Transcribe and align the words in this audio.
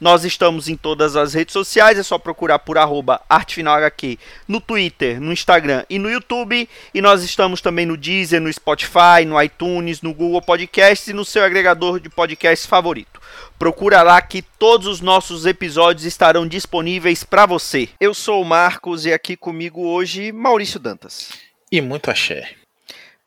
Nós 0.00 0.24
estamos 0.24 0.68
em 0.68 0.76
todas 0.76 1.16
as 1.16 1.34
redes 1.34 1.52
sociais, 1.52 1.98
é 1.98 2.02
só 2.02 2.18
procurar 2.18 2.60
por 2.60 2.78
arroba 2.78 3.20
ArtefinalHQ 3.28 4.18
no 4.46 4.60
Twitter, 4.60 5.20
no 5.20 5.32
Instagram 5.32 5.84
e 5.90 5.98
no 5.98 6.10
YouTube. 6.10 6.68
E 6.94 7.00
nós 7.00 7.22
estamos 7.22 7.60
também 7.60 7.84
no 7.84 7.96
Deezer, 7.96 8.40
no 8.40 8.52
Spotify, 8.52 9.24
no 9.26 9.40
iTunes, 9.42 10.00
no 10.02 10.14
Google 10.14 10.42
Podcasts 10.42 11.08
e 11.08 11.12
no 11.12 11.24
seu 11.24 11.42
agregador 11.42 12.00
de 12.00 12.08
podcasts 12.08 12.66
favorito. 12.66 13.20
Procura 13.58 14.02
lá 14.02 14.20
que 14.22 14.42
todos 14.42 14.86
os 14.86 15.00
nossos 15.00 15.46
episódios 15.46 16.04
estarão 16.04 16.46
disponíveis 16.46 17.24
para 17.24 17.46
você. 17.46 17.88
Eu 18.00 18.14
sou 18.14 18.40
o 18.40 18.44
Marcos 18.44 19.04
e 19.04 19.12
aqui 19.12 19.36
comigo 19.36 19.82
hoje 19.82 20.30
Maurício 20.32 20.78
Dantas. 20.78 21.30
E 21.70 21.80
muito 21.80 22.10
axé. 22.10 22.50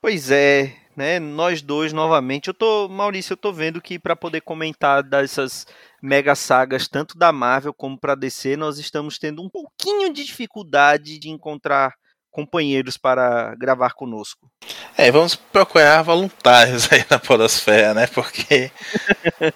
Pois 0.01 0.31
é, 0.31 0.73
né? 0.95 1.19
Nós 1.19 1.61
dois 1.61 1.93
novamente. 1.93 2.47
Eu 2.47 2.53
tô, 2.53 2.87
Maurício, 2.87 3.33
eu 3.33 3.37
tô 3.37 3.51
vendo 3.51 3.81
que 3.81 3.99
para 3.99 4.15
poder 4.15 4.41
comentar 4.41 5.03
dessas 5.03 5.65
mega 6.01 6.35
sagas, 6.35 6.87
tanto 6.87 7.17
da 7.17 7.31
Marvel 7.31 7.73
como 7.73 7.97
para 7.97 8.15
DC, 8.15 8.55
nós 8.57 8.77
estamos 8.79 9.19
tendo 9.19 9.41
um 9.41 9.49
pouquinho 9.49 10.11
de 10.11 10.23
dificuldade 10.23 11.19
de 11.19 11.29
encontrar 11.29 11.93
companheiros 12.31 12.97
para 12.97 13.53
gravar 13.55 13.91
conosco. 13.91 14.49
É, 14.97 15.11
vamos 15.11 15.35
procurar 15.35 16.01
voluntários 16.01 16.91
aí 16.91 17.05
na 17.09 17.19
Podosfera, 17.19 17.93
né? 17.93 18.07
Porque 18.07 18.71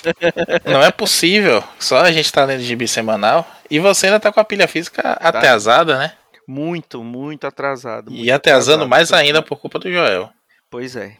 não 0.65 0.81
é 0.83 0.91
possível 0.91 1.63
só 1.79 1.99
a 1.99 2.11
gente 2.11 2.31
tá 2.31 2.43
lendo 2.43 2.61
gibi 2.61 2.87
semanal 2.87 3.47
e 3.71 3.79
você 3.79 4.07
ainda 4.07 4.19
tá 4.19 4.31
com 4.31 4.41
a 4.41 4.45
pilha 4.45 4.67
física 4.67 5.01
tá. 5.01 5.13
atrasada, 5.13 5.97
né? 5.97 6.13
Muito, 6.47 7.03
muito 7.03 7.47
atrasado. 7.47 8.11
Muito 8.11 8.23
e 8.23 8.31
atrasando 8.31 8.83
atrasado, 8.83 8.89
mais 8.89 9.13
ainda 9.13 9.41
por 9.41 9.57
culpa 9.57 9.79
do 9.79 9.91
Joel. 9.91 10.29
Pois 10.69 10.95
é, 10.95 11.17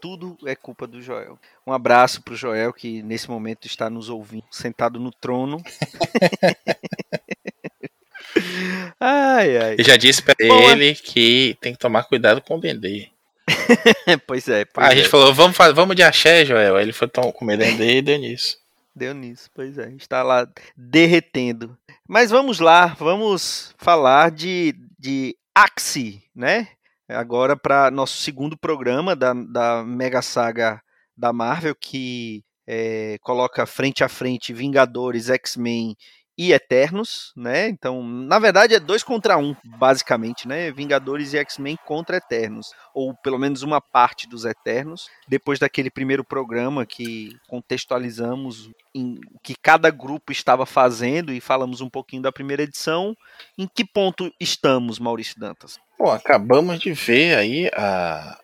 tudo 0.00 0.36
é 0.46 0.56
culpa 0.56 0.86
do 0.86 1.00
Joel. 1.00 1.38
Um 1.66 1.72
abraço 1.72 2.22
pro 2.22 2.34
Joel 2.34 2.72
que 2.72 3.02
nesse 3.02 3.30
momento 3.30 3.66
está 3.66 3.88
nos 3.88 4.08
ouvindo, 4.08 4.44
sentado 4.50 4.98
no 4.98 5.12
trono. 5.12 5.62
ai, 8.98 9.56
ai. 9.56 9.76
Eu 9.78 9.84
já 9.84 9.96
disse 9.96 10.22
para 10.22 10.34
ele 10.38 10.94
que 10.94 11.56
tem 11.60 11.72
que 11.72 11.78
tomar 11.78 12.04
cuidado 12.04 12.42
com 12.42 12.56
o 12.56 12.60
Dendê. 12.60 13.08
pois 14.26 14.48
é. 14.48 14.64
Pois 14.64 14.86
a 14.86 14.92
é. 14.92 14.96
gente 14.96 15.08
falou, 15.08 15.32
vamos, 15.32 15.56
vamos 15.74 15.94
de 15.94 16.02
axé, 16.02 16.44
Joel. 16.44 16.76
Aí 16.76 16.82
ele 16.82 16.92
foi 16.92 17.08
comer 17.32 17.56
Dendê 17.56 17.98
e 17.98 18.02
deu 18.02 18.18
nisso. 18.18 18.58
Deu 18.94 19.14
nisso, 19.14 19.48
pois 19.54 19.78
é. 19.78 19.92
Está 19.92 20.22
lá 20.22 20.48
derretendo. 20.76 21.78
Mas 22.08 22.30
vamos 22.30 22.58
lá, 22.58 22.86
vamos 22.98 23.72
falar 23.78 24.32
de, 24.32 24.74
de 24.98 25.36
Axie, 25.54 26.24
né? 26.34 26.68
Agora 27.14 27.56
para 27.56 27.90
nosso 27.90 28.18
segundo 28.18 28.56
programa 28.58 29.14
da, 29.16 29.32
da 29.32 29.84
Mega 29.84 30.22
Saga 30.22 30.80
da 31.16 31.32
Marvel, 31.32 31.74
que 31.74 32.44
é, 32.66 33.18
coloca 33.20 33.66
frente 33.66 34.04
a 34.04 34.08
frente 34.08 34.52
Vingadores, 34.52 35.28
X-Men 35.28 35.96
e 36.42 36.54
Eternos, 36.54 37.34
né? 37.36 37.68
Então, 37.68 38.02
na 38.02 38.38
verdade, 38.38 38.74
é 38.74 38.80
dois 38.80 39.02
contra 39.02 39.36
um, 39.36 39.54
basicamente, 39.62 40.48
né? 40.48 40.72
Vingadores 40.72 41.34
e 41.34 41.36
X-Men 41.36 41.76
contra 41.84 42.16
Eternos, 42.16 42.72
ou 42.94 43.14
pelo 43.14 43.38
menos 43.38 43.62
uma 43.62 43.78
parte 43.78 44.26
dos 44.26 44.46
Eternos. 44.46 45.10
Depois 45.28 45.58
daquele 45.58 45.90
primeiro 45.90 46.24
programa 46.24 46.86
que 46.86 47.36
contextualizamos 47.46 48.70
em 48.94 49.20
que 49.42 49.54
cada 49.54 49.90
grupo 49.90 50.32
estava 50.32 50.64
fazendo 50.64 51.30
e 51.30 51.42
falamos 51.42 51.82
um 51.82 51.90
pouquinho 51.90 52.22
da 52.22 52.32
primeira 52.32 52.62
edição, 52.62 53.14
em 53.58 53.68
que 53.68 53.84
ponto 53.84 54.32
estamos, 54.40 54.98
Maurício 54.98 55.38
Dantas? 55.38 55.78
Bom, 55.98 56.10
acabamos 56.10 56.80
de 56.80 56.94
ver 56.94 57.36
aí 57.36 57.70
a, 57.76 58.40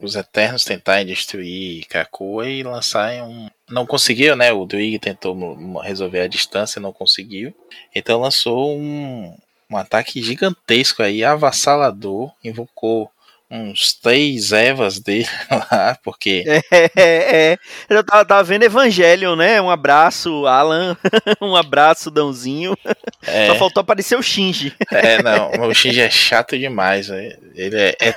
os 0.00 0.16
Eternos 0.16 0.64
tentarem 0.64 1.04
destruir 1.04 1.84
Krakoa 1.84 2.48
e 2.48 2.62
lançarem 2.62 3.20
um. 3.20 3.50
Não 3.68 3.84
conseguiu, 3.84 4.36
né? 4.36 4.52
O 4.52 4.64
Druig 4.64 4.98
tentou 4.98 5.80
resolver 5.80 6.20
a 6.20 6.28
distância, 6.28 6.80
não 6.80 6.92
conseguiu. 6.92 7.54
Então 7.94 8.20
lançou 8.20 8.76
um, 8.76 9.36
um 9.70 9.76
ataque 9.76 10.22
gigantesco 10.22 11.02
aí, 11.02 11.24
avassalador, 11.24 12.32
invocou 12.44 13.10
uns 13.50 13.92
três 13.94 14.50
Evas 14.50 14.98
dele 14.98 15.28
lá, 15.50 15.96
porque. 16.02 16.44
É, 16.46 16.60
é, 16.72 16.90
é. 16.96 17.58
Eu 17.88 18.04
tava, 18.04 18.24
tava, 18.24 18.42
vendo 18.42 18.64
Evangelion, 18.64 19.36
né? 19.36 19.60
Um 19.60 19.70
abraço, 19.70 20.46
Alan. 20.46 20.96
um 21.40 21.54
abraço, 21.54 22.10
Dãozinho. 22.10 22.76
É. 23.22 23.46
Só 23.48 23.54
faltou 23.56 23.80
aparecer 23.80 24.16
o 24.16 24.22
Shinji. 24.22 24.74
É, 24.90 25.22
não, 25.22 25.68
o 25.68 25.74
Shinji 25.74 26.00
é 26.00 26.10
chato 26.10 26.58
demais. 26.58 27.08
Ele 27.08 27.76
é, 27.76 27.96
é 28.00 28.14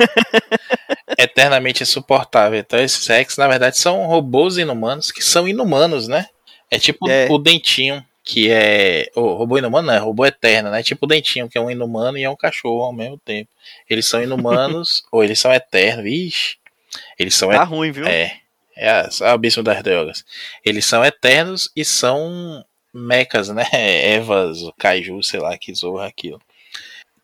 eternamente 1.23 1.83
insuportável. 1.83 2.59
Então, 2.59 2.79
esses 2.79 3.05
Rex, 3.07 3.37
na 3.37 3.47
verdade, 3.47 3.77
são 3.77 4.05
robôs 4.05 4.57
inumanos 4.57 5.11
que 5.11 5.23
são 5.23 5.47
inumanos, 5.47 6.07
né? 6.07 6.27
É 6.71 6.79
tipo 6.79 7.09
é. 7.09 7.27
o 7.29 7.37
Dentinho 7.37 8.03
que 8.29 8.51
é. 8.51 9.09
O 9.15 9.33
robô 9.33 9.57
inumano 9.57 9.87
não, 9.87 9.93
é 9.93 9.97
robô 9.97 10.23
eterno, 10.23 10.69
né? 10.69 10.83
Tipo 10.83 11.05
o 11.05 11.09
Dentinho, 11.09 11.49
que 11.49 11.57
é 11.57 11.61
um 11.61 11.71
inumano 11.71 12.15
e 12.15 12.23
é 12.23 12.29
um 12.29 12.35
cachorro 12.35 12.83
ao 12.83 12.93
mesmo 12.93 13.17
tempo. 13.17 13.49
Eles 13.89 14.05
são 14.05 14.21
inumanos, 14.21 15.03
ou 15.11 15.23
eles 15.23 15.39
são 15.39 15.51
eternos, 15.51 16.03
vixe. 16.03 16.57
Eles 17.17 17.33
são. 17.33 17.49
Tá 17.49 17.63
et... 17.63 17.67
ruim, 17.67 17.91
viu? 17.91 18.05
É. 18.05 18.37
É 18.75 19.09
o 19.21 19.25
abismo 19.25 19.63
das 19.63 19.81
drogas. 19.83 20.23
Eles 20.63 20.85
são 20.85 21.03
eternos 21.03 21.69
e 21.75 21.83
são 21.83 22.63
mecas, 22.93 23.49
né? 23.49 23.65
Evas, 24.13 24.59
Kaiju, 24.77 25.21
sei 25.23 25.39
lá, 25.39 25.57
que 25.57 25.73
zorra 25.73 26.05
aquilo. 26.05 26.39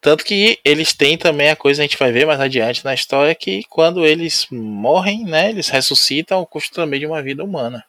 Tanto 0.06 0.24
que 0.24 0.60
eles 0.64 0.94
têm 0.94 1.18
também 1.18 1.50
a 1.50 1.56
coisa, 1.56 1.82
a 1.82 1.84
gente 1.84 1.98
vai 1.98 2.12
ver 2.12 2.28
mais 2.28 2.40
adiante 2.40 2.86
na 2.86 2.94
história, 2.94 3.34
que 3.34 3.64
quando 3.68 4.06
eles 4.06 4.46
morrem, 4.52 5.26
né? 5.26 5.50
Eles 5.50 5.68
ressuscitam 5.68 6.38
ao 6.38 6.46
custo 6.46 6.76
também 6.76 7.00
de 7.00 7.08
uma 7.08 7.24
vida 7.24 7.44
humana. 7.44 7.84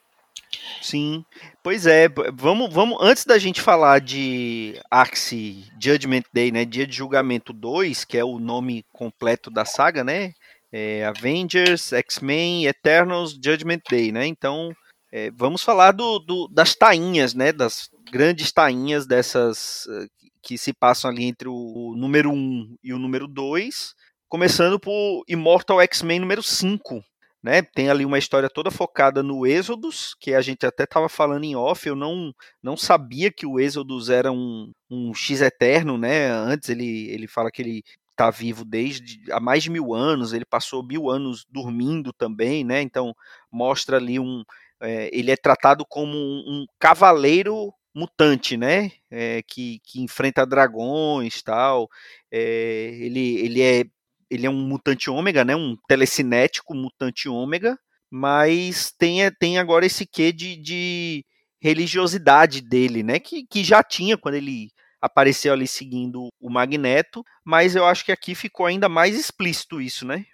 Sim. 0.80 1.22
Pois 1.62 1.86
é, 1.86 2.08
vamos, 2.32 2.72
vamos 2.72 2.96
antes 3.02 3.26
da 3.26 3.36
gente 3.36 3.60
falar 3.60 4.00
de 4.00 4.80
Axie 4.90 5.66
Judgment 5.78 6.22
Day, 6.32 6.50
né, 6.50 6.64
Dia 6.64 6.86
de 6.86 6.96
Julgamento 6.96 7.52
2, 7.52 8.06
que 8.06 8.16
é 8.16 8.24
o 8.24 8.38
nome 8.38 8.82
completo 8.94 9.50
da 9.50 9.66
saga, 9.66 10.02
né? 10.02 10.32
É 10.72 11.04
Avengers, 11.04 11.92
X-Men, 11.92 12.64
Eternals, 12.64 13.32
Judgment 13.32 13.82
Day, 13.90 14.10
né? 14.10 14.26
Então, 14.26 14.72
é, 15.12 15.30
vamos 15.32 15.62
falar 15.62 15.92
do, 15.92 16.18
do, 16.20 16.48
das 16.48 16.74
tainhas, 16.74 17.34
né, 17.34 17.52
das 17.52 17.90
grandes 18.10 18.50
tainhas 18.52 19.06
dessas 19.06 19.86
eh, 19.90 20.06
que 20.46 20.56
se 20.56 20.72
passam 20.72 21.10
ali 21.10 21.24
entre 21.24 21.48
o, 21.48 21.94
número 21.96 22.30
1 22.30 22.76
e 22.80 22.94
o 22.94 23.00
número 23.00 23.26
2, 23.26 23.96
começando 24.28 24.78
por 24.78 25.24
Immortal 25.26 25.80
X-Men 25.80 26.20
número 26.20 26.40
5, 26.40 27.02
né? 27.42 27.62
Tem 27.62 27.90
ali 27.90 28.04
uma 28.04 28.16
história 28.16 28.48
toda 28.48 28.70
focada 28.70 29.24
no 29.24 29.44
Êxodos, 29.44 30.14
que 30.20 30.34
a 30.34 30.40
gente 30.40 30.64
até 30.64 30.84
estava 30.84 31.08
falando 31.08 31.42
em 31.42 31.56
off. 31.56 31.88
Eu 31.88 31.96
não, 31.96 32.32
não 32.62 32.76
sabia 32.76 33.32
que 33.32 33.44
o 33.44 33.58
Êxodos 33.58 34.08
era 34.08 34.30
um, 34.30 34.70
um 34.88 35.12
X 35.12 35.40
eterno, 35.40 35.98
né? 35.98 36.30
Antes 36.30 36.68
ele, 36.68 37.08
ele 37.10 37.26
fala 37.26 37.50
que 37.50 37.62
ele 37.62 37.82
está 38.12 38.30
vivo 38.30 38.64
desde 38.64 39.20
há 39.32 39.40
mais 39.40 39.64
de 39.64 39.70
mil 39.70 39.92
anos. 39.92 40.32
Ele 40.32 40.44
passou 40.44 40.80
mil 40.80 41.10
anos 41.10 41.44
dormindo 41.50 42.12
também, 42.12 42.62
né? 42.62 42.80
Então 42.82 43.12
mostra 43.50 43.96
ali 43.96 44.20
um. 44.20 44.44
É, 44.80 45.10
ele 45.12 45.32
é 45.32 45.36
tratado 45.36 45.84
como 45.88 46.16
um, 46.16 46.44
um 46.46 46.66
cavaleiro 46.78 47.74
mutante, 47.96 48.58
né? 48.58 48.92
É, 49.10 49.42
que, 49.42 49.80
que 49.82 50.02
enfrenta 50.02 50.46
dragões 50.46 51.42
tal. 51.42 51.88
É, 52.30 52.90
ele, 53.00 53.38
ele 53.38 53.62
é 53.62 53.84
ele 54.28 54.44
é 54.44 54.50
um 54.50 54.60
mutante 54.60 55.08
ômega, 55.08 55.44
né? 55.44 55.56
Um 55.56 55.76
telecinético 55.88 56.74
mutante 56.74 57.28
ômega, 57.28 57.78
mas 58.10 58.92
tem, 58.98 59.18
tem 59.38 59.56
agora 59.56 59.86
esse 59.86 60.04
quê 60.04 60.32
de, 60.32 60.56
de 60.56 61.24
religiosidade 61.60 62.60
dele, 62.60 63.02
né? 63.02 63.18
Que, 63.18 63.46
que 63.46 63.62
já 63.64 63.82
tinha 63.82 64.18
quando 64.18 64.34
ele 64.34 64.70
apareceu 65.00 65.52
ali 65.52 65.68
seguindo 65.68 66.28
o 66.40 66.50
Magneto, 66.50 67.24
mas 67.44 67.76
eu 67.76 67.86
acho 67.86 68.04
que 68.04 68.10
aqui 68.10 68.34
ficou 68.34 68.66
ainda 68.66 68.88
mais 68.88 69.16
explícito 69.16 69.80
isso, 69.80 70.04
né? 70.04 70.24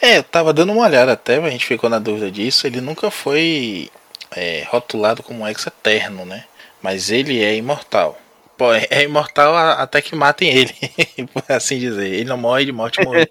É, 0.00 0.18
eu 0.18 0.22
tava 0.22 0.52
dando 0.52 0.72
uma 0.72 0.84
olhada 0.84 1.12
até, 1.12 1.38
a 1.38 1.50
gente 1.50 1.66
ficou 1.66 1.88
na 1.88 1.98
dúvida 1.98 2.30
disso. 2.30 2.66
Ele 2.66 2.80
nunca 2.80 3.10
foi 3.10 3.90
é, 4.30 4.64
rotulado 4.68 5.22
como 5.22 5.48
ex-eterno, 5.48 6.26
né? 6.26 6.44
Mas 6.82 7.10
ele 7.10 7.42
é 7.42 7.56
imortal. 7.56 8.18
Pô, 8.56 8.72
é 8.72 9.04
imortal 9.04 9.56
até 9.56 10.02
que 10.02 10.16
matem 10.16 10.50
ele, 10.50 10.74
por 11.32 11.44
assim 11.48 11.78
dizer. 11.78 12.12
Ele 12.12 12.24
não 12.24 12.36
morre 12.36 12.64
de 12.64 12.72
morte 12.72 13.02
morrida. 13.04 13.30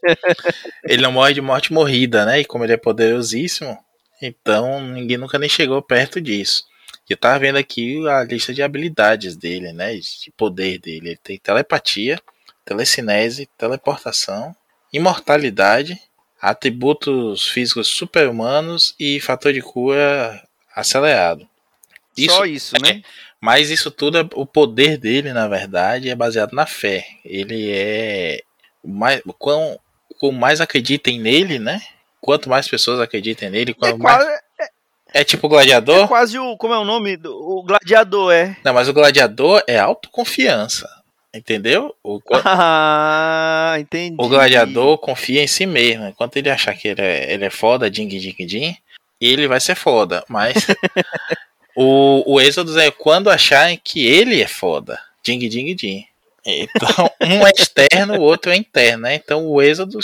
ele 0.85 1.01
não 1.01 1.11
morre 1.11 1.33
de 1.33 1.41
morte 1.41 1.73
morrida, 1.73 2.25
né? 2.25 2.39
E 2.39 2.45
como 2.45 2.63
ele 2.63 2.73
é 2.73 2.77
poderosíssimo, 2.77 3.77
então 4.21 4.81
ninguém 4.81 5.17
nunca 5.17 5.37
nem 5.37 5.49
chegou 5.49 5.81
perto 5.81 6.21
disso. 6.21 6.63
Eu 7.09 7.17
tava 7.17 7.39
vendo 7.39 7.57
aqui 7.57 8.05
a 8.07 8.23
lista 8.23 8.53
de 8.53 8.61
habilidades 8.61 9.35
dele, 9.35 9.73
né? 9.73 9.95
De 9.95 10.31
poder 10.35 10.77
dele. 10.79 11.09
Ele 11.09 11.19
tem 11.21 11.37
telepatia, 11.37 12.19
telecinese, 12.65 13.49
teleportação, 13.57 14.55
imortalidade, 14.91 15.99
atributos 16.41 17.47
físicos 17.47 17.87
super-humanos 17.87 18.95
e 18.99 19.19
fator 19.19 19.51
de 19.51 19.61
cura 19.61 20.41
acelerado. 20.75 21.47
Isso, 22.17 22.35
Só 22.35 22.45
isso, 22.45 22.75
né? 22.81 22.89
É, 22.89 23.01
mas 23.41 23.69
isso 23.69 23.91
tudo, 23.91 24.17
é, 24.17 24.27
o 24.33 24.45
poder 24.45 24.97
dele, 24.97 25.31
na 25.31 25.47
verdade, 25.47 26.09
é 26.09 26.15
baseado 26.15 26.53
na 26.53 26.65
fé. 26.65 27.05
Ele 27.23 27.71
é. 27.71 28.41
Mais, 28.83 29.21
quão, 29.37 29.79
quanto 30.19 30.33
mais 30.33 30.61
acreditem 30.61 31.19
nele, 31.19 31.59
né? 31.59 31.81
Quanto 32.19 32.49
mais 32.49 32.67
pessoas 32.67 32.99
acreditem 32.99 33.49
nele, 33.49 33.73
quanto 33.73 33.95
é 33.95 33.97
mais. 33.97 34.23
Quase, 34.23 34.41
é, 34.59 35.21
é 35.21 35.23
tipo 35.23 35.47
gladiador? 35.47 36.05
É 36.05 36.07
quase 36.07 36.39
o. 36.39 36.57
Como 36.57 36.73
é 36.73 36.79
o 36.79 36.85
nome? 36.85 37.15
Do, 37.17 37.31
o 37.33 37.63
gladiador, 37.63 38.33
é. 38.33 38.57
Não, 38.63 38.73
mas 38.73 38.87
o 38.87 38.93
gladiador 38.93 39.63
é 39.67 39.77
autoconfiança. 39.77 40.89
Entendeu? 41.33 41.93
O, 42.03 42.19
ah, 42.43 43.75
entendi. 43.77 44.15
O 44.17 44.27
gladiador 44.27 44.97
confia 44.97 45.43
em 45.43 45.47
si 45.47 45.65
mesmo. 45.65 46.07
Enquanto 46.07 46.37
ele 46.37 46.49
achar 46.49 46.73
que 46.73 46.87
ele 46.87 47.01
é, 47.01 47.33
ele 47.33 47.45
é 47.45 47.49
foda, 47.49 47.91
ding, 47.91 48.07
ding, 48.07 48.35
ding, 48.45 48.75
ele 49.21 49.47
vai 49.47 49.59
ser 49.59 49.75
foda. 49.75 50.23
Mas 50.27 50.55
o, 51.79 52.23
o 52.25 52.41
Êxodo 52.41 52.77
é 52.79 52.89
quando 52.89 53.29
acharem 53.29 53.79
que 53.81 54.03
ele 54.03 54.41
é 54.41 54.47
foda. 54.47 54.99
Ding, 55.23 55.47
ding, 55.47 55.75
ding. 55.75 56.07
Então, 56.43 57.11
um 57.21 57.45
é 57.45 57.51
externo, 57.55 58.15
o 58.15 58.21
outro 58.21 58.51
é 58.51 58.55
interno, 58.55 59.03
né? 59.03 59.13
Então 59.13 59.45
o 59.45 59.61
Êxodo 59.61 59.99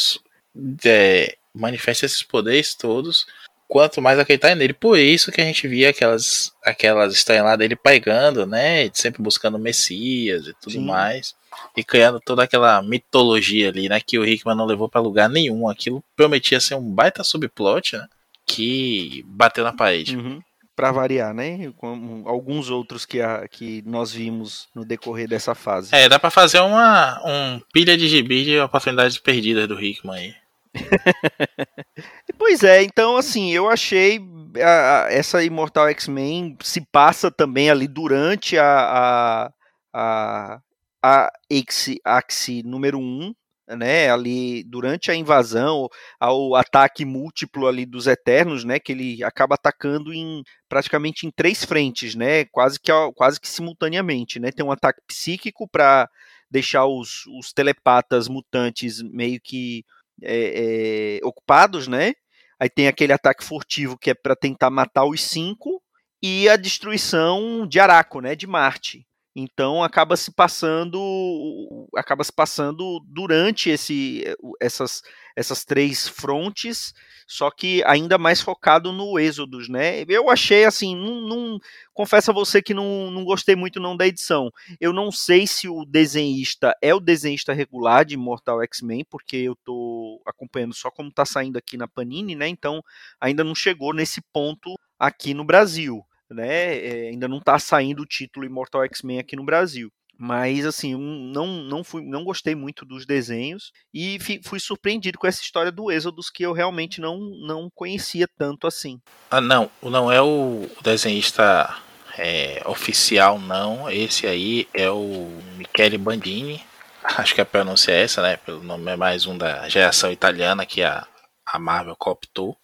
é, 0.86 1.36
manifesta 1.52 2.06
esses 2.06 2.22
poderes 2.22 2.76
todos 2.76 3.26
quanto 3.68 4.00
mais 4.04 4.20
acreditar 4.20 4.54
nele. 4.54 4.72
Por 4.72 5.00
isso 5.00 5.32
que 5.32 5.42
a 5.42 5.44
gente 5.44 5.68
via 5.68 5.90
aquelas, 5.90 6.54
aquelas 6.64 7.12
histórias 7.12 7.44
lá 7.44 7.56
dele 7.56 7.76
pegando, 7.76 8.46
né? 8.46 8.88
Sempre 8.94 9.24
buscando 9.24 9.58
Messias 9.58 10.46
e 10.46 10.54
tudo 10.62 10.74
Sim. 10.74 10.86
mais. 10.86 11.34
E 11.76 11.84
criando 11.84 12.20
toda 12.20 12.44
aquela 12.44 12.84
mitologia 12.84 13.70
ali, 13.70 13.90
né? 13.90 14.00
Que 14.00 14.20
o 14.20 14.24
Hickman 14.24 14.56
não 14.56 14.68
levou 14.68 14.88
para 14.88 15.02
lugar 15.02 15.28
nenhum. 15.28 15.68
Aquilo 15.68 16.04
prometia 16.16 16.60
ser 16.60 16.76
um 16.76 16.88
baita 16.88 17.24
subplot, 17.24 17.98
né? 17.98 18.08
Que 18.46 19.26
bateu 19.26 19.64
na 19.64 19.74
parede. 19.74 20.16
Uhum. 20.16 20.40
Para 20.76 20.92
variar, 20.92 21.34
né? 21.34 21.72
Com 21.78 22.24
alguns 22.26 22.70
outros 22.70 23.06
que, 23.06 23.22
a, 23.22 23.48
que 23.48 23.84
nós 23.86 24.12
vimos 24.12 24.68
no 24.74 24.84
decorrer 24.84 25.28
dessa 25.28 25.54
fase. 25.54 25.94
É, 25.94 26.10
dá 26.10 26.18
para 26.18 26.32
fazer 26.32 26.60
uma 26.62 27.22
um 27.26 27.62
pilha 27.72 27.96
de 27.96 28.08
gibi 28.08 28.44
de 28.44 28.60
oportunidades 28.60 29.18
perdidas 29.20 29.68
do 29.68 29.80
Hickman 29.80 30.18
aí. 30.18 30.36
pois 32.38 32.64
é, 32.64 32.82
então 32.82 33.16
assim, 33.16 33.52
eu 33.52 33.70
achei 33.70 34.20
a, 34.60 35.06
a, 35.06 35.14
essa 35.14 35.44
Imortal 35.44 35.88
X-Men 35.90 36.58
se 36.62 36.82
passa 36.82 37.32
também 37.32 37.70
ali 37.70 37.88
durante 37.88 38.58
a, 38.58 39.52
a, 39.94 40.60
a, 41.02 41.32
X, 41.50 41.96
Axie 42.04 42.64
número 42.64 43.00
1, 43.00 43.34
né, 43.68 44.10
ali 44.10 44.64
durante 44.66 45.10
a 45.10 45.16
invasão, 45.16 45.88
ao 46.20 46.56
ataque 46.56 47.06
múltiplo 47.06 47.68
ali 47.68 47.86
dos 47.86 48.08
Eternos, 48.08 48.64
né, 48.64 48.80
que 48.80 48.92
ele 48.92 49.24
acaba 49.24 49.56
atacando 49.56 50.14
em 50.14 50.44
praticamente 50.68 51.26
em 51.26 51.32
três 51.32 51.64
frentes, 51.64 52.16
né, 52.16 52.46
quase 52.46 52.80
que 52.80 52.92
quase 53.16 53.40
que 53.40 53.48
simultaneamente, 53.48 54.40
né, 54.40 54.52
tem 54.52 54.66
um 54.66 54.72
ataque 54.72 55.02
psíquico 55.08 55.68
para 55.70 56.10
deixar 56.50 56.86
os, 56.86 57.26
os 57.40 57.52
telepatas 57.52 58.28
mutantes 58.28 59.02
meio 59.02 59.40
que 59.44 59.84
é, 60.22 61.18
é, 61.18 61.26
ocupados, 61.26 61.88
né? 61.88 62.14
Aí 62.60 62.70
tem 62.70 62.88
aquele 62.88 63.12
ataque 63.12 63.44
furtivo 63.44 63.98
que 63.98 64.12
é 64.12 64.14
para 64.14 64.36
tentar 64.36 64.70
matar 64.70 65.06
os 65.06 65.22
cinco 65.22 65.82
e 66.22 66.48
a 66.48 66.56
destruição 66.56 67.68
de 67.68 67.80
Araco, 67.80 68.22
né? 68.22 68.36
De 68.36 68.46
Marte. 68.46 69.06
Então 69.36 69.84
acaba 69.84 70.16
se 70.16 70.32
passando, 70.32 71.88
acaba 71.96 72.24
se 72.24 72.32
passando 72.32 73.00
durante 73.08 73.68
esse, 73.68 74.24
essas, 74.62 75.02
essas 75.36 75.66
três 75.66 76.08
frontes, 76.08 76.94
só 77.26 77.50
que 77.50 77.84
ainda 77.86 78.20
mais 78.20 78.42
focado 78.42 78.92
no 78.92 79.18
Êxodos, 79.18 79.68
né? 79.68 80.04
Eu 80.08 80.30
achei 80.30 80.66
assim, 80.66 80.96
não, 80.96 81.58
confesso 81.96 82.30
a 82.30 82.34
você 82.34 82.62
que 82.62 82.76
não, 82.76 83.10
não 83.10 83.26
gostei 83.26 83.56
muito 83.56 83.80
não 83.80 83.98
da 83.98 84.06
edição. 84.06 84.52
Eu 84.80 84.94
não 84.94 85.12
sei 85.12 85.48
se 85.48 85.68
o 85.68 85.84
desenhista 85.84 86.76
é 86.80 86.94
o 86.94 87.00
desenhista 87.00 87.54
regular 87.54 88.06
de 88.06 88.16
Mortal 88.16 88.62
X-Men, 88.62 89.04
porque 89.10 89.38
eu 89.38 89.56
tô 89.56 90.22
acompanhando 90.28 90.76
só 90.76 90.92
como 90.92 91.12
tá 91.12 91.26
saindo 91.26 91.58
aqui 91.58 91.76
na 91.76 91.88
Panini, 91.88 92.36
né? 92.36 92.48
Então 92.48 92.84
ainda 93.20 93.44
não 93.44 93.56
chegou 93.56 93.96
nesse 93.96 94.22
ponto 94.32 94.76
aqui 95.00 95.34
no 95.34 95.44
Brasil 95.44 96.06
né? 96.30 96.78
É, 96.78 97.10
ainda 97.10 97.28
não 97.28 97.38
está 97.38 97.58
saindo 97.60 98.02
o 98.02 98.06
título 98.06 98.46
Immortal 98.46 98.84
X-Men 98.86 99.20
aqui 99.20 99.36
no 99.36 99.46
Brasil. 99.46 99.90
Mas 100.18 100.66
assim, 100.66 100.96
não, 100.96 101.48
não, 101.48 101.84
fui, 101.84 102.04
não 102.04 102.24
gostei 102.24 102.54
muito 102.54 102.86
dos 102.86 103.06
desenhos 103.06 103.72
e 103.94 104.20
fui 104.44 104.60
surpreendido 104.60 105.18
com 105.18 105.26
essa 105.26 105.42
história 105.42 105.72
do 105.72 105.92
Êxodos 105.92 106.30
que 106.30 106.44
eu 106.44 106.54
realmente 106.54 107.02
não, 107.02 107.20
não 107.20 107.68
conhecia 107.74 108.28
tanto 108.38 108.68
assim. 108.68 109.02
Ah, 109.32 109.42
não, 109.42 109.70
não 109.82 110.12
é 110.12 110.22
o 110.22 110.70
desenhista 110.84 111.76
é, 112.18 112.62
oficial, 112.66 113.40
não. 113.40 113.90
Esse 113.90 114.28
aí 114.28 114.68
é 114.74 114.90
o 114.90 115.30
Michele 115.58 115.98
Bandini. 115.98 116.64
Acho 117.04 117.36
que 117.36 117.42
a 117.42 117.46
pronúncia 117.46 117.92
é 117.92 118.04
essa, 118.04 118.22
né? 118.22 118.38
Pelo 118.38 118.64
nome 118.64 118.92
é 118.92 118.96
mais 118.96 119.26
um 119.26 119.38
da 119.38 119.68
geração 119.68 120.12
italiana 120.12 120.66
que 120.66 120.84
a, 120.84 121.06
a 121.46 121.60
Marvel 121.60 121.96
cooptou. 121.98 122.56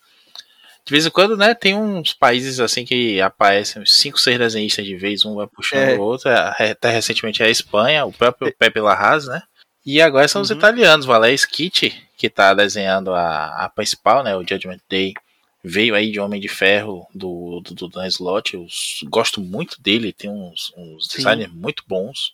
De 0.90 0.94
vez 0.94 1.06
em 1.06 1.12
quando, 1.12 1.38
né, 1.38 1.54
tem 1.54 1.76
uns 1.76 2.14
países 2.14 2.60
assim 2.60 2.84
que 2.84 3.22
aparecem 3.22 3.86
cinco, 3.86 4.20
seis 4.20 4.40
desenhistas 4.40 4.84
de 4.84 4.96
vez, 4.96 5.24
um 5.24 5.36
vai 5.36 5.46
puxando 5.46 5.88
é. 5.88 5.96
o 5.96 6.02
outro. 6.02 6.28
É, 6.30 6.72
até 6.72 6.90
recentemente 6.90 7.44
é 7.44 7.46
a 7.46 7.50
Espanha, 7.50 8.06
o 8.06 8.12
próprio 8.12 8.48
é. 8.48 8.52
Pepe 8.52 8.80
Larraz, 8.80 9.28
né? 9.28 9.44
E 9.86 10.02
agora 10.02 10.28
são 10.28 10.40
uhum. 10.40 10.46
os 10.46 10.50
italianos, 10.50 11.06
o 11.06 11.14
Alex 11.14 11.46
Kitti, 11.46 11.96
que 12.18 12.28
tá 12.28 12.56
desenhando 12.56 13.14
a, 13.14 13.66
a 13.66 13.70
principal, 13.70 14.24
né, 14.24 14.36
o 14.36 14.40
Judgment 14.42 14.80
Day. 14.90 15.14
Veio 15.64 15.94
aí 15.94 16.12
de 16.12 16.20
Homem 16.20 16.42
de 16.42 16.48
Ferro 16.48 17.08
do, 17.14 17.62
do, 17.64 17.76
do 17.76 17.88
Dan 17.88 18.08
Slott. 18.08 18.56
Eu 18.56 18.66
gosto 19.12 19.40
muito 19.40 19.80
dele, 19.80 20.12
tem 20.12 20.32
uns, 20.32 20.74
uns 20.76 21.08
designers 21.08 21.54
muito 21.54 21.84
bons. 21.88 22.34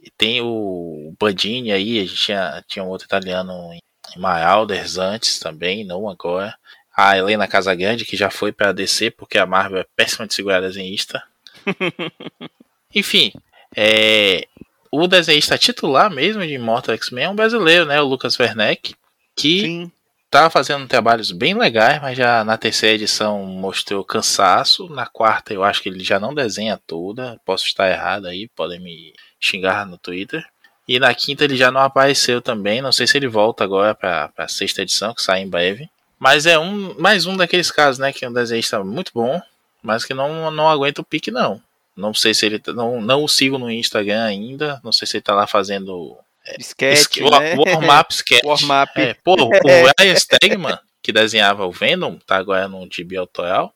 E 0.00 0.12
tem 0.16 0.40
o 0.40 1.12
Bandini 1.18 1.72
aí, 1.72 1.98
a 1.98 2.02
gente 2.02 2.14
tinha, 2.14 2.64
tinha 2.68 2.84
um 2.84 2.88
outro 2.88 3.06
italiano 3.06 3.72
em 3.72 3.80
Maialders 4.16 4.96
antes 4.96 5.40
também, 5.40 5.84
não 5.84 6.08
agora 6.08 6.54
a 6.96 7.16
Helena 7.16 7.48
Casagrande, 7.48 8.04
que 8.04 8.16
já 8.16 8.30
foi 8.30 8.52
para 8.52 8.72
DC 8.72 9.10
porque 9.10 9.38
a 9.38 9.46
Marvel 9.46 9.80
é 9.80 9.86
péssima 9.96 10.26
de 10.26 10.34
segurar 10.34 10.60
desenhista. 10.60 11.22
Enfim, 12.94 13.32
é, 13.74 14.46
o 14.90 15.08
desenhista 15.08 15.58
titular 15.58 16.08
mesmo 16.08 16.46
de 16.46 16.56
Mortal 16.56 16.94
X-Men 16.94 17.24
é 17.24 17.28
um 17.28 17.34
brasileiro, 17.34 17.84
né? 17.84 18.00
O 18.00 18.06
Lucas 18.06 18.38
Werneck, 18.38 18.94
que 19.34 19.60
Sim. 19.60 19.92
tá 20.30 20.48
fazendo 20.48 20.86
trabalhos 20.86 21.32
bem 21.32 21.54
legais, 21.54 22.00
mas 22.00 22.16
já 22.16 22.44
na 22.44 22.56
terceira 22.56 22.94
edição 22.94 23.44
mostrou 23.44 24.04
cansaço. 24.04 24.88
Na 24.88 25.06
quarta 25.06 25.52
eu 25.52 25.64
acho 25.64 25.82
que 25.82 25.88
ele 25.88 26.04
já 26.04 26.20
não 26.20 26.32
desenha 26.32 26.80
toda. 26.86 27.40
Posso 27.44 27.66
estar 27.66 27.90
errado 27.90 28.26
aí, 28.26 28.46
podem 28.54 28.78
me 28.78 29.12
xingar 29.40 29.84
no 29.84 29.98
Twitter. 29.98 30.46
E 30.86 31.00
na 31.00 31.12
quinta 31.12 31.42
ele 31.42 31.56
já 31.56 31.72
não 31.72 31.80
apareceu 31.80 32.40
também. 32.40 32.80
Não 32.80 32.92
sei 32.92 33.08
se 33.08 33.16
ele 33.16 33.26
volta 33.26 33.64
agora 33.64 33.94
para 33.96 34.30
a 34.36 34.46
sexta 34.46 34.82
edição, 34.82 35.12
que 35.12 35.22
sai 35.22 35.40
em 35.40 35.48
breve. 35.48 35.88
Mas 36.18 36.46
é 36.46 36.58
um 36.58 36.94
mais 36.98 37.26
um 37.26 37.36
daqueles 37.36 37.70
casos, 37.70 37.98
né? 37.98 38.12
Que 38.12 38.26
um 38.26 38.32
desenhista 38.32 38.82
muito 38.82 39.12
bom, 39.14 39.40
mas 39.82 40.04
que 40.04 40.14
não, 40.14 40.50
não 40.50 40.68
aguenta 40.68 41.00
o 41.00 41.04
pique, 41.04 41.30
não. 41.30 41.60
Não 41.96 42.12
sei 42.12 42.34
se 42.34 42.46
ele. 42.46 42.60
Não, 42.68 43.00
não 43.00 43.22
o 43.22 43.28
sigo 43.28 43.58
no 43.58 43.70
Instagram 43.70 44.24
ainda. 44.24 44.80
Não 44.82 44.92
sei 44.92 45.06
se 45.06 45.16
ele 45.16 45.22
tá 45.22 45.34
lá 45.34 45.46
fazendo. 45.46 46.16
É, 46.46 46.56
sketch, 46.60 47.18
né? 47.20 47.54
Warm-up 47.54 48.12
sketch. 48.12 48.44
Warm-up. 48.44 49.00
É, 49.00 49.14
pô, 49.14 49.34
o 49.34 49.50
Ryan 49.98 50.16
Stegman, 50.16 50.78
que 51.02 51.12
desenhava 51.12 51.64
o 51.66 51.72
Venom, 51.72 52.16
tá 52.26 52.36
agora 52.36 52.68
no 52.68 52.86
gibi 52.90 53.16
autoral, 53.16 53.72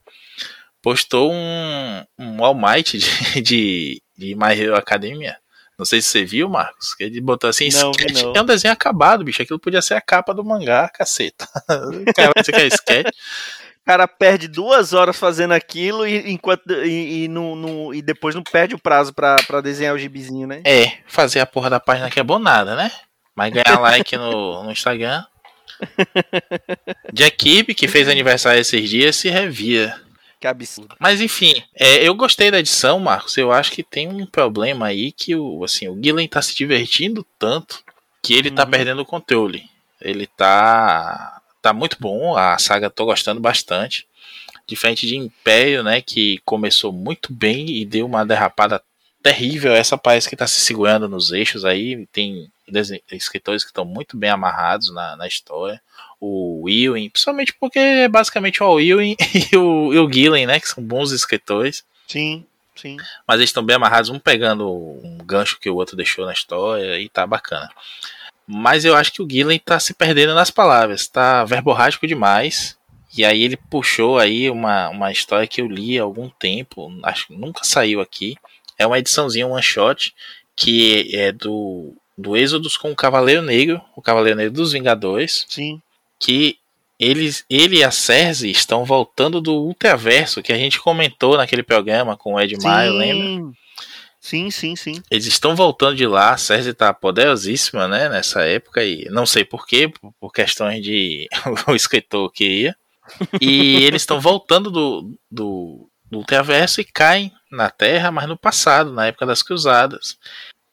postou 0.81 1.31
um, 1.31 2.03
um 2.17 2.43
All 2.43 2.53
Might 2.53 2.97
de, 2.97 3.41
de, 3.41 4.01
de 4.17 4.35
My 4.35 4.59
Hero 4.59 4.75
Academia. 4.75 5.37
Não 5.79 5.85
sei 5.85 6.01
se 6.01 6.09
você 6.09 6.25
viu, 6.25 6.49
Marcos, 6.49 6.93
que 6.93 7.05
ele 7.05 7.21
botou 7.21 7.49
assim, 7.49 7.69
não, 7.69 7.91
sketch. 7.91 8.21
Não. 8.21 8.33
É 8.35 8.41
um 8.41 8.45
desenho 8.45 8.73
acabado, 8.73 9.23
bicho. 9.23 9.41
Aquilo 9.41 9.57
podia 9.57 9.81
ser 9.81 9.93
a 9.93 10.01
capa 10.01 10.33
do 10.33 10.43
mangá, 10.43 10.89
caceta. 10.89 11.47
Cara 12.13 12.31
vai 12.35 12.43
dizer 12.43 12.51
que 12.51 12.59
é 12.59 12.67
sketch. 12.67 13.15
Cara 13.85 14.05
perde 14.05 14.49
duas 14.49 14.91
horas 14.91 15.17
fazendo 15.17 15.53
aquilo 15.53 16.05
e, 16.05 16.33
enquanto, 16.33 16.69
e, 16.83 17.23
e, 17.23 17.27
no, 17.29 17.55
no, 17.55 17.93
e 17.93 18.01
depois 18.01 18.35
não 18.35 18.43
perde 18.43 18.75
o 18.75 18.79
prazo 18.79 19.13
pra, 19.13 19.37
pra 19.47 19.61
desenhar 19.61 19.95
o 19.95 19.97
gibizinho, 19.97 20.45
né? 20.45 20.61
É, 20.65 20.97
fazer 21.07 21.39
a 21.39 21.45
porra 21.45 21.69
da 21.69 21.79
página 21.79 22.09
que 22.09 22.19
é 22.19 22.23
bom 22.23 22.39
nada, 22.39 22.75
né? 22.75 22.91
Mas 23.33 23.53
ganhar 23.53 23.79
like 23.79 24.17
no, 24.17 24.65
no 24.65 24.71
Instagram. 24.71 25.23
Jack 27.13 27.37
Kirby, 27.37 27.73
que 27.73 27.87
fez 27.87 28.09
aniversário 28.09 28.59
esses 28.59 28.89
dias, 28.89 29.15
se 29.15 29.29
revia. 29.29 29.95
Que 30.39 30.47
absurdo. 30.47 30.95
Mas 30.99 31.19
enfim, 31.19 31.61
é, 31.75 32.07
eu 32.07 32.15
gostei 32.15 32.49
da 32.49 32.59
edição, 32.59 32.99
Marcos. 32.99 33.37
Eu 33.37 33.51
acho 33.51 33.71
que 33.71 33.83
tem 33.83 34.07
um 34.07 34.25
problema 34.25 34.87
aí 34.87 35.11
que 35.11 35.35
o, 35.35 35.63
assim, 35.63 35.87
o 35.89 36.01
Gillen 36.01 36.27
tá 36.27 36.41
se 36.41 36.55
divertindo 36.55 37.25
tanto 37.37 37.83
que 38.21 38.33
ele 38.33 38.49
tá 38.49 38.63
uhum. 38.63 38.71
tá 38.71 38.77
perdendo 38.77 39.01
o 39.01 39.05
controle. 39.05 39.69
Ele 39.99 40.25
tá 40.27 41.41
tá 41.61 41.73
muito 41.73 41.97
bom, 41.99 42.37
a 42.37 42.57
saga 42.57 42.89
tô 42.89 43.05
gostando 43.05 43.41
bastante. 43.41 44.07
Diferente 44.65 45.05
de 45.05 45.17
Império, 45.17 45.83
né, 45.83 46.01
que 46.01 46.39
começou 46.45 46.93
muito 46.93 47.33
bem 47.33 47.69
e 47.69 47.85
deu 47.85 48.05
uma 48.05 48.25
derrapada 48.25 48.81
terrível. 49.21 49.73
Essa 49.73 49.97
parece 49.97 50.29
que 50.29 50.35
tá 50.35 50.47
se 50.47 50.61
segurando 50.61 51.09
nos 51.09 51.31
eixos 51.31 51.65
aí, 51.65 52.05
tem 52.13 52.49
escritores 53.11 53.63
que 53.63 53.71
estão 53.71 53.83
muito 53.83 54.15
bem 54.15 54.29
amarrados 54.29 54.93
na, 54.93 55.17
na 55.17 55.27
história. 55.27 55.81
O 56.19 56.67
Ewing, 56.67 57.09
principalmente 57.09 57.53
porque 57.53 57.79
é 57.79 58.07
basicamente 58.07 58.61
o 58.61 58.79
Ewing 58.79 59.15
e 59.51 59.55
o, 59.55 59.93
e 59.93 59.99
o 59.99 60.11
Gillen, 60.11 60.45
né, 60.45 60.59
que 60.59 60.67
são 60.67 60.83
bons 60.83 61.11
escritores. 61.11 61.85
Sim, 62.07 62.45
sim. 62.75 62.97
Mas 63.27 63.37
eles 63.37 63.49
estão 63.49 63.63
bem 63.63 63.75
amarrados, 63.75 64.09
um 64.09 64.19
pegando 64.19 64.69
um 64.69 65.17
gancho 65.25 65.59
que 65.59 65.69
o 65.69 65.75
outro 65.75 65.95
deixou 65.95 66.25
na 66.25 66.33
história 66.33 66.99
e 66.99 67.07
tá 67.07 67.25
bacana. 67.25 67.69
Mas 68.45 68.83
eu 68.83 68.95
acho 68.95 69.11
que 69.13 69.21
o 69.21 69.29
Gillen 69.29 69.59
tá 69.59 69.79
se 69.79 69.93
perdendo 69.93 70.33
nas 70.33 70.49
palavras, 70.49 71.07
tá 71.07 71.45
verborrágico 71.45 72.07
demais. 72.07 72.77
E 73.15 73.25
aí 73.25 73.43
ele 73.43 73.57
puxou 73.57 74.19
aí 74.19 74.49
uma, 74.49 74.89
uma 74.89 75.11
história 75.11 75.47
que 75.47 75.61
eu 75.61 75.67
li 75.67 75.97
há 75.97 76.03
algum 76.03 76.29
tempo, 76.29 76.91
acho 77.03 77.27
que 77.27 77.33
nunca 77.33 77.63
saiu 77.63 78.01
aqui. 78.01 78.35
É 78.77 78.85
uma 78.85 78.99
ediçãozinha, 78.99 79.47
um 79.47 79.51
one 79.51 79.63
shot, 79.63 80.13
que 80.55 81.15
é 81.15 81.31
do, 81.31 81.93
do 82.17 82.35
Êxodos 82.35 82.77
com 82.77 82.91
o 82.91 82.95
Cavaleiro 82.95 83.41
Negro, 83.41 83.81
o 83.95 84.01
Cavaleiro 84.01 84.37
Negro 84.37 84.53
dos 84.53 84.73
Vingadores. 84.73 85.45
Sim. 85.47 85.81
Que 86.19 86.59
eles, 86.99 87.45
ele 87.49 87.77
e 87.77 87.83
a 87.83 87.91
Cersei 87.91 88.51
estão 88.51 88.83
voltando 88.83 89.39
do 89.39 89.53
Ultraverso, 89.53 90.43
que 90.43 90.51
a 90.51 90.57
gente 90.57 90.79
comentou 90.79 91.37
naquele 91.37 91.63
programa 91.63 92.17
com 92.17 92.33
o 92.33 92.39
Ed 92.39 92.57
Maio, 92.61 92.93
lembra? 92.93 93.53
Sim, 94.19 94.51
sim, 94.51 94.75
sim. 94.75 95.01
Eles 95.09 95.25
estão 95.25 95.55
voltando 95.55 95.95
de 95.95 96.05
lá, 96.05 96.33
a 96.33 96.37
Cersei 96.37 96.73
tá 96.73 96.93
poderosíssima, 96.93 97.87
né, 97.87 98.09
nessa 98.09 98.41
época, 98.41 98.83
e 98.83 99.05
não 99.05 99.25
sei 99.25 99.45
porquê, 99.45 99.89
por 100.19 100.33
questões 100.33 100.83
de 100.83 101.29
o 101.67 101.73
escritor 101.73 102.29
queria. 102.31 102.75
E 103.39 103.77
eles 103.85 104.01
estão 104.01 104.19
voltando 104.19 104.69
do, 104.69 105.17
do, 105.31 105.89
do 106.11 106.17
Ultraverso 106.17 106.81
e 106.81 106.85
caem 106.85 107.31
na 107.49 107.69
Terra, 107.69 108.11
mas 108.11 108.27
no 108.27 108.37
passado, 108.37 108.91
na 108.91 109.07
época 109.07 109.25
das 109.25 109.41
Cruzadas. 109.41 110.17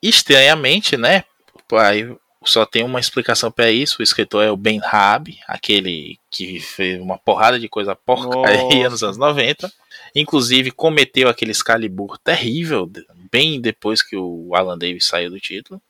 Estranhamente, 0.03 0.97
né, 0.97 1.25
aí 1.73 2.05
só 2.51 2.65
tem 2.65 2.85
uma 2.85 3.01
explicação 3.01 3.51
para 3.51 3.71
isso, 3.71 3.97
o 3.99 4.03
escritor 4.03 4.45
é 4.45 4.51
o 4.51 4.57
Ben 4.57 4.79
Raab, 4.79 5.39
aquele 5.47 6.19
que 6.31 6.61
fez 6.61 7.01
uma 7.01 7.19
porrada 7.19 7.59
de 7.59 7.69
coisa 7.69 7.95
porcaria 7.95 8.89
nos 8.91 9.03
anos 9.03 9.17
90. 9.17 9.71
Inclusive 10.15 10.71
cometeu 10.71 11.29
aquele 11.29 11.51
Excalibur 11.51 12.19
terrível, 12.19 12.91
bem 13.31 13.61
depois 13.61 14.03
que 14.03 14.17
o 14.17 14.55
Alan 14.55 14.79
Davis 14.79 15.07
saiu 15.07 15.31
do 15.31 15.41
título. 15.41 15.81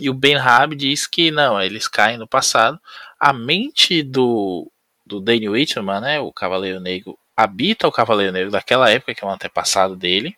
E 0.00 0.10
o 0.10 0.14
Ben 0.14 0.36
Raab 0.36 0.74
diz 0.74 1.06
que 1.06 1.30
não, 1.30 1.60
eles 1.60 1.88
caem 1.88 2.18
no 2.18 2.26
passado. 2.26 2.78
A 3.18 3.32
mente 3.32 4.02
do, 4.02 4.70
do 5.04 5.20
Danny 5.20 5.48
Whitman, 5.48 6.00
né, 6.00 6.20
o 6.20 6.32
Cavaleiro 6.32 6.80
Negro, 6.80 7.18
habita 7.36 7.86
o 7.86 7.92
Cavaleiro 7.92 8.32
Negro 8.32 8.50
daquela 8.50 8.90
época, 8.90 9.14
que 9.14 9.24
é 9.24 9.26
um 9.26 9.30
antepassado 9.30 9.96
dele. 9.96 10.36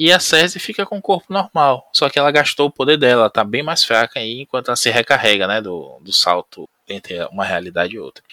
E 0.00 0.10
a 0.10 0.18
Cersei 0.18 0.58
fica 0.58 0.86
com 0.86 0.96
o 0.96 1.02
corpo 1.02 1.30
normal. 1.30 1.86
Só 1.92 2.08
que 2.08 2.18
ela 2.18 2.30
gastou 2.30 2.68
o 2.68 2.72
poder 2.72 2.96
dela, 2.96 3.20
ela 3.20 3.30
tá 3.30 3.44
bem 3.44 3.62
mais 3.62 3.84
fraca 3.84 4.18
aí 4.18 4.40
enquanto 4.40 4.68
ela 4.68 4.76
se 4.76 4.88
recarrega, 4.88 5.46
né, 5.46 5.60
do, 5.60 6.00
do 6.00 6.10
salto 6.10 6.66
entre 6.88 7.22
uma 7.24 7.44
realidade 7.44 7.96
e 7.96 7.98
outra. 7.98 8.24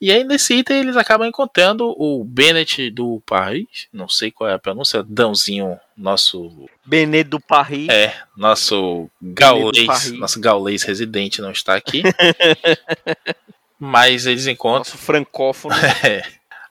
E 0.00 0.10
aí 0.10 0.24
nesse 0.24 0.54
item 0.54 0.80
eles 0.80 0.96
acabam 0.96 1.28
encontrando 1.28 1.94
o 1.96 2.24
Bennett 2.24 2.90
do 2.90 3.22
Paris, 3.24 3.86
não 3.92 4.08
sei 4.08 4.32
qual 4.32 4.50
é 4.50 4.54
a 4.54 4.58
pronúncia, 4.58 5.04
Dãozinho, 5.04 5.78
nosso. 5.96 6.68
Bennett 6.84 7.30
do 7.30 7.38
Paris. 7.38 7.88
É, 7.88 8.12
nosso 8.36 9.08
gaulês, 9.22 10.10
nosso 10.10 10.40
gaulês 10.40 10.82
residente 10.82 11.40
não 11.40 11.52
está 11.52 11.76
aqui. 11.76 12.02
mas 13.78 14.26
eles 14.26 14.48
encontram. 14.48 14.78
Nosso 14.78 14.98
francófono. 14.98 15.76
é, 16.04 16.24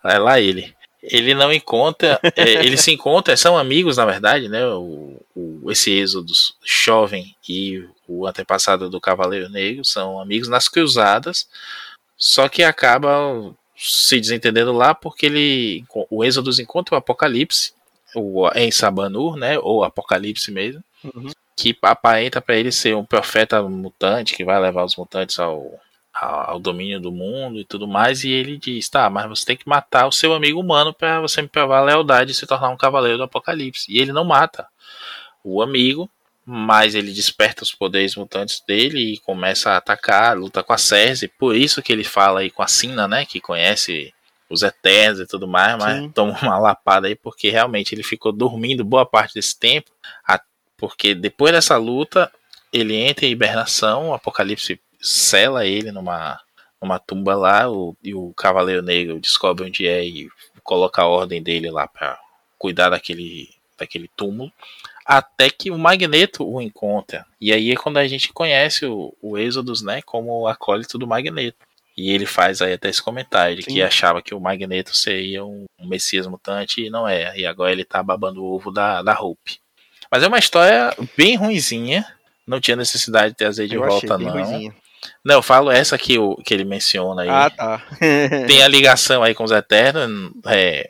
é 0.04 0.20
lá 0.20 0.38
ele. 0.38 0.76
Ele 1.10 1.34
não 1.34 1.52
encontra, 1.52 2.20
é, 2.36 2.66
eles 2.66 2.82
se 2.82 2.92
encontram, 2.92 3.36
são 3.38 3.58
amigos 3.58 3.98
na 3.98 4.06
verdade, 4.06 4.50
né? 4.50 4.66
O, 4.68 5.20
o, 5.36 5.72
esse 5.72 5.92
êxodo 5.92 6.34
jovem 6.64 7.36
e 7.48 7.84
o 8.08 8.28
antepassado 8.28 8.90
do 8.90 9.02
Cavaleiro 9.02 9.50
Negro 9.50 9.84
são 9.86 10.20
amigos 10.20 10.48
nas 10.48 10.68
cruzadas 10.68 11.48
só 12.18 12.50
que 12.50 12.64
acaba 12.64 13.54
se 13.78 14.20
desentendendo 14.20 14.74
lá 14.74 14.96
porque 14.96 15.28
ele 15.28 15.86
o 16.10 16.26
Êxodo 16.26 16.50
encontra 16.60 16.96
o 16.96 16.98
Apocalipse, 16.98 17.74
o 18.16 18.50
em 18.56 18.72
Sabanur, 18.72 19.38
né, 19.38 19.60
ou 19.60 19.84
Apocalipse 19.84 20.52
mesmo, 20.52 20.84
uhum. 21.04 21.30
que 21.56 21.78
aparenta 21.84 22.42
para 22.42 22.56
ele 22.56 22.72
ser 22.72 22.96
um 22.96 23.06
profeta 23.06 23.62
mutante 23.62 24.34
que 24.36 24.44
vai 24.44 24.60
levar 24.60 24.84
os 24.84 24.96
mutantes 24.96 25.38
ao, 25.38 25.80
ao 26.20 26.60
domínio 26.60 27.00
do 27.00 27.12
mundo 27.12 27.60
e 27.60 27.66
tudo 27.66 27.88
mais, 27.88 28.24
e 28.24 28.30
ele 28.30 28.58
diz: 28.58 28.90
"Tá, 28.90 29.10
mas 29.10 29.28
você 29.28 29.46
tem 29.46 29.58
que 29.58 29.68
matar 29.68 30.08
o 30.08 30.12
seu 30.12 30.34
amigo 30.34 30.60
humano 30.60 30.94
para 30.94 31.22
você 31.22 31.42
me 31.42 31.48
provar 31.48 31.80
a 31.80 31.84
lealdade 31.86 32.32
e 32.32 32.36
se 32.36 32.48
tornar 32.48 32.70
um 32.70 32.78
cavaleiro 32.78 33.18
do 33.18 33.24
Apocalipse". 33.24 33.92
E 33.92 34.00
ele 34.00 34.12
não 34.12 34.24
mata 34.24 34.68
o 35.44 35.62
amigo, 35.62 36.10
mas 36.46 36.96
ele 36.96 37.12
desperta 37.12 37.64
os 37.64 37.74
poderes 37.74 38.16
mutantes 38.16 38.64
dele 38.66 39.14
e 39.14 39.18
começa 39.20 39.72
a 39.72 39.78
atacar, 39.78 40.38
luta 40.38 40.64
com 40.64 40.74
a 40.74 40.78
Cersei, 40.78 41.28
por 41.28 41.56
isso 41.56 41.82
que 41.82 41.92
ele 41.92 42.04
fala 42.04 42.40
aí 42.40 42.50
com 42.50 42.64
a 42.64 42.68
Sina, 42.68 43.08
né, 43.08 43.26
que 43.26 43.42
conhece 43.42 44.14
os 44.50 44.64
Eternos 44.64 45.20
e 45.20 45.28
tudo 45.28 45.48
mais, 45.48 45.78
mas 45.78 45.98
Sim. 45.98 46.12
toma 46.12 46.38
uma 46.42 46.58
lapada 46.58 47.08
aí 47.08 47.16
porque 47.16 47.50
realmente 47.50 47.94
ele 47.94 48.04
ficou 48.04 48.32
dormindo 48.32 48.84
boa 48.86 49.06
parte 49.06 49.34
desse 49.34 49.60
tempo, 49.60 49.92
porque 50.78 51.14
depois 51.14 51.52
dessa 51.52 51.76
luta 51.76 52.32
ele 52.72 52.96
entra 52.96 53.26
em 53.26 53.32
hibernação, 53.32 54.10
o 54.10 54.14
Apocalipse 54.14 54.80
sela 55.08 55.66
ele 55.66 55.92
numa, 55.92 56.40
numa 56.82 57.00
tumba 57.00 57.36
lá, 57.36 57.70
o, 57.70 57.96
e 58.04 58.14
o 58.14 58.34
Cavaleiro 58.34 58.82
Negro 58.82 59.20
descobre 59.20 59.66
onde 59.66 59.88
é 59.88 60.06
e 60.06 60.30
coloca 60.64 61.02
a 61.02 61.08
ordem 61.08 61.42
dele 61.42 61.72
lá 61.72 61.88
para 61.88 62.20
cuidar 62.58 62.90
daquele, 62.90 63.50
daquele 63.78 64.10
túmulo 64.16 64.52
até 65.06 65.50
que 65.50 65.72
o 65.72 65.78
Magneto 65.78 66.46
o 66.46 66.62
encontra. 66.62 67.26
E 67.40 67.54
aí 67.54 67.72
é 67.72 67.76
quando 67.78 67.96
a 67.96 68.06
gente 68.06 68.34
conhece 68.34 68.86
o, 68.86 69.16
o 69.22 69.38
Êxodos, 69.38 69.82
né, 69.82 70.02
como 70.02 70.42
o 70.42 70.48
acólito 70.48 70.98
do 70.98 71.08
Magneto. 71.08 71.66
E 71.96 72.12
ele 72.12 72.26
faz 72.26 72.62
aí 72.62 72.74
até 72.74 72.90
esse 72.90 73.02
comentário 73.02 73.56
de 73.56 73.64
que 73.64 73.82
achava 73.82 74.22
que 74.22 74.36
o 74.36 74.40
Magneto 74.40 74.96
seria 74.96 75.44
um, 75.44 75.66
um, 75.80 75.88
Messias 75.88 76.28
mutante 76.28 76.86
e 76.86 76.90
não 76.90 77.08
é. 77.08 77.36
E 77.40 77.46
agora 77.46 77.72
ele 77.72 77.86
tá 77.86 78.04
babando 78.04 78.44
o 78.44 78.54
ovo 78.54 78.70
da, 78.70 79.02
da 79.02 79.20
Hope. 79.20 79.60
Mas 80.12 80.22
é 80.22 80.28
uma 80.28 80.38
história 80.38 80.94
bem 81.18 81.36
ruinzinha. 81.36 82.06
Não 82.46 82.60
tinha 82.60 82.76
necessidade 82.78 83.32
de 83.32 83.38
trazer 83.38 83.68
de 83.68 83.76
eu 83.76 83.84
volta, 83.84 84.16
não. 84.18 84.30
Ruizinha. 84.30 84.76
Não, 85.28 85.36
eu 85.36 85.42
falo 85.42 85.70
essa 85.70 85.98
que, 85.98 86.18
o, 86.18 86.38
que 86.38 86.54
ele 86.54 86.64
menciona 86.64 87.24
aí. 87.24 87.30
Ah, 87.30 87.50
tá. 87.50 87.86
Tem 88.48 88.64
a 88.64 88.68
ligação 88.70 89.22
aí 89.22 89.36
com 89.36 89.44
os 89.44 89.52
Eternos. 89.52 90.32
É, 90.46 90.90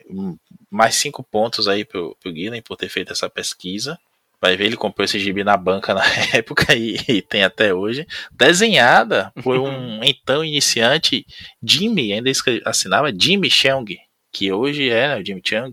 mais 0.69 0.93
cinco 0.93 1.23
pontos 1.23 1.67
aí 1.67 1.83
pro, 1.83 2.15
pro 2.21 2.31
Guilherme 2.31 2.61
por 2.61 2.77
ter 2.77 2.87
feito 2.87 3.11
essa 3.11 3.27
pesquisa. 3.27 3.97
Vai 4.39 4.55
ver, 4.55 4.65
ele 4.65 4.77
comprou 4.77 5.03
esse 5.03 5.17
gibi 5.17 5.43
na 5.43 5.57
banca 5.57 5.91
na 5.91 6.03
época 6.37 6.75
e, 6.75 6.99
e 7.07 7.19
tem 7.19 7.43
até 7.43 7.73
hoje. 7.73 8.05
Desenhada 8.31 9.33
por 9.41 9.57
um 9.57 10.01
então 10.05 10.45
iniciante 10.45 11.25
Jimmy, 11.63 12.13
ainda 12.13 12.29
assinava 12.63 13.11
Jimmy 13.11 13.49
Chung, 13.49 13.97
que 14.31 14.51
hoje 14.51 14.87
é 14.87 15.15
né, 15.15 15.19
o 15.19 15.25
Jimmy 15.25 15.41
Chung, 15.43 15.71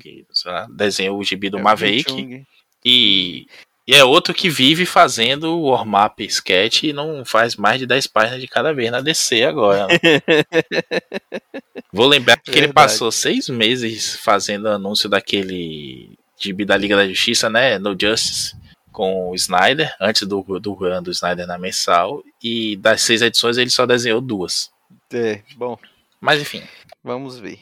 desenhou 0.71 1.19
o 1.19 1.23
gibi 1.23 1.51
do 1.51 1.59
é 1.59 1.63
Maverick. 1.63 2.47
E, 2.83 3.47
e, 3.87 3.95
é 3.95 4.05
outro 4.05 4.33
que 4.33 4.49
vive 4.49 4.87
fazendo 4.87 5.59
o 5.59 5.71
warm-up 5.71 6.25
sketch 6.25 6.85
e 6.85 6.93
não 6.93 7.25
faz 7.25 7.57
mais 7.57 7.79
de 7.79 7.87
10 7.87 8.07
páginas 8.07 8.41
de 8.41 8.49
cada 8.49 8.73
vez 8.73 8.91
na 8.91 9.01
DC 9.01 9.45
agora. 9.45 9.87
Né? 9.87 9.99
Vou 11.93 12.07
lembrar 12.07 12.37
que 12.37 12.51
Verdade. 12.51 12.67
ele 12.67 12.73
passou 12.73 13.13
seis 13.13 13.49
meses 13.49 14.17
fazendo 14.17 14.69
anúncio 14.69 15.09
daquele 15.09 16.19
gibi 16.39 16.65
da 16.65 16.77
Liga 16.77 16.97
da 16.97 17.07
Justiça, 17.07 17.49
né? 17.49 17.79
No 17.79 17.97
Justice, 17.99 18.57
com 18.91 19.31
o 19.31 19.35
Snyder, 19.35 19.95
antes 20.01 20.27
do, 20.27 20.43
do 20.59 20.73
run 20.73 21.03
do 21.03 21.11
Snyder 21.11 21.47
na 21.47 21.59
mensal. 21.59 22.23
E 22.43 22.77
das 22.77 23.03
seis 23.03 23.23
edições 23.23 23.59
ele 23.59 23.71
só 23.71 23.87
desenhou 23.87 24.21
duas. 24.21 24.71
É, 25.13 25.41
bom. 25.57 25.79
Mas 26.21 26.41
enfim. 26.41 26.63
Vamos 27.03 27.39
ver. 27.39 27.59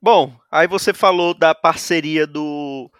Bom, 0.00 0.32
aí 0.50 0.66
você 0.66 0.92
falou 0.92 1.32
da 1.32 1.54
parceria 1.54 2.26
do, 2.26 2.90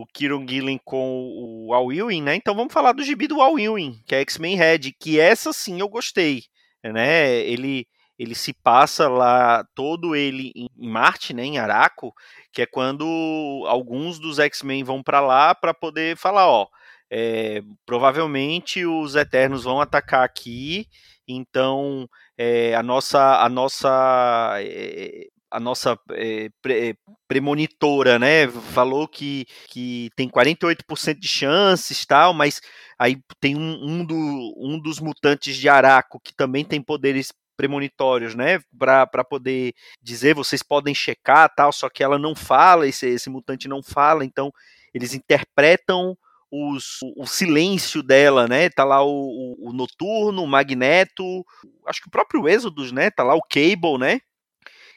do 0.00 0.06
Kieron 0.12 0.46
Gillen 0.48 0.80
com 0.84 1.66
o 1.66 1.74
Al 1.74 1.92
Ewing, 1.92 2.22
né? 2.22 2.34
Então 2.34 2.54
vamos 2.54 2.72
falar 2.72 2.92
do 2.92 3.02
gibi 3.02 3.26
do 3.26 3.40
Al 3.40 3.58
Ewing, 3.58 4.02
que 4.06 4.14
é 4.14 4.20
X-Men 4.20 4.56
Red, 4.56 4.92
que 4.98 5.20
essa 5.20 5.52
sim 5.52 5.80
eu 5.80 5.88
gostei, 5.88 6.44
né? 6.82 7.38
Ele 7.40 7.86
ele 8.18 8.34
se 8.34 8.52
passa 8.52 9.08
lá 9.08 9.64
todo 9.74 10.14
ele 10.14 10.52
em 10.54 10.68
Marte, 10.76 11.32
né, 11.32 11.42
em 11.42 11.56
Araco, 11.58 12.12
que 12.52 12.60
é 12.60 12.66
quando 12.66 13.64
alguns 13.66 14.18
dos 14.18 14.38
X-Men 14.38 14.84
vão 14.84 15.02
para 15.02 15.20
lá 15.20 15.54
para 15.54 15.72
poder 15.72 16.18
falar, 16.18 16.46
ó, 16.46 16.66
é, 17.10 17.62
provavelmente 17.86 18.84
os 18.84 19.14
Eternos 19.14 19.64
vão 19.64 19.80
atacar 19.80 20.22
aqui, 20.22 20.86
então 21.26 22.06
é, 22.36 22.74
a 22.74 22.82
nossa 22.82 23.42
a 23.42 23.48
nossa 23.48 24.56
é, 24.60 25.28
a 25.50 25.58
nossa 25.58 25.98
é, 26.12 26.48
pre, 26.62 26.96
premonitora, 27.26 28.18
né, 28.18 28.48
falou 28.48 29.08
que, 29.08 29.46
que 29.68 30.10
tem 30.14 30.28
48% 30.28 31.18
de 31.18 31.28
chances 31.28 32.06
tal, 32.06 32.32
mas 32.32 32.60
aí 32.98 33.18
tem 33.40 33.56
um, 33.56 33.78
um, 33.82 34.04
do, 34.04 34.54
um 34.58 34.78
dos 34.80 35.00
mutantes 35.00 35.56
de 35.56 35.68
Araco 35.68 36.20
que 36.20 36.34
também 36.34 36.64
tem 36.64 36.80
poderes 36.80 37.32
premonitórios, 37.56 38.34
né, 38.34 38.60
para 38.78 39.24
poder 39.24 39.74
dizer, 40.00 40.34
vocês 40.34 40.62
podem 40.62 40.94
checar 40.94 41.52
tal, 41.54 41.72
só 41.72 41.90
que 41.90 42.02
ela 42.02 42.18
não 42.18 42.34
fala, 42.34 42.86
esse, 42.86 43.06
esse 43.06 43.28
mutante 43.28 43.68
não 43.68 43.82
fala, 43.82 44.24
então 44.24 44.52
eles 44.94 45.14
interpretam 45.14 46.16
os, 46.50 46.98
o, 47.16 47.26
silêncio 47.26 48.02
dela, 48.02 48.48
né? 48.48 48.68
Tá 48.70 48.82
lá 48.82 49.04
o, 49.04 49.08
o, 49.08 49.68
o, 49.68 49.72
Noturno, 49.72 50.42
o 50.42 50.46
Magneto, 50.48 51.46
acho 51.86 52.02
que 52.02 52.08
o 52.08 52.10
próprio 52.10 52.48
Exodus, 52.48 52.90
né? 52.90 53.08
Tá 53.10 53.22
lá 53.22 53.34
o 53.34 53.42
Cable, 53.42 53.98
né? 53.98 54.20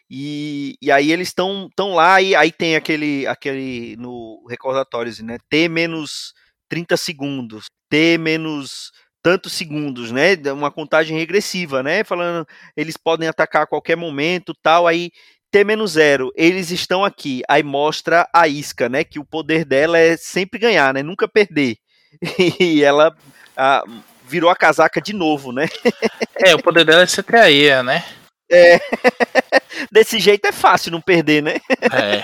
E, 0.10 0.76
e 0.82 0.92
aí 0.92 1.12
eles 1.12 1.30
estão 1.30 1.70
tão 1.76 1.94
lá 1.94 2.22
e 2.22 2.36
aí 2.36 2.52
tem 2.52 2.76
aquele, 2.76 3.26
aquele 3.26 3.96
no 3.98 4.46
recordatório, 4.50 5.12
né? 5.24 5.38
T 5.50 5.68
menos 5.68 6.34
30 6.70 6.98
segundos, 6.98 7.66
T 7.90 8.18
menos 8.18 8.92
tantos 9.24 9.54
segundos, 9.54 10.12
né? 10.12 10.36
Uma 10.52 10.70
contagem 10.70 11.18
regressiva, 11.18 11.82
né? 11.82 12.04
Falando 12.04 12.46
eles 12.76 12.98
podem 12.98 13.28
atacar 13.28 13.64
a 13.64 13.68
qualquer 13.68 13.96
momento, 13.96 14.54
tal. 14.62 14.86
Aí 14.86 15.12
T-0, 15.52 16.30
eles 16.36 16.72
estão 16.72 17.06
aqui. 17.06 17.42
Aí 17.48 17.64
mostra 17.64 18.28
a 18.34 18.48
isca, 18.48 18.90
né? 18.90 19.04
Que 19.04 19.20
o 19.20 19.26
poder 19.26 19.64
dela 19.64 19.98
é 19.98 20.18
sempre 20.18 20.60
ganhar, 20.60 20.94
né? 20.94 21.02
Nunca 21.02 21.28
perder. 21.28 21.78
E 22.60 22.84
ela 22.84 23.16
a, 23.56 23.84
virou 24.28 24.50
a 24.50 24.56
casaca 24.56 25.02
de 25.02 25.14
novo, 25.14 25.52
né? 25.52 25.68
É, 26.36 26.54
o 26.54 26.62
poder 26.62 26.84
dela 26.84 27.04
é 27.04 27.08
ser 27.08 27.24
traíra, 27.24 27.84
né? 27.84 28.04
É. 28.54 28.80
Desse 29.92 30.20
jeito 30.20 30.46
é 30.46 30.52
fácil 30.52 30.92
não 30.92 31.02
perder, 31.02 31.42
né? 31.42 31.56
É. 31.92 32.24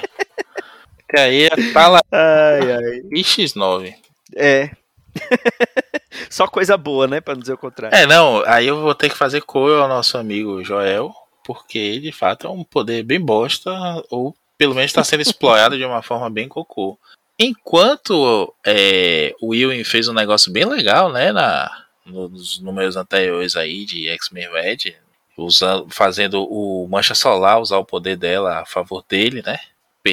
Traíra 1.08 1.56
tá 1.74 1.88
lá. 1.88 2.02
Ai, 2.12 2.72
ai. 2.72 3.02
E 3.12 3.22
X9. 3.22 3.94
É. 4.36 4.70
Só 6.30 6.48
coisa 6.48 6.78
boa, 6.78 7.08
né? 7.08 7.20
Pra 7.20 7.34
não 7.34 7.42
dizer 7.42 7.54
o 7.54 7.58
contrário. 7.58 7.98
É, 7.98 8.06
não. 8.06 8.44
Aí 8.46 8.68
eu 8.68 8.80
vou 8.80 8.94
ter 8.94 9.10
que 9.10 9.18
fazer 9.18 9.42
cor 9.42 9.82
ao 9.82 9.88
nosso 9.88 10.18
amigo 10.18 10.64
Joel, 10.64 11.12
porque 11.44 12.00
de 12.00 12.12
fato 12.12 12.46
é 12.46 12.50
um 12.50 12.64
poder 12.64 13.04
bem 13.04 13.20
bosta, 13.20 13.72
ou 14.10 14.36
pelo 14.58 14.76
menos 14.76 14.92
está 14.92 15.04
sendo 15.04 15.22
explorado 15.22 15.78
de 15.78 15.86
uma 15.86 16.04
forma 16.04 16.30
bem 16.30 16.48
cocô. 16.48 17.00
Enquanto 17.40 18.54
é, 18.66 19.34
o 19.42 19.56
Ewing 19.56 19.84
fez 19.86 20.08
um 20.10 20.14
negócio 20.14 20.52
bem 20.52 20.66
legal, 20.66 21.12
né, 21.12 21.32
na, 21.32 21.86
nos 22.06 22.60
números 22.60 22.98
anteriores 22.98 23.56
aí 23.56 23.86
de 23.86 24.10
X-Men 24.10 24.50
Red, 24.52 24.96
usando, 25.43 25.88
fazendo 25.89 26.43
o 26.43 26.88
Mancha 26.88 27.15
Solar 27.15 27.60
usar 27.60 27.77
o 27.77 27.86
poder 27.86 28.17
dela 28.17 28.60
a 28.60 28.65
favor 28.65 29.03
dele, 29.08 29.41
né, 29.46 29.60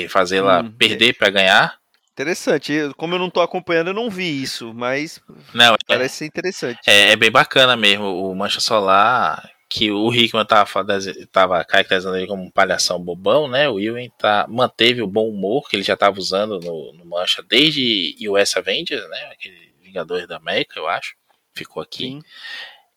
fazê-la 0.09 0.61
hum, 0.61 0.73
perder 0.73 1.11
é. 1.11 1.13
para 1.13 1.31
ganhar. 1.31 1.79
Interessante. 2.13 2.73
Como 2.97 3.15
eu 3.15 3.19
não 3.19 3.29
tô 3.29 3.41
acompanhando, 3.41 3.89
eu 3.89 3.95
não 3.95 4.09
vi 4.09 4.43
isso, 4.43 4.73
mas 4.73 5.21
não, 5.53 5.75
é 5.75 5.77
parece 5.87 6.15
é, 6.15 6.19
ser 6.19 6.25
interessante. 6.27 6.81
É, 6.87 7.13
é, 7.13 7.17
bem 7.17 7.31
bacana 7.31 7.77
mesmo. 7.77 8.07
O 8.07 8.35
Mancha 8.35 8.59
Solar, 8.59 9.51
que 9.69 9.91
o 9.91 10.13
Hickman 10.15 10.47
tava, 10.47 10.85
tava 11.31 11.63
caracterizando 11.63 12.17
ele 12.17 12.27
como 12.27 12.43
um 12.43 12.51
palhação 12.51 12.99
bobão, 12.99 13.47
né? 13.49 13.69
O 13.69 13.79
Ewing 13.79 14.11
tá, 14.19 14.47
manteve 14.49 15.03
o 15.03 15.07
bom 15.07 15.29
humor 15.29 15.69
que 15.69 15.77
ele 15.77 15.83
já 15.83 15.93
estava 15.93 16.19
usando 16.19 16.59
no, 16.59 16.95
no, 16.95 17.05
Mancha 17.05 17.43
desde 17.47 18.17
US 18.29 18.57
Avengers, 18.57 19.07
né? 19.11 19.31
Aquele 19.33 19.67
Vingadores 19.83 20.27
da 20.27 20.37
América, 20.37 20.79
eu 20.79 20.89
acho. 20.89 21.15
Ficou 21.55 21.83
aqui. 21.83 22.05
Sim. 22.05 22.23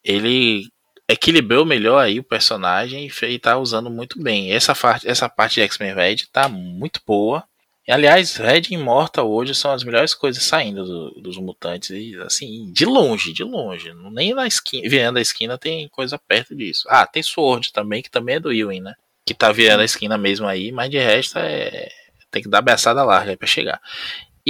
Ele 0.04 0.70
equilibrou 1.10 1.66
melhor 1.66 2.00
aí 2.00 2.20
o 2.20 2.24
personagem 2.24 3.08
e, 3.08 3.26
e 3.26 3.40
tá 3.40 3.58
usando 3.58 3.90
muito 3.90 4.22
bem. 4.22 4.52
Essa 4.52 4.74
essa 5.04 5.28
parte 5.28 5.56
de 5.56 5.62
X-Men 5.62 5.96
Red 5.96 6.18
tá 6.32 6.48
muito 6.48 7.02
boa. 7.06 7.44
Aliás, 7.90 8.36
Red 8.36 8.68
e 8.70 8.76
Immortal 8.76 9.28
hoje 9.28 9.56
são 9.56 9.72
as 9.72 9.84
melhores 9.84 10.14
coisas 10.14 10.44
saindo 10.44 10.86
do, 10.86 11.22
dos 11.22 11.38
mutantes. 11.38 11.90
E, 11.90 12.16
assim, 12.18 12.72
de 12.72 12.86
longe, 12.86 13.34
de 13.34 13.44
longe. 13.44 13.92
Nem 14.12 14.36
na 14.36 14.46
esquina, 14.46 14.88
virando 14.88 15.18
a 15.18 15.22
esquina 15.22 15.58
tem 15.58 15.88
coisa 15.90 16.20
perto 16.20 16.56
disso. 16.56 16.84
Ah, 16.88 17.08
tem 17.08 17.24
Sword 17.24 17.74
também, 17.74 18.04
que 18.04 18.12
também 18.12 18.36
é 18.36 18.40
do 18.40 18.54
Ewing, 18.54 18.82
né? 18.82 18.94
Que 19.26 19.34
tá 19.34 19.52
virando 19.52 19.82
a 19.82 19.86
esquina 19.86 20.20
mesmo 20.20 20.46
aí, 20.46 20.72
mas 20.72 20.92
de 20.92 21.00
resto 21.00 21.40
é. 21.40 21.90
Tem 22.30 22.44
que 22.44 22.50
dar 22.50 22.62
beçada 22.62 23.04
larga 23.04 23.32
aí 23.32 23.38
pra 23.38 23.48
chegar. 23.48 23.82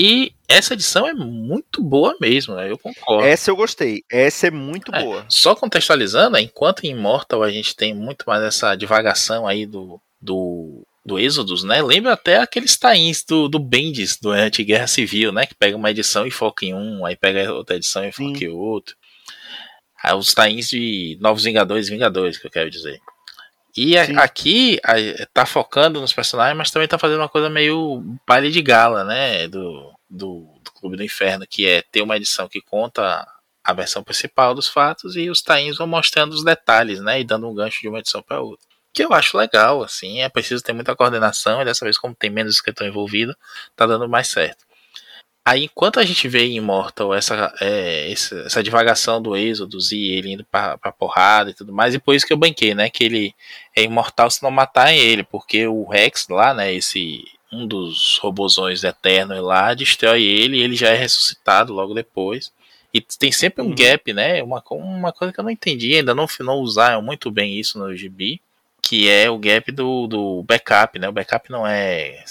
E 0.01 0.31
essa 0.47 0.75
edição 0.75 1.05
é 1.05 1.13
muito 1.13 1.83
boa 1.83 2.15
mesmo, 2.21 2.55
né? 2.55 2.71
eu 2.71 2.77
concordo. 2.77 3.27
Essa 3.27 3.51
eu 3.51 3.55
gostei, 3.57 4.01
essa 4.09 4.47
é 4.47 4.51
muito 4.51 4.95
é, 4.95 5.03
boa. 5.03 5.25
Só 5.27 5.53
contextualizando, 5.53 6.37
enquanto 6.37 6.85
em 6.85 6.91
Immortal 6.91 7.43
a 7.43 7.51
gente 7.51 7.75
tem 7.75 7.93
muito 7.93 8.23
mais 8.25 8.41
essa 8.41 8.75
divagação 8.75 9.45
aí 9.45 9.65
do, 9.65 9.99
do 10.21 10.87
do 11.05 11.19
Êxodos, 11.19 11.65
né? 11.65 11.81
Lembra 11.81 12.13
até 12.13 12.37
aqueles 12.37 12.77
tains 12.77 13.25
do, 13.25 13.49
do 13.49 13.59
Bendis, 13.59 14.17
do 14.17 14.31
Anti-Guerra 14.31 14.87
Civil, 14.87 15.33
né? 15.33 15.45
Que 15.45 15.55
pega 15.55 15.75
uma 15.75 15.91
edição 15.91 16.25
e 16.25 16.31
foca 16.31 16.65
em 16.65 16.73
um, 16.73 17.05
aí 17.05 17.17
pega 17.17 17.51
outra 17.51 17.75
edição 17.75 18.05
e 18.05 18.11
foca 18.13 18.39
Sim. 18.39 18.45
em 18.45 18.49
outro. 18.49 18.95
Aí 20.01 20.15
os 20.15 20.33
tains 20.33 20.69
de 20.69 21.17
Novos 21.19 21.43
Vingadores 21.43 21.89
Vingadores, 21.89 22.37
que 22.37 22.47
eu 22.47 22.51
quero 22.51 22.69
dizer. 22.69 23.01
E 23.75 23.97
a, 23.97 24.23
aqui 24.23 24.79
a, 24.83 24.93
tá 25.33 25.45
focando 25.45 26.01
nos 26.01 26.13
personagens, 26.13 26.57
mas 26.57 26.71
também 26.71 26.87
tá 26.87 26.97
fazendo 26.97 27.19
uma 27.19 27.29
coisa 27.29 27.49
meio 27.49 28.03
baile 28.27 28.51
de 28.51 28.61
gala, 28.61 29.03
né? 29.03 29.47
Do, 29.47 29.93
do, 30.09 30.47
do 30.63 30.71
Clube 30.71 30.97
do 30.97 31.03
Inferno, 31.03 31.45
que 31.47 31.67
é 31.67 31.81
ter 31.81 32.01
uma 32.01 32.17
edição 32.17 32.47
que 32.47 32.61
conta 32.61 33.27
a 33.63 33.73
versão 33.73 34.03
principal 34.03 34.55
dos 34.55 34.67
fatos 34.67 35.15
e 35.15 35.29
os 35.29 35.41
tains 35.41 35.77
vão 35.77 35.87
mostrando 35.87 36.33
os 36.33 36.43
detalhes, 36.43 36.99
né? 36.99 37.19
E 37.21 37.23
dando 37.23 37.47
um 37.47 37.53
gancho 37.53 37.81
de 37.81 37.87
uma 37.87 37.99
edição 37.99 38.21
para 38.21 38.41
outra 38.41 38.69
que 38.93 39.03
eu 39.03 39.13
acho 39.13 39.37
legal, 39.37 39.83
assim, 39.83 40.21
é 40.21 40.29
preciso 40.29 40.63
ter 40.63 40.73
muita 40.73 40.95
coordenação, 40.95 41.61
e 41.61 41.65
dessa 41.65 41.85
vez, 41.85 41.97
como 41.97 42.15
tem 42.15 42.29
menos 42.29 42.55
escritor 42.55 42.87
envolvido, 42.87 43.35
tá 43.75 43.85
dando 43.85 44.09
mais 44.09 44.27
certo. 44.27 44.65
Aí, 45.45 45.63
enquanto 45.63 45.99
a 45.99 46.05
gente 46.05 46.27
vê 46.27 46.45
em 46.45 46.57
Immortal 46.57 47.13
essa, 47.13 47.53
é, 47.59 48.11
essa, 48.11 48.39
essa, 48.41 48.63
divagação 48.63 49.21
do 49.21 49.35
Êxodos 49.35 49.91
e 49.91 50.11
ele 50.11 50.33
indo 50.33 50.43
pra, 50.43 50.77
pra 50.77 50.91
porrada 50.91 51.49
e 51.49 51.53
tudo 51.53 51.73
mais, 51.73 51.95
e 51.95 51.99
por 51.99 52.13
isso 52.13 52.27
que 52.27 52.33
eu 52.33 52.37
banquei, 52.37 52.75
né, 52.75 52.89
que 52.89 53.03
ele 53.03 53.33
é 53.75 53.83
imortal 53.83 54.29
se 54.29 54.43
não 54.43 54.51
matarem 54.51 54.99
ele, 54.99 55.23
porque 55.23 55.65
o 55.65 55.87
Rex 55.87 56.27
lá, 56.29 56.53
né, 56.53 56.73
esse 56.73 57.23
um 57.51 57.65
dos 57.65 58.19
robozões 58.21 58.83
eternos 58.83 59.41
lá, 59.41 59.73
destrói 59.73 60.23
ele 60.23 60.57
e 60.57 60.61
ele 60.61 60.75
já 60.75 60.89
é 60.89 60.95
ressuscitado 60.95 61.73
logo 61.73 61.95
depois. 61.95 62.53
E 62.93 63.01
tem 63.01 63.31
sempre 63.31 63.63
um 63.63 63.69
uhum. 63.69 63.75
gap, 63.75 64.13
né? 64.13 64.41
Uma, 64.43 64.63
uma 64.71 65.11
coisa 65.11 65.33
que 65.33 65.39
eu 65.39 65.43
não 65.43 65.51
entendi, 65.51 65.95
ainda 65.95 66.13
não, 66.13 66.27
não 66.41 66.55
usaram 66.57 67.01
muito 67.01 67.31
bem 67.31 67.59
isso 67.59 67.79
no 67.79 67.95
GB 67.95 68.39
que 68.81 69.09
é 69.09 69.29
o 69.29 69.37
gap 69.37 69.71
do, 69.71 70.07
do 70.07 70.43
backup, 70.43 70.97
né? 70.97 71.07
O 71.07 71.11
backup 71.11 71.51
não 71.51 71.65
é 71.67 72.23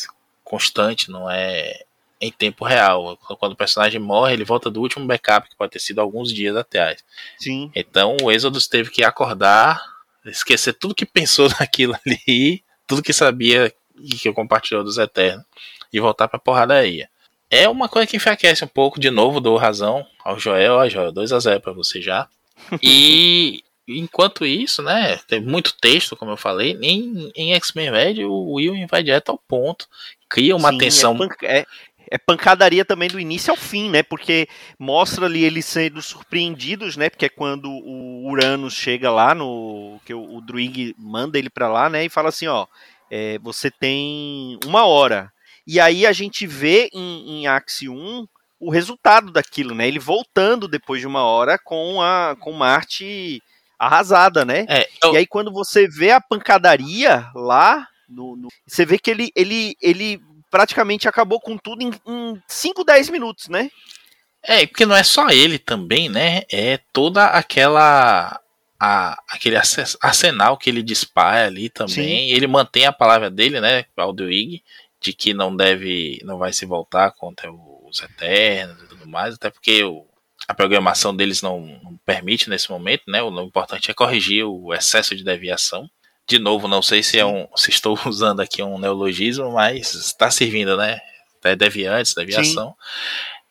constante, 0.43 1.11
não 1.11 1.31
é 1.31 1.85
em 2.21 2.31
tempo 2.31 2.65
real. 2.65 3.17
Quando 3.39 3.53
o 3.53 3.57
personagem 3.57 4.01
morre, 4.01 4.33
ele 4.33 4.45
volta 4.45 4.71
do 4.71 4.81
último 4.81 5.07
backup, 5.07 5.49
que 5.49 5.57
pode 5.57 5.73
ter 5.73 5.79
sido 5.79 6.01
alguns 6.01 6.33
dias 6.33 6.57
atrás. 6.57 7.05
Sim. 7.39 7.71
Então 7.75 8.17
o 8.23 8.31
Exodus 8.31 8.67
teve 8.67 8.91
que 8.91 9.05
acordar, 9.05 9.83
esquecer 10.27 10.73
tudo 10.75 10.95
que 10.95 11.07
pensou 11.07 11.49
naquilo 11.59 11.97
ali, 12.07 12.63
tudo 12.87 13.03
que 13.03 13.13
sabia 13.13 13.73
e 14.01 14.15
que 14.15 14.33
compartilhou 14.33 14.85
dos 14.85 14.99
Eternos, 14.99 15.45
e 15.93 16.01
voltar 16.01 16.29
pra 16.29 16.39
porradaria. 16.39 17.09
É 17.51 17.69
uma 17.69 17.89
coisa 17.89 18.07
que 18.07 18.17
enfraquece 18.17 18.65
um 18.65 18.69
pouco, 18.69 19.01
de 19.01 19.11
novo, 19.11 19.41
dou 19.41 19.57
razão 19.57 20.07
ao 20.23 20.39
Joel, 20.39 20.75
ó, 20.75 20.89
Joel, 20.89 21.13
2x0 21.13 21.61
pra 21.61 21.73
você 21.73 22.01
já. 22.01 22.29
E 22.83 23.65
enquanto 23.89 24.45
isso, 24.45 24.83
né, 24.83 25.19
tem 25.27 25.41
muito 25.41 25.75
texto, 25.81 26.15
como 26.15 26.33
eu 26.33 26.37
falei, 26.37 26.79
em, 26.83 27.33
em 27.35 27.55
X-Men 27.55 27.91
Red 27.91 28.25
o 28.25 28.53
Will 28.53 28.75
vai 28.87 29.03
direto 29.03 29.31
ao 29.31 29.39
ponto, 29.39 29.89
cria 30.29 30.55
uma 30.55 30.69
Sim, 30.71 30.77
é 30.77 30.79
tensão. 30.79 31.19
É, 31.43 31.67
é, 32.11 32.19
pancadaria 32.19 32.85
também 32.85 33.09
do 33.09 33.21
início 33.21 33.51
ao 33.51 33.57
fim, 33.57 33.91
né, 33.91 34.03
porque 34.03 34.49
mostra 34.79 35.27
ali 35.27 35.45
eles 35.45 35.65
sendo 35.65 36.01
surpreendidos, 36.03 36.97
né, 36.97 37.11
porque 37.11 37.27
é 37.27 37.31
quando 37.31 37.71
o 37.71 38.29
Uranus 38.29 38.75
chega 38.75 39.11
lá 39.11 39.35
no, 39.35 40.01
que 40.05 40.15
o, 40.15 40.37
o 40.37 40.41
Druig 40.41 40.95
manda 40.99 41.39
ele 41.39 41.51
para 41.51 41.69
lá, 41.69 41.89
né, 41.89 42.05
e 42.05 42.09
fala 42.09 42.29
assim, 42.29 42.47
ó, 42.47 42.67
é, 43.11 43.39
você 43.39 43.71
tem 43.71 44.59
uma 44.67 44.85
hora, 44.85 45.33
e 45.67 45.79
aí 45.79 46.07
a 46.07 46.13
gente 46.13 46.47
vê 46.47 46.89
em, 46.95 47.43
em 47.43 47.47
Axie 47.47 47.89
1 47.89 48.27
o 48.61 48.71
resultado 48.71 49.31
daquilo, 49.31 49.75
né? 49.75 49.87
Ele 49.87 49.99
voltando 49.99 50.67
depois 50.67 51.01
de 51.01 51.07
uma 51.07 51.23
hora 51.23 51.59
com 51.59 52.03
a 52.03 52.35
com 52.41 52.53
Marte 52.53 53.43
arrasada, 53.79 54.45
né? 54.45 54.67
É, 54.69 54.89
eu... 55.03 55.13
E 55.13 55.19
aí 55.19 55.27
quando 55.27 55.53
você 55.53 55.87
vê 55.87 56.11
a 56.11 56.21
pancadaria 56.21 57.31
lá, 57.35 57.87
no, 58.09 58.35
no, 58.35 58.49
você 58.67 58.85
vê 58.85 58.99
que 58.99 59.11
ele, 59.11 59.31
ele, 59.37 59.77
ele 59.81 60.21
praticamente 60.51 61.09
acabou 61.09 61.41
com 61.41 61.57
tudo 61.57 61.83
em, 61.83 61.91
em 62.07 62.43
5, 62.47 62.85
10 62.85 63.11
minutos, 63.11 63.49
né? 63.49 63.71
É, 64.43 64.67
porque 64.67 64.87
não 64.87 64.97
é 64.97 65.03
só 65.03 65.29
ele 65.29 65.59
também, 65.59 66.09
né? 66.09 66.43
É 66.51 66.79
toda 66.93 67.27
aquela. 67.27 68.41
A, 68.81 69.21
aquele 69.29 69.57
arsenal 70.01 70.57
que 70.57 70.71
ele 70.71 70.85
dispara 70.85 71.47
ali 71.47 71.69
também. 71.69 72.29
Sim. 72.29 72.35
Ele 72.35 72.47
mantém 72.47 72.87
a 72.87 72.93
palavra 72.93 73.29
dele, 73.29 73.61
né? 73.61 73.85
Aldewig, 73.97 74.63
de 75.01 75.13
que 75.13 75.35
não 75.35 75.55
deve. 75.55 76.21
não 76.25 76.39
vai 76.39 76.53
se 76.53 76.65
voltar 76.65 77.11
contra 77.13 77.51
os 77.53 78.01
Eternos 78.01 78.81
e 78.83 78.87
tudo 78.87 79.09
mais, 79.09 79.35
até 79.35 79.51
porque 79.51 79.83
o, 79.83 80.07
a 80.47 80.55
programação 80.55 81.15
deles 81.15 81.43
não, 81.43 81.61
não, 81.83 81.99
permite 82.07 82.49
nesse 82.49 82.71
momento, 82.71 83.03
né? 83.09 83.23
O 83.23 83.41
importante 83.43 83.91
é 83.91 83.95
corrigir 83.95 84.45
o 84.45 84.73
excesso 84.73 85.17
de 85.17 85.25
deviação. 85.25 85.91
De 86.29 86.39
novo, 86.39 86.69
não 86.69 86.83
sei 86.83 87.03
se 87.03 87.19
é 87.19 87.25
um, 87.25 87.49
se 87.57 87.71
estou 87.71 87.99
usando 88.07 88.41
aqui 88.41 88.63
um 88.63 88.79
neologismo, 88.79 89.51
mas 89.53 89.95
está 89.95 90.31
servindo, 90.31 90.77
né? 90.77 91.01
É 91.43 91.57
deviantes, 91.57 92.15
deviação. 92.15 92.69
Sim. 92.69 92.75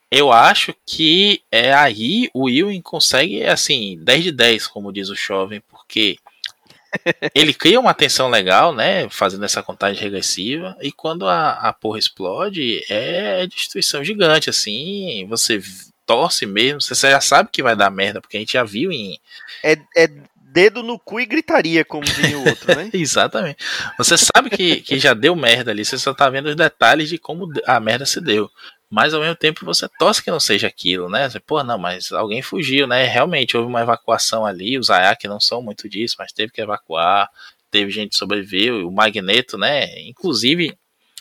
Eu 0.10 0.32
acho 0.32 0.74
que 0.86 1.42
é 1.52 1.74
aí 1.74 2.30
o 2.34 2.48
Ewing 2.50 2.82
consegue, 2.82 3.44
assim, 3.44 3.98
10 4.02 4.24
de 4.26 4.32
10, 4.32 4.68
como 4.68 4.94
diz 4.94 5.10
o 5.10 5.16
jovem, 5.16 5.62
porque 5.68 6.18
ele 7.36 7.54
cria 7.54 7.80
uma 7.80 7.94
tensão 7.94 8.30
legal, 8.30 8.74
né? 8.74 9.10
Fazendo 9.10 9.44
essa 9.44 9.64
contagem 9.64 10.02
regressiva. 10.02 10.78
E 10.82 10.92
quando 10.92 11.28
a, 11.28 11.52
a 11.54 11.74
porra 11.74 12.00
explode, 12.00 12.86
é 12.90 13.48
destruição 13.48 14.04
gigante, 14.04 14.50
assim. 14.50 15.26
Você 15.28 15.62
torce 16.06 16.46
mesmo, 16.46 16.82
você 16.82 16.96
já 16.96 17.20
sabe 17.20 17.50
que 17.52 17.64
vai 17.64 17.76
dar 17.76 17.90
merda, 17.90 18.22
porque 18.22 18.38
a 18.38 18.40
gente 18.40 18.54
já 18.54 18.64
viu 18.64 18.92
em. 18.92 19.20
É, 19.64 19.74
é 19.96 20.10
dedo 20.58 20.82
no 20.82 20.98
cu 20.98 21.20
e 21.20 21.26
gritaria, 21.28 21.86
como 21.86 22.04
o 22.04 22.50
outro, 22.50 22.76
né? 22.76 22.90
Exatamente. 22.92 23.64
Você 23.96 24.18
sabe 24.18 24.50
que, 24.50 24.82
que 24.82 24.98
já 24.98 25.14
deu 25.14 25.36
merda 25.36 25.70
ali, 25.70 25.86
você 25.86 26.00
só 26.00 26.16
tá 26.16 26.28
vendo 26.32 26.48
os 26.48 26.56
detalhes 26.56 27.10
de 27.10 27.20
como 27.20 27.48
a 27.68 27.80
merda 27.80 28.08
se 28.08 28.20
deu. 28.20 28.50
Mas 28.90 29.14
ao 29.14 29.22
mesmo 29.22 29.36
tempo 29.36 29.64
você 29.64 29.88
torce 30.00 30.24
que 30.24 30.32
não 30.32 30.40
seja 30.40 30.66
aquilo, 30.66 31.10
né? 31.10 31.30
Você, 31.30 31.40
Pô, 31.40 31.64
não, 31.64 31.78
mas 31.78 32.12
alguém 32.12 32.42
fugiu, 32.42 32.88
né? 32.88 33.06
Realmente 33.06 33.56
houve 33.56 33.70
uma 33.70 33.82
evacuação 33.82 34.48
ali, 34.48 34.80
os 34.80 34.90
Ayak 34.90 35.28
não 35.28 35.40
são 35.40 35.62
muito 35.62 35.88
disso, 35.88 36.16
mas 36.18 36.32
teve 36.32 36.52
que 36.52 36.62
evacuar, 36.62 37.30
teve 37.70 37.92
gente 37.92 38.12
que 38.12 38.18
sobreviveu, 38.18 38.88
o 38.88 38.92
Magneto, 38.92 39.60
né? 39.60 40.02
Inclusive, 40.08 40.76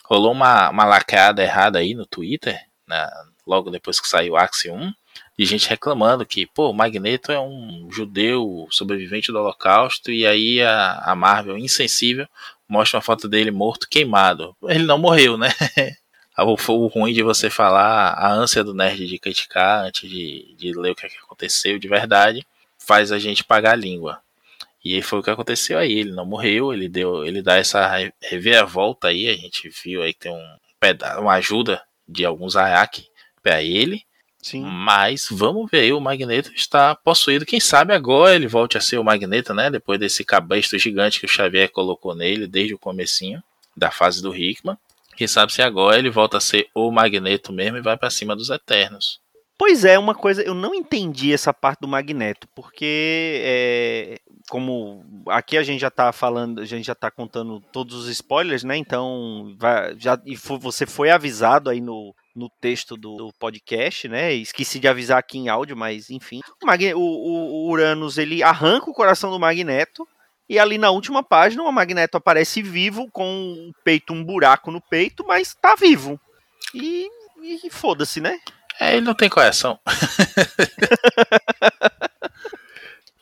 rolou 0.07 0.33
uma, 0.33 0.71
uma 0.71 0.87
lacrada 0.87 1.43
errada 1.43 1.79
aí 1.79 1.93
no 1.93 2.07
Twitter, 2.07 2.59
né? 2.89 3.07
logo 3.47 3.71
depois 3.71 4.01
que 4.01 4.09
saiu 4.09 4.33
o 4.33 4.37
Axie 4.37 4.71
1, 4.71 4.93
de 5.39 5.45
gente 5.45 5.69
reclamando 5.69 6.25
que, 6.25 6.47
pô, 6.47 6.73
Magneto 6.73 7.31
é 7.31 7.39
um 7.39 7.89
judeu 7.91 8.67
sobrevivente 8.71 9.31
do 9.31 9.39
Holocausto, 9.39 10.11
e 10.11 10.27
aí 10.27 10.63
a, 10.63 10.99
a 10.99 11.15
Marvel, 11.15 11.59
insensível, 11.59 12.27
mostra 12.69 12.97
uma 12.97 13.03
foto 13.03 13.29
dele 13.29 13.51
morto, 13.51 13.89
queimado. 13.89 14.57
Ele 14.65 14.85
não 14.85 14.99
morreu, 14.99 15.37
né? 15.37 15.49
o 16.39 16.87
ruim 16.87 17.13
de 17.13 17.23
você 17.23 17.49
falar, 17.49 18.13
a 18.13 18.33
ânsia 18.33 18.63
do 18.63 18.75
nerd 18.75 19.07
de 19.07 19.19
criticar 19.19 19.85
antes 19.85 20.09
de, 20.09 20.55
de 20.57 20.73
ler 20.73 20.91
o 20.91 20.95
que, 20.95 21.07
é 21.07 21.09
que 21.09 21.19
aconteceu 21.19 21.79
de 21.79 21.89
verdade, 21.89 22.47
faz 22.79 23.11
a 23.11 23.19
gente 23.19 23.45
pagar 23.45 23.73
a 23.73 23.77
língua. 23.77 24.21
E 24.85 25.03
foi 25.03 25.19
o 25.19 25.23
que 25.23 25.31
aconteceu 25.31 25.79
aí. 25.79 25.93
Ele 25.93 26.13
não 26.13 26.25
morreu, 26.25 26.73
ele 26.73 26.89
deu, 26.89 27.25
ele 27.25 27.43
dá 27.43 27.57
essa 27.57 27.91
reviravolta 28.23 29.09
aí. 29.09 29.29
A 29.29 29.37
gente 29.37 29.69
viu 29.69 30.03
aí 30.03 30.13
que 30.13 30.21
tem 30.21 30.33
um 30.33 30.57
pedaço, 30.79 31.21
uma 31.21 31.35
ajuda 31.35 31.83
de 32.09 32.25
alguns 32.25 32.55
Ayaki 32.55 33.09
para 33.43 33.63
ele. 33.63 34.05
Sim. 34.47 34.63
Mas 34.63 35.27
vamos 35.29 35.69
ver, 35.69 35.93
o 35.93 36.01
Magneto 36.01 36.53
está 36.55 36.95
possuído. 36.95 37.45
Quem 37.45 37.59
sabe 37.59 37.93
agora 37.93 38.37
ele 38.37 38.47
volte 38.47 38.79
a 38.79 38.81
ser 38.81 38.97
o 38.97 39.03
Magneto, 39.03 39.53
né? 39.53 39.69
Depois 39.69 39.99
desse 39.99 40.25
cabresto 40.25 40.79
gigante 40.79 41.19
que 41.19 41.27
o 41.27 41.29
Xavier 41.29 41.69
colocou 41.69 42.15
nele 42.15 42.47
desde 42.47 42.73
o 42.73 42.79
comecinho 42.79 43.43
da 43.77 43.91
fase 43.91 44.23
do 44.23 44.33
Hickman. 44.33 44.79
Quem 45.17 45.27
sabe 45.27 45.53
se 45.53 45.63
agora 45.63 45.99
ele 45.99 46.11
volta 46.11 46.37
a 46.37 46.41
ser 46.41 46.69
o 46.73 46.93
Magneto 46.93 47.53
mesmo 47.53 47.79
e 47.79 47.83
vai 47.83 47.97
para 47.97 48.09
cima 48.09 48.37
dos 48.37 48.49
Eternos. 48.49 49.21
Pois 49.59 49.85
é, 49.85 49.99
uma 49.99 50.15
coisa, 50.15 50.43
eu 50.43 50.55
não 50.55 50.73
entendi 50.73 51.33
essa 51.33 51.53
parte 51.53 51.81
do 51.81 51.89
Magneto, 51.89 52.47
porque 52.55 53.41
é, 53.43 54.21
como 54.49 55.05
aqui 55.27 55.59
a 55.59 55.65
gente 55.65 55.81
já 55.81 55.91
tá 55.91 56.13
falando, 56.13 56.61
a 56.61 56.65
gente 56.65 56.87
já 56.87 56.95
tá 56.95 57.11
contando 57.11 57.61
todos 57.73 57.97
os 57.97 58.09
spoilers, 58.09 58.63
né? 58.63 58.77
Então, 58.77 59.57
vai, 59.59 59.99
já, 59.99 60.21
e 60.25 60.37
você 60.37 60.87
foi 60.87 61.11
avisado 61.11 61.69
aí 61.69 61.81
no, 61.81 62.15
no 62.37 62.51
texto 62.61 62.97
do, 62.97 63.17
do, 63.17 63.33
podcast, 63.39 64.09
né? 64.09 64.35
Esqueci 64.35 64.79
de 64.79 64.87
avisar 64.87 65.19
aqui 65.19 65.39
em 65.39 65.49
áudio, 65.49 65.77
mas 65.77 66.11
enfim. 66.11 66.41
O, 66.63 66.67
Magne, 66.67 66.95
o, 66.95 67.01
o, 67.01 67.71
Uranus 67.71 68.19
ele 68.19 68.43
arranca 68.43 68.91
o 68.91 68.95
coração 68.95 69.31
do 69.31 69.41
Magneto. 69.41 70.07
E 70.49 70.61
ali 70.61 70.79
na 70.79 70.91
última 70.91 71.25
página, 71.25 71.65
o 71.65 71.73
Magneto 71.73 72.17
aparece 72.17 72.63
vivo, 72.63 73.11
com 73.11 73.25
o 73.25 73.73
peito, 73.83 74.13
um 74.13 74.23
buraco 74.23 74.71
no 74.71 74.81
peito, 74.81 75.25
mas 75.27 75.57
tá 75.61 75.75
vivo. 75.75 76.21
E, 76.73 77.09
e 77.43 77.69
foda-se, 77.69 78.21
né? 78.21 78.39
É, 78.79 78.97
ele 78.97 79.07
não 79.07 79.15
tem 79.15 79.29
coração. 79.29 79.81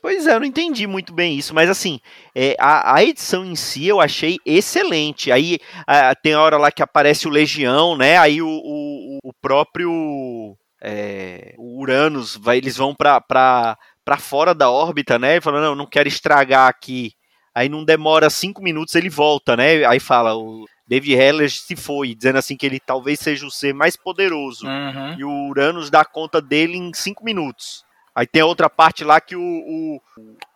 Pois 0.04 0.26
é, 0.26 0.34
eu 0.34 0.40
não 0.40 0.46
entendi 0.46 0.86
muito 0.86 1.14
bem 1.14 1.38
isso, 1.38 1.54
mas 1.54 1.70
assim, 1.70 1.98
é, 2.34 2.54
a, 2.60 2.96
a, 2.96 3.02
edição 3.02 3.42
em 3.42 3.56
si 3.56 3.86
eu 3.86 4.02
achei 4.02 4.36
excelente. 4.44 5.32
Aí 5.32 5.58
a, 5.86 6.14
tem 6.14 6.34
a 6.34 6.42
hora 6.42 6.58
lá 6.58 6.70
que 6.70 6.82
aparece 6.82 7.26
o 7.26 7.30
Legião, 7.30 7.96
né? 7.96 8.18
Aí 8.18 8.42
o, 8.42 8.46
o, 8.46 9.18
o 9.24 9.32
próprio 9.40 10.54
é, 10.82 11.54
o 11.56 11.80
Uranus, 11.80 12.36
vai, 12.36 12.58
eles 12.58 12.76
vão 12.76 12.94
pra, 12.94 13.18
pra, 13.18 13.78
pra 14.04 14.18
fora 14.18 14.54
da 14.54 14.70
órbita, 14.70 15.18
né? 15.18 15.40
Falando, 15.40 15.68
não, 15.68 15.74
não 15.74 15.86
quero 15.86 16.06
estragar 16.06 16.68
aqui. 16.68 17.12
Aí 17.54 17.70
não 17.70 17.82
demora 17.82 18.28
cinco 18.28 18.62
minutos, 18.62 18.94
ele 18.94 19.08
volta, 19.08 19.56
né? 19.56 19.86
Aí 19.86 20.00
fala, 20.00 20.36
o 20.36 20.66
David 20.86 21.14
Heller 21.14 21.50
se 21.50 21.76
foi, 21.76 22.14
dizendo 22.14 22.36
assim 22.36 22.58
que 22.58 22.66
ele 22.66 22.78
talvez 22.78 23.20
seja 23.20 23.46
o 23.46 23.50
ser 23.50 23.72
mais 23.72 23.96
poderoso. 23.96 24.66
Uhum. 24.66 25.18
E 25.18 25.24
o 25.24 25.48
Uranus 25.48 25.88
dá 25.88 26.04
conta 26.04 26.42
dele 26.42 26.76
em 26.76 26.92
cinco 26.92 27.24
minutos. 27.24 27.83
Aí 28.14 28.26
tem 28.26 28.42
a 28.42 28.46
outra 28.46 28.70
parte 28.70 29.02
lá 29.02 29.20
que 29.20 29.34
o, 29.34 29.42
o 29.42 30.00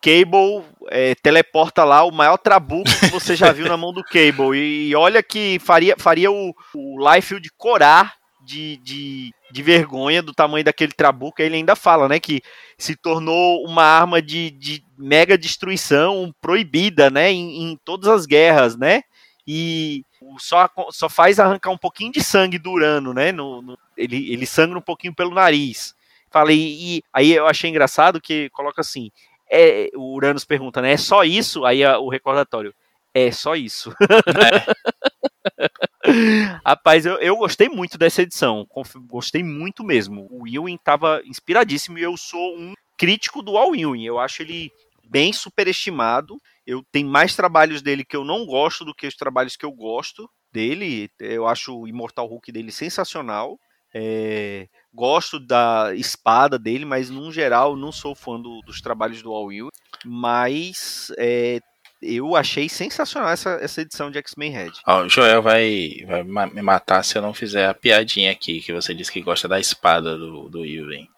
Cable 0.01 0.63
é, 0.87 1.13
teleporta 1.15 1.83
lá 1.83 2.03
o 2.03 2.11
maior 2.11 2.37
trabuco 2.37 2.89
que 2.99 3.07
você 3.07 3.35
já 3.35 3.51
viu 3.51 3.67
na 3.67 3.75
mão 3.75 3.91
do 3.91 4.03
Cable. 4.03 4.57
E, 4.57 4.95
olha 4.95 5.21
que 5.21 5.59
faria, 5.59 5.95
faria 5.97 6.31
o, 6.31 6.55
o 6.73 7.13
Liefeld 7.13 7.49
corar 7.57 8.15
de, 8.41 8.77
de, 8.77 9.33
de, 9.51 9.61
vergonha 9.61 10.23
do 10.23 10.33
tamanho 10.33 10.63
daquele 10.63 10.93
trabuco. 10.93 11.41
Ele 11.41 11.57
ainda 11.57 11.75
fala, 11.75 12.07
né, 12.07 12.17
que 12.17 12.41
se 12.77 12.95
tornou 12.95 13.65
uma 13.65 13.83
arma 13.83 14.21
de, 14.21 14.51
de 14.51 14.81
mega 14.97 15.37
destruição 15.37 16.33
proibida, 16.41 17.09
né, 17.09 17.29
em, 17.29 17.63
em, 17.63 17.79
todas 17.83 18.07
as 18.07 18.25
guerras, 18.25 18.77
né? 18.77 19.03
E 19.45 20.05
só, 20.37 20.69
só 20.91 21.09
faz 21.09 21.39
arrancar 21.39 21.71
um 21.71 21.77
pouquinho 21.77 22.11
de 22.11 22.23
sangue 22.23 22.57
do 22.57 22.71
Urano, 22.71 23.13
né? 23.13 23.31
No, 23.31 23.61
no, 23.61 23.77
ele, 23.97 24.31
ele 24.31 24.45
sangra 24.45 24.77
um 24.77 24.81
pouquinho 24.81 25.13
pelo 25.13 25.33
nariz. 25.33 25.95
Falei, 26.31 26.57
e 26.57 27.03
aí 27.11 27.33
eu 27.33 27.47
achei 27.47 27.69
engraçado 27.69 28.21
que 28.21 28.49
coloca 28.51 28.81
assim: 28.81 29.11
é, 29.49 29.89
o 29.95 30.13
Uranus 30.13 30.45
pergunta, 30.45 30.81
né? 30.81 30.93
É 30.93 30.97
só 30.97 31.23
isso? 31.23 31.65
Aí 31.65 31.83
a, 31.83 31.99
o 31.99 32.09
recordatório. 32.09 32.73
É 33.13 33.31
só 33.31 33.55
isso. 33.55 33.91
É. 33.99 35.69
Rapaz, 36.65 37.05
eu, 37.05 37.17
eu 37.17 37.35
gostei 37.35 37.67
muito 37.67 37.97
dessa 37.97 38.21
edição. 38.21 38.67
Gostei 39.07 39.43
muito 39.43 39.83
mesmo. 39.83 40.27
O 40.29 40.47
Ewing 40.47 40.77
tava 40.77 41.21
inspiradíssimo 41.25 41.97
e 41.97 42.03
eu 42.03 42.15
sou 42.15 42.57
um 42.57 42.73
crítico 42.97 43.41
do 43.41 43.57
Al 43.57 43.75
Ewing. 43.75 44.05
Eu 44.05 44.19
acho 44.19 44.43
ele 44.43 44.71
bem 45.09 45.33
superestimado. 45.33 46.37
Eu 46.65 46.83
tenho 46.91 47.09
mais 47.09 47.35
trabalhos 47.35 47.81
dele 47.81 48.05
que 48.05 48.15
eu 48.15 48.23
não 48.23 48.45
gosto 48.45 48.85
do 48.85 48.93
que 48.93 49.07
os 49.07 49.15
trabalhos 49.15 49.57
que 49.57 49.65
eu 49.65 49.71
gosto 49.71 50.29
dele. 50.51 51.09
Eu 51.19 51.47
acho 51.47 51.75
o 51.75 51.87
Immortal 51.87 52.27
Hulk 52.27 52.51
dele 52.51 52.71
sensacional. 52.71 53.59
É, 53.93 54.67
gosto 54.93 55.39
da 55.39 55.91
espada 55.95 56.59
dele, 56.59 56.85
mas 56.85 57.09
no 57.09 57.31
geral 57.31 57.75
não 57.75 57.91
sou 57.91 58.13
fã 58.13 58.39
do, 58.39 58.61
dos 58.61 58.81
trabalhos 58.81 59.21
do 59.21 59.31
All 59.31 59.45
Will. 59.45 59.69
Mas 60.05 61.11
é, 61.17 61.59
eu 62.01 62.35
achei 62.35 62.69
sensacional 62.69 63.29
essa, 63.29 63.51
essa 63.61 63.81
edição 63.81 64.09
de 64.09 64.17
X-Men 64.19 64.51
Red. 64.51 64.71
Ó, 64.87 65.03
o 65.03 65.09
Joel 65.09 65.41
vai, 65.41 66.05
vai 66.07 66.23
me 66.23 66.61
matar 66.61 67.03
se 67.03 67.17
eu 67.17 67.21
não 67.21 67.33
fizer 67.33 67.67
a 67.67 67.73
piadinha 67.73 68.31
aqui, 68.31 68.61
que 68.61 68.73
você 68.73 68.93
disse 68.93 69.11
que 69.11 69.21
gosta 69.21 69.47
da 69.47 69.59
espada 69.59 70.17
do, 70.17 70.49
do 70.49 70.59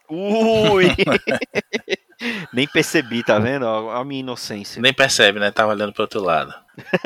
Ui! 0.09 0.85
Nem 2.53 2.67
percebi, 2.67 3.23
tá 3.23 3.39
vendo? 3.39 3.65
A 3.65 4.03
minha 4.05 4.19
inocência. 4.19 4.81
Nem 4.81 4.93
percebe, 4.93 5.39
né? 5.39 5.51
Tava 5.51 5.71
olhando 5.71 5.93
pro 5.93 6.03
outro 6.03 6.21
lado. 6.21 6.53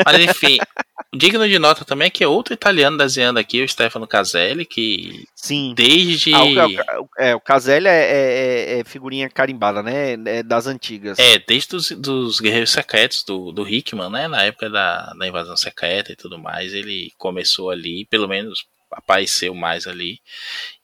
Mas 0.05 0.19
enfim, 0.19 0.57
digno 1.15 1.47
de 1.47 1.59
nota 1.59 1.85
também 1.85 2.07
é 2.07 2.09
que 2.09 2.23
é 2.23 2.27
outro 2.27 2.53
italiano 2.53 2.97
desenhando 2.97 3.37
aqui, 3.37 3.63
o 3.63 3.67
Stefano 3.67 4.07
Caselli, 4.07 4.65
que 4.65 5.25
Sim. 5.35 5.73
desde. 5.75 6.33
Ah, 6.33 6.43
o, 6.99 7.09
é, 7.17 7.35
o 7.35 7.39
Caselli 7.39 7.87
é, 7.87 7.91
é, 7.91 8.79
é, 8.79 8.83
figurinha 8.83 9.29
carimbada, 9.29 9.81
né? 9.81 10.13
É 10.25 10.43
das 10.43 10.67
antigas. 10.67 11.17
É, 11.19 11.39
desde 11.39 11.75
os 11.75 11.91
dos 11.91 12.39
Guerreiros 12.39 12.71
Secretos 12.71 13.23
do, 13.23 13.51
do 13.51 13.67
Hickman, 13.67 14.09
né? 14.09 14.27
Na 14.27 14.43
época 14.43 14.69
da, 14.69 15.13
da 15.13 15.27
invasão 15.27 15.55
secreta 15.55 16.11
e 16.11 16.15
tudo 16.15 16.37
mais, 16.37 16.73
ele 16.73 17.11
começou 17.17 17.69
ali, 17.69 18.05
pelo 18.05 18.27
menos 18.27 18.65
apareceu 18.91 19.53
mais 19.53 19.87
ali. 19.87 20.19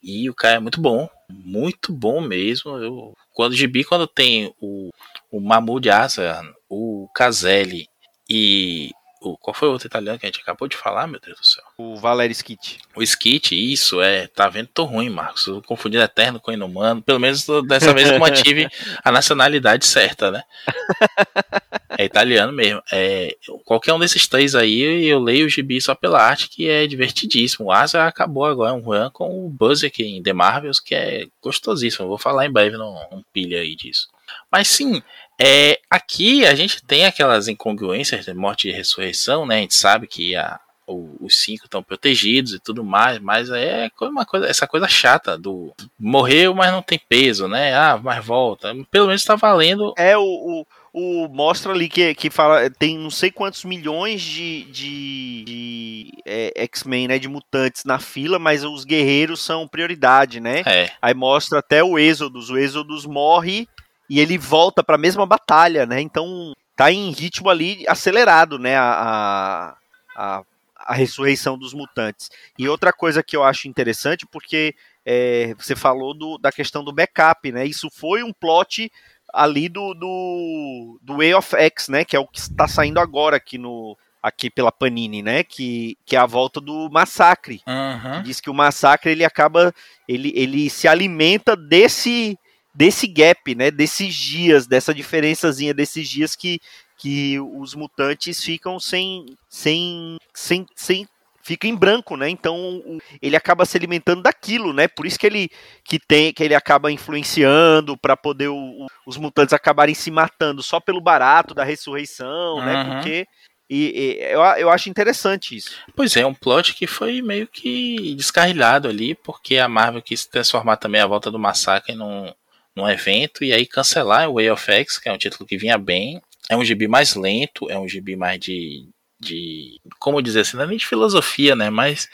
E 0.01 0.29
o 0.29 0.33
cara 0.33 0.55
é 0.55 0.59
muito 0.59 0.81
bom, 0.81 1.09
muito 1.29 1.93
bom 1.93 2.21
mesmo. 2.21 2.77
Eu, 2.77 3.13
quando 3.33 3.53
o 3.53 3.55
Gibi, 3.55 3.83
quando 3.83 4.07
tem 4.07 4.53
o, 4.59 4.89
o 5.31 5.39
Mahmoud 5.39 5.89
Asa, 5.89 6.41
o 6.69 7.09
Caselli 7.13 7.87
e 8.29 8.91
o, 9.21 9.37
qual 9.37 9.53
foi 9.53 9.67
o 9.67 9.71
outro 9.71 9.87
italiano 9.87 10.17
que 10.17 10.25
a 10.25 10.29
gente 10.29 10.41
acabou 10.41 10.67
de 10.67 10.75
falar, 10.75 11.05
meu 11.05 11.19
Deus 11.19 11.39
do 11.39 11.45
céu? 11.45 11.63
O 11.77 11.95
Valério 11.95 12.31
Skit. 12.31 12.79
O 12.95 13.03
Skit, 13.03 13.55
isso, 13.55 14.01
é. 14.01 14.25
Tá 14.25 14.49
vendo? 14.49 14.67
Tô 14.73 14.83
ruim, 14.83 15.09
Marcos. 15.09 15.45
Eu 15.45 15.61
confundi 15.61 15.97
Eterno 15.97 16.39
com 16.39 16.51
Inumano. 16.51 17.03
Pelo 17.03 17.19
menos 17.19 17.45
dessa 17.67 17.93
vez 17.93 18.09
eu 18.09 18.19
mantive 18.19 18.67
a 19.03 19.11
nacionalidade 19.11 19.85
certa, 19.85 20.31
né? 20.31 20.43
É 21.97 22.05
italiano 22.05 22.53
mesmo. 22.53 22.81
É, 22.91 23.35
qualquer 23.65 23.93
um 23.93 23.99
desses 23.99 24.25
três 24.25 24.55
aí, 24.55 24.81
eu 25.05 25.19
leio 25.19 25.45
o 25.45 25.49
gibi 25.49 25.79
só 25.79 25.93
pela 25.93 26.21
arte, 26.21 26.49
que 26.49 26.67
é 26.67 26.87
divertidíssimo. 26.87 27.67
O 27.67 27.71
Asa 27.71 28.07
acabou 28.07 28.45
agora 28.45 28.73
um 28.73 28.79
run 28.79 29.09
com 29.11 29.45
o 29.45 29.49
Buzz 29.49 29.83
aqui 29.83 30.03
em 30.03 30.23
The 30.23 30.31
Marvels, 30.31 30.79
que 30.79 30.95
é 30.95 31.27
gostosíssimo. 31.43 32.05
Eu 32.05 32.09
vou 32.09 32.17
falar 32.17 32.45
em 32.45 32.51
breve 32.51 32.77
num, 32.77 32.95
num 33.11 33.21
pilha 33.33 33.59
aí 33.59 33.75
disso. 33.75 34.07
Mas 34.51 34.69
sim, 34.69 35.03
É, 35.43 35.79
aqui 35.89 36.45
a 36.45 36.53
gente 36.53 36.83
tem 36.83 37.05
aquelas 37.05 37.47
incongruências 37.47 38.25
de 38.25 38.33
morte 38.33 38.69
e 38.69 38.71
ressurreição, 38.71 39.45
né? 39.45 39.57
A 39.57 39.61
gente 39.61 39.75
sabe 39.75 40.05
que 40.05 40.35
a, 40.35 40.59
o, 40.85 41.17
os 41.19 41.41
cinco 41.41 41.65
estão 41.65 41.81
protegidos 41.81 42.53
e 42.53 42.59
tudo 42.59 42.83
mais, 42.83 43.17
mas 43.17 43.49
é 43.49 43.89
uma 44.01 44.25
coisa, 44.25 44.45
essa 44.47 44.67
coisa 44.67 44.87
chata 44.87 45.37
do 45.37 45.73
morreu, 45.99 46.53
mas 46.53 46.71
não 46.71 46.83
tem 46.83 46.99
peso, 47.09 47.47
né? 47.47 47.73
Ah, 47.73 47.99
mas 48.01 48.23
volta. 48.23 48.75
Pelo 48.91 49.07
menos 49.07 49.21
está 49.21 49.35
valendo. 49.35 49.93
É 49.97 50.15
o, 50.15 50.23
o 50.23 50.65
o 50.93 51.29
mostra 51.29 51.71
ali 51.71 51.87
que, 51.87 52.13
que 52.13 52.29
fala 52.29 52.69
tem 52.69 52.97
não 52.97 53.09
sei 53.09 53.31
quantos 53.31 53.63
milhões 53.63 54.21
de, 54.21 54.65
de, 54.65 55.43
de 55.45 56.11
é, 56.25 56.63
X-Men, 56.65 57.07
né, 57.07 57.17
de 57.19 57.29
mutantes 57.29 57.85
na 57.85 57.97
fila, 57.97 58.37
mas 58.37 58.63
os 58.65 58.83
guerreiros 58.83 59.41
são 59.41 59.67
prioridade, 59.67 60.41
né? 60.41 60.63
É. 60.65 60.91
Aí 61.01 61.13
mostra 61.13 61.59
até 61.59 61.81
o 61.81 61.97
Êxodos, 61.97 62.49
o 62.49 62.57
Êxodos 62.57 63.05
morre 63.05 63.67
e 64.11 64.19
ele 64.19 64.37
volta 64.37 64.83
para 64.83 64.95
a 64.95 64.99
mesma 64.99 65.25
batalha, 65.25 65.85
né? 65.85 66.01
Então 66.01 66.51
tá 66.75 66.91
em 66.91 67.11
ritmo 67.11 67.49
ali 67.49 67.85
acelerado, 67.87 68.59
né, 68.59 68.75
a, 68.75 69.73
a, 70.13 70.43
a 70.75 70.93
ressurreição 70.93 71.57
dos 71.57 71.73
mutantes. 71.73 72.29
E 72.59 72.67
outra 72.67 72.91
coisa 72.91 73.23
que 73.23 73.37
eu 73.37 73.41
acho 73.41 73.69
interessante, 73.69 74.27
porque 74.27 74.75
é, 75.05 75.53
você 75.57 75.77
falou 75.77 76.13
do, 76.13 76.37
da 76.37 76.51
questão 76.51 76.83
do 76.83 76.91
backup, 76.91 77.53
né? 77.53 77.65
Isso 77.65 77.89
foi 77.89 78.21
um 78.21 78.33
plot 78.33 78.91
ali 79.33 79.69
do, 79.69 79.93
do, 79.93 80.99
do 81.01 81.15
Way 81.15 81.33
of 81.33 81.55
X, 81.55 81.87
né? 81.87 82.03
Que 82.03 82.17
é 82.17 82.19
o 82.19 82.27
que 82.27 82.39
está 82.39 82.67
saindo 82.67 82.99
agora 82.99 83.37
aqui 83.37 83.57
no 83.57 83.97
aqui 84.21 84.49
pela 84.49 84.73
Panini, 84.73 85.21
né? 85.21 85.41
Que, 85.41 85.97
que 86.05 86.17
é 86.17 86.19
a 86.19 86.25
volta 86.25 86.59
do 86.59 86.89
massacre. 86.91 87.61
Uhum. 87.65 88.23
Diz 88.23 88.41
que 88.41 88.49
o 88.49 88.53
massacre 88.53 89.09
ele 89.09 89.23
acaba 89.23 89.73
ele, 90.05 90.33
ele 90.35 90.69
se 90.69 90.85
alimenta 90.85 91.55
desse 91.55 92.37
desse 92.73 93.07
gap, 93.07 93.53
né? 93.55 93.71
Desses 93.71 94.13
dias, 94.13 94.67
dessa 94.67 94.93
diferençazinha 94.93 95.73
desses 95.73 96.07
dias 96.07 96.35
que 96.35 96.59
que 96.97 97.39
os 97.39 97.73
mutantes 97.73 98.43
ficam 98.43 98.79
sem 98.79 99.25
sem 99.49 100.17
sem, 100.33 100.65
sem 100.75 101.07
fica 101.43 101.67
em 101.67 101.75
branco, 101.75 102.15
né? 102.15 102.29
Então 102.29 102.81
ele 103.21 103.35
acaba 103.35 103.65
se 103.65 103.75
alimentando 103.77 104.21
daquilo, 104.21 104.71
né? 104.71 104.87
Por 104.87 105.05
isso 105.05 105.19
que 105.19 105.25
ele 105.25 105.49
que 105.83 105.99
tem 105.99 106.31
que 106.33 106.43
ele 106.43 106.55
acaba 106.55 106.91
influenciando 106.91 107.97
para 107.97 108.15
poder 108.15 108.49
o, 108.49 108.55
o, 108.55 108.87
os 109.05 109.17
mutantes 109.17 109.53
acabarem 109.53 109.95
se 109.95 110.11
matando 110.11 110.61
só 110.61 110.79
pelo 110.79 111.01
barato 111.01 111.53
da 111.53 111.63
ressurreição, 111.63 112.63
né? 112.63 112.75
uhum. 112.75 112.89
né? 112.89 112.95
Porque 112.95 113.25
e, 113.73 114.17
e, 114.19 114.33
eu, 114.33 114.41
eu 114.41 114.69
acho 114.69 114.89
interessante 114.89 115.55
isso. 115.55 115.77
Pois 115.95 116.15
é, 116.17 116.25
um 116.25 116.33
plot 116.33 116.75
que 116.75 116.85
foi 116.85 117.21
meio 117.21 117.47
que 117.47 118.13
descarrilhado 118.15 118.89
ali, 118.89 119.15
porque 119.15 119.57
a 119.57 119.69
Marvel 119.69 120.01
quis 120.01 120.25
transformar 120.25 120.75
também 120.75 120.99
a 120.99 121.07
volta 121.07 121.31
do 121.31 121.39
massacre 121.39 121.95
num, 121.95 122.33
num 122.75 122.89
evento 122.89 123.43
e 123.43 123.53
aí 123.53 123.65
cancelar 123.65 124.29
o 124.29 124.35
Way 124.35 124.49
of 124.51 124.71
X, 124.71 124.97
que 124.97 125.09
é 125.09 125.13
um 125.13 125.17
título 125.17 125.45
que 125.45 125.57
vinha 125.57 125.77
bem. 125.77 126.21
É 126.49 126.55
um 126.55 126.63
gibi 126.63 126.87
mais 126.87 127.15
lento, 127.15 127.69
é 127.69 127.77
um 127.77 127.87
gibi 127.87 128.15
mais 128.15 128.39
de, 128.39 128.87
de 129.19 129.79
como 129.99 130.21
dizer 130.21 130.41
assim, 130.41 130.57
não 130.57 130.63
é 130.63 130.67
nem 130.67 130.77
de 130.77 130.87
filosofia, 130.87 131.55
né? 131.55 131.69
Mas 131.69 132.09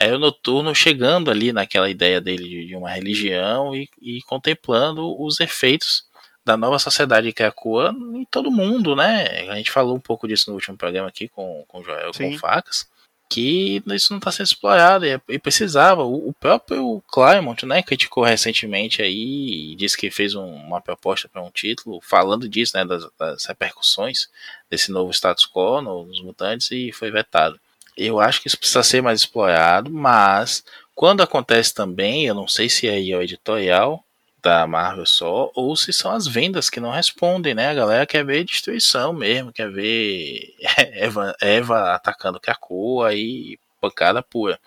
é 0.00 0.12
o 0.14 0.18
noturno 0.18 0.74
chegando 0.74 1.30
ali 1.30 1.52
naquela 1.52 1.90
ideia 1.90 2.20
dele 2.20 2.66
de 2.66 2.76
uma 2.76 2.90
religião 2.90 3.74
e, 3.74 3.88
e 4.00 4.22
contemplando 4.22 5.20
os 5.20 5.40
efeitos 5.40 6.04
da 6.44 6.56
nova 6.56 6.78
sociedade 6.78 7.32
que 7.32 7.42
é 7.42 7.46
a 7.46 7.52
Coa 7.52 7.94
em 8.14 8.24
todo 8.30 8.50
mundo, 8.50 8.94
né? 8.94 9.48
A 9.48 9.56
gente 9.56 9.70
falou 9.70 9.96
um 9.96 10.00
pouco 10.00 10.28
disso 10.28 10.50
no 10.50 10.56
último 10.56 10.76
programa 10.76 11.08
aqui 11.08 11.28
com, 11.28 11.64
com 11.66 11.80
o 11.80 11.84
Joel 11.84 12.12
Sim. 12.12 12.32
com 12.32 12.38
Facas 12.38 12.86
que 13.34 13.82
isso 13.88 14.12
não 14.12 14.18
está 14.18 14.30
sendo 14.30 14.46
explorado 14.46 15.04
e, 15.04 15.20
e 15.28 15.38
precisava. 15.40 16.04
O, 16.04 16.28
o, 16.28 16.32
próprio 16.32 17.02
Claremont, 17.10 17.66
né, 17.66 17.82
criticou 17.82 18.22
recentemente 18.22 19.02
aí 19.02 19.72
e 19.72 19.74
disse 19.74 19.96
que 19.96 20.08
fez 20.08 20.36
um, 20.36 20.46
uma 20.46 20.80
proposta 20.80 21.28
para 21.28 21.42
um 21.42 21.50
título 21.50 22.00
falando 22.00 22.48
disso, 22.48 22.76
né, 22.76 22.84
das, 22.84 23.04
das, 23.18 23.44
repercussões 23.46 24.28
desse 24.70 24.92
novo 24.92 25.10
status 25.10 25.46
quo 25.46 25.80
nos 25.82 26.22
mutantes 26.22 26.70
e 26.70 26.92
foi 26.92 27.10
vetado. 27.10 27.58
Eu 27.96 28.20
acho 28.20 28.40
que 28.40 28.46
isso 28.46 28.58
precisa 28.58 28.84
ser 28.84 29.02
mais 29.02 29.20
explorado, 29.20 29.90
mas 29.90 30.62
quando 30.94 31.20
acontece 31.20 31.74
também, 31.74 32.26
eu 32.26 32.34
não 32.36 32.46
sei 32.46 32.68
se 32.68 32.88
aí 32.88 33.10
é 33.10 33.16
o 33.16 33.22
editorial 33.22 34.04
da 34.44 34.66
Marvel 34.66 35.06
só, 35.06 35.50
ou 35.54 35.74
se 35.74 35.90
são 35.90 36.12
as 36.12 36.26
vendas 36.26 36.68
que 36.68 36.78
não 36.78 36.90
respondem, 36.90 37.54
né? 37.54 37.70
A 37.70 37.74
galera 37.74 38.06
quer 38.06 38.22
ver 38.24 38.44
destruição 38.44 39.12
mesmo, 39.14 39.50
quer 39.50 39.70
ver 39.70 40.54
Eva, 40.92 41.34
Eva 41.40 41.94
atacando 41.94 42.38
Krakoa 42.38 43.14
e 43.14 43.58
pancada 43.80 44.22
pura. 44.22 44.60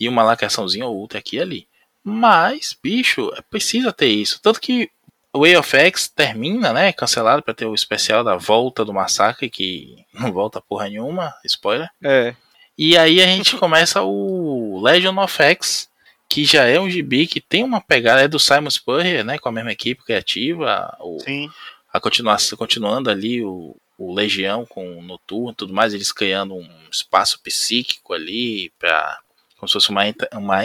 E 0.00 0.08
uma 0.08 0.24
lacraçãozinha 0.24 0.86
ou 0.86 0.96
outra 0.96 1.20
aqui 1.20 1.36
e 1.36 1.40
ali. 1.40 1.68
Mas, 2.02 2.76
bicho, 2.82 3.32
precisa 3.48 3.92
ter 3.92 4.08
isso. 4.08 4.40
Tanto 4.42 4.60
que 4.60 4.90
Way 5.34 5.56
of 5.56 5.76
X 5.76 6.08
termina, 6.08 6.72
né? 6.72 6.92
Cancelado 6.92 7.42
para 7.42 7.54
ter 7.54 7.66
o 7.66 7.74
especial 7.74 8.24
da 8.24 8.36
volta 8.36 8.84
do 8.84 8.92
massacre, 8.92 9.48
que 9.48 10.04
não 10.12 10.32
volta 10.32 10.60
porra 10.60 10.88
nenhuma, 10.88 11.32
spoiler. 11.44 11.88
É. 12.02 12.34
E 12.76 12.96
aí 12.96 13.20
a 13.20 13.26
gente 13.26 13.56
começa 13.56 14.02
o 14.02 14.80
Legion 14.82 15.16
of 15.18 15.42
X, 15.42 15.88
que 16.28 16.44
já 16.44 16.64
é 16.64 16.78
um 16.78 16.90
gibi 16.90 17.26
que 17.26 17.40
tem 17.40 17.64
uma 17.64 17.80
pegada, 17.80 18.22
é 18.22 18.28
do 18.28 18.38
Simon 18.38 18.70
Spurrier, 18.70 19.24
né, 19.24 19.38
com 19.38 19.48
a 19.48 19.52
mesma 19.52 19.72
equipe 19.72 20.04
criativa, 20.04 20.94
o, 21.00 21.18
Sim. 21.20 21.48
a 21.92 21.98
continuação, 21.98 22.58
continuando 22.58 23.10
ali 23.10 23.42
o, 23.42 23.74
o 23.96 24.14
Legião 24.14 24.66
com 24.66 24.98
o 24.98 25.02
Noturno 25.02 25.54
tudo 25.54 25.72
mais, 25.72 25.94
eles 25.94 26.12
criando 26.12 26.54
um 26.54 26.68
espaço 26.90 27.40
psíquico 27.42 28.12
ali, 28.12 28.70
para 28.78 29.18
como 29.56 29.68
se 29.68 29.72
fosse 29.72 29.90
uma, 29.90 30.02
uma 30.34 30.62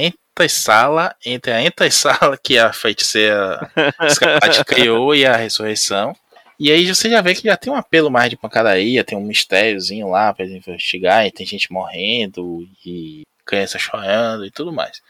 sala 0.49 1.15
entre 1.25 1.51
a 1.51 1.63
entessala 1.63 2.37
que 2.37 2.57
a 2.57 2.73
feiticeira 2.73 3.71
Escarlate 4.01 4.63
criou 4.65 5.15
e 5.15 5.25
a 5.25 5.35
ressurreição. 5.35 6.15
E 6.59 6.71
aí 6.71 6.85
você 6.85 7.09
já 7.09 7.21
vê 7.21 7.33
que 7.33 7.43
já 7.43 7.57
tem 7.57 7.73
um 7.73 7.75
apelo 7.75 8.11
mais 8.11 8.29
de 8.29 8.37
pancadaria, 8.37 9.03
tem 9.03 9.17
um 9.17 9.25
mistériozinho 9.25 10.09
lá 10.09 10.33
pra 10.33 10.45
investigar, 10.45 11.25
e 11.25 11.31
tem 11.31 11.45
gente 11.45 11.71
morrendo, 11.71 12.67
e 12.85 13.23
criança 13.45 13.79
chorando 13.79 14.45
e 14.45 14.51
tudo 14.51 14.71
mais. 14.71 15.01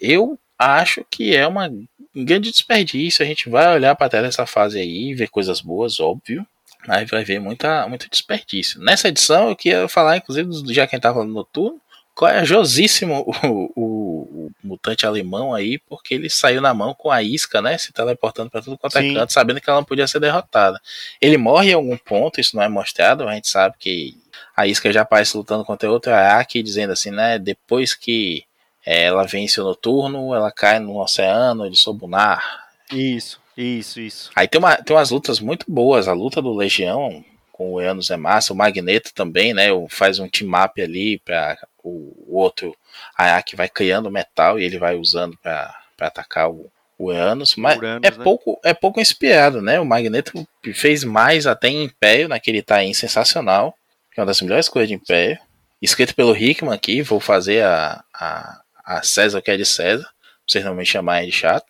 Eu 0.00 0.38
acho 0.58 1.04
que 1.10 1.34
é 1.34 1.46
uma, 1.46 1.68
um 1.68 2.24
grande 2.24 2.50
desperdício. 2.50 3.24
A 3.24 3.28
gente 3.28 3.48
vai 3.48 3.72
olhar 3.74 3.94
para 3.94 4.06
até 4.06 4.24
essa 4.24 4.46
fase 4.46 4.78
aí, 4.78 5.14
ver 5.14 5.28
coisas 5.28 5.60
boas, 5.60 6.00
óbvio, 6.00 6.46
mas 6.86 7.08
vai 7.08 7.24
ver 7.24 7.38
muita, 7.38 7.86
muito 7.88 8.08
desperdício. 8.10 8.80
Nessa 8.80 9.08
edição 9.08 9.48
eu 9.48 9.56
queria 9.56 9.88
falar, 9.88 10.16
inclusive, 10.16 10.50
já 10.72 10.86
quem 10.86 10.96
estava 10.96 11.24
no 11.24 11.32
noturno, 11.32 11.80
corajosíssimo 12.18 13.24
o, 13.44 13.70
o, 13.76 14.20
o, 14.22 14.50
mutante 14.60 15.06
alemão 15.06 15.54
aí, 15.54 15.78
porque 15.78 16.14
ele 16.14 16.28
saiu 16.28 16.60
na 16.60 16.74
mão 16.74 16.92
com 16.92 17.12
a 17.12 17.22
isca, 17.22 17.62
né? 17.62 17.78
Se 17.78 17.92
teleportando 17.92 18.50
para 18.50 18.60
tudo 18.60 18.76
quanto 18.76 18.98
é 18.98 19.14
canto, 19.14 19.32
sabendo 19.32 19.60
que 19.60 19.70
ela 19.70 19.78
não 19.78 19.84
podia 19.84 20.04
ser 20.08 20.18
derrotada. 20.18 20.80
Ele 21.20 21.36
morre 21.36 21.70
em 21.70 21.74
algum 21.74 21.96
ponto, 21.96 22.40
isso 22.40 22.56
não 22.56 22.62
é 22.64 22.68
mostrado, 22.68 23.28
a 23.28 23.34
gente 23.34 23.48
sabe 23.48 23.76
que 23.78 24.18
a 24.56 24.66
isca 24.66 24.92
já 24.92 25.02
aparece 25.02 25.36
lutando 25.36 25.64
contra 25.64 25.88
outro 25.88 26.12
Araki, 26.12 26.60
dizendo 26.60 26.92
assim, 26.92 27.12
né? 27.12 27.38
Depois 27.38 27.94
que 27.94 28.42
é, 28.84 29.04
ela 29.04 29.22
vence 29.22 29.60
o 29.60 29.64
noturno, 29.64 30.34
ela 30.34 30.50
cai 30.50 30.80
no 30.80 31.00
oceano 31.00 31.70
de 31.70 31.78
Sobunar. 31.78 32.66
Isso, 32.92 33.40
isso, 33.56 34.00
isso. 34.00 34.30
Aí 34.34 34.48
tem, 34.48 34.58
uma, 34.58 34.74
tem 34.74 34.96
umas 34.96 35.10
lutas 35.10 35.38
muito 35.38 35.66
boas. 35.68 36.08
A 36.08 36.12
luta 36.14 36.42
do 36.42 36.52
Legião 36.52 37.24
com 37.58 37.72
o 37.72 37.80
Eanos 37.80 38.10
é 38.10 38.16
massa. 38.16 38.52
O 38.52 38.56
Magneto 38.56 39.12
também, 39.12 39.52
né? 39.52 39.66
Faz 39.90 40.20
um 40.20 40.28
team-up 40.28 40.80
ali 40.80 41.18
para 41.18 41.58
o, 41.82 42.14
outro 42.28 42.74
Araki 43.16 43.56
vai 43.56 43.68
criando 43.68 44.10
metal 44.10 44.60
e 44.60 44.64
ele 44.64 44.78
vai 44.78 44.94
usando 44.94 45.36
para 45.42 45.74
atacar 45.98 46.48
o, 46.48 46.70
o 46.96 47.12
Eanos, 47.12 47.56
mas 47.56 47.76
Uranus, 47.76 48.02
é, 48.04 48.16
né? 48.16 48.24
pouco, 48.24 48.60
é 48.64 48.72
pouco 48.72 49.00
inspirado, 49.00 49.60
né? 49.60 49.80
O 49.80 49.84
Magneto 49.84 50.46
fez 50.72 51.02
mais 51.02 51.48
até 51.48 51.68
em 51.68 51.82
Império, 51.82 52.28
naquele 52.28 52.62
time 52.62 52.94
sensacional 52.94 53.74
que 54.18 54.20
é 54.20 54.22
uma 54.22 54.26
das 54.26 54.40
melhores 54.40 54.68
coisas 54.68 54.88
de 54.88 54.94
Império. 54.94 55.38
Escrito 55.80 56.14
pelo 56.14 56.36
Hickman 56.36 56.74
aqui, 56.74 57.02
vou 57.02 57.20
fazer 57.20 57.62
a, 57.62 58.02
a, 58.12 58.60
a 58.84 59.02
César 59.02 59.40
que 59.40 59.50
é 59.50 59.56
de 59.56 59.64
César, 59.64 60.02
pra 60.02 60.12
vocês 60.46 60.64
não 60.64 60.74
me 60.74 60.84
chamarem 60.84 61.28
de 61.28 61.34
chato. 61.34 61.66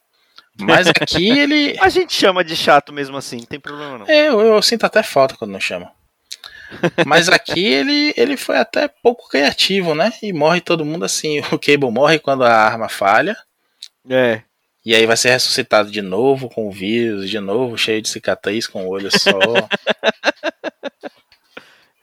Mas 0.60 0.88
aqui 0.88 1.28
ele. 1.28 1.76
A 1.80 1.88
gente 1.88 2.12
chama 2.12 2.42
de 2.42 2.56
chato 2.56 2.92
mesmo 2.92 3.16
assim, 3.16 3.38
não 3.38 3.44
tem 3.44 3.60
problema 3.60 3.98
não. 3.98 4.06
É, 4.06 4.28
eu, 4.28 4.40
eu 4.40 4.62
sinto 4.62 4.84
até 4.84 5.02
falta 5.02 5.36
quando 5.36 5.52
não 5.52 5.60
chama. 5.60 5.92
Mas 7.06 7.28
aqui 7.28 7.64
ele, 7.64 8.12
ele 8.16 8.36
foi 8.36 8.58
até 8.58 8.88
pouco 8.88 9.28
criativo, 9.28 9.94
né? 9.94 10.12
E 10.22 10.32
morre 10.32 10.60
todo 10.60 10.84
mundo 10.84 11.04
assim. 11.04 11.40
O 11.52 11.58
Cable 11.58 11.90
morre 11.90 12.18
quando 12.18 12.44
a 12.44 12.52
arma 12.52 12.88
falha. 12.88 13.36
É. 14.08 14.42
E 14.84 14.94
aí 14.94 15.06
vai 15.06 15.16
ser 15.16 15.30
ressuscitado 15.30 15.90
de 15.90 16.02
novo 16.02 16.48
com 16.48 16.68
o 16.68 16.72
vírus, 16.72 17.28
de 17.28 17.40
novo, 17.40 17.76
cheio 17.76 18.00
de 18.00 18.08
cicatriz, 18.08 18.66
com 18.66 18.86
o 18.86 18.88
olho 18.88 19.10
só. 19.10 19.30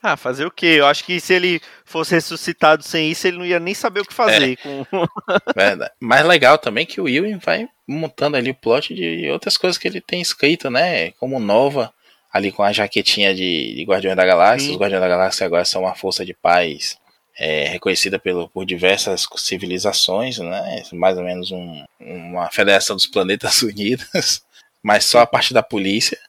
Ah, 0.07 0.15
fazer 0.15 0.45
o 0.45 0.51
quê? 0.51 0.75
Eu 0.77 0.85
acho 0.85 1.03
que 1.03 1.19
se 1.19 1.33
ele 1.33 1.59
fosse 1.83 2.13
ressuscitado 2.13 2.83
sem 2.83 3.09
isso, 3.09 3.25
ele 3.25 3.39
não 3.39 3.45
ia 3.45 3.59
nem 3.59 3.73
saber 3.73 4.01
o 4.01 4.05
que 4.05 4.13
fazer. 4.13 4.51
É. 4.51 4.55
Com... 4.55 4.85
Verdade. 5.55 5.91
Mais 5.99 6.23
legal 6.23 6.59
também 6.59 6.85
que 6.85 7.01
o 7.01 7.05
Will 7.05 7.39
vai 7.39 7.67
montando 7.87 8.37
ali 8.37 8.51
o 8.51 8.55
plot 8.55 8.93
de 8.93 9.27
outras 9.31 9.57
coisas 9.57 9.79
que 9.79 9.87
ele 9.87 9.99
tem 9.99 10.21
escrito, 10.21 10.69
né? 10.69 11.09
Como 11.13 11.39
nova, 11.39 11.91
ali 12.31 12.51
com 12.51 12.61
a 12.61 12.71
jaquetinha 12.71 13.33
de, 13.33 13.73
de 13.73 13.83
Guardiões 13.83 14.15
da 14.15 14.23
Galáxia. 14.23 14.67
Sim. 14.67 14.73
Os 14.73 14.79
Guardiões 14.79 15.01
da 15.01 15.09
Galáxia 15.09 15.43
agora 15.43 15.65
são 15.65 15.81
uma 15.81 15.95
força 15.95 16.23
de 16.23 16.35
paz 16.35 16.99
é, 17.39 17.65
reconhecida 17.65 18.19
pelo, 18.19 18.47
por 18.49 18.63
diversas 18.63 19.25
civilizações, 19.37 20.37
né? 20.37 20.83
Mais 20.93 21.17
ou 21.17 21.23
menos 21.23 21.49
um, 21.49 21.83
uma 21.99 22.51
federação 22.51 22.95
dos 22.95 23.07
planetas 23.07 23.59
unidos, 23.63 24.43
mas 24.83 25.03
só 25.05 25.21
a 25.21 25.25
parte 25.25 25.51
da 25.51 25.63
polícia. 25.63 26.19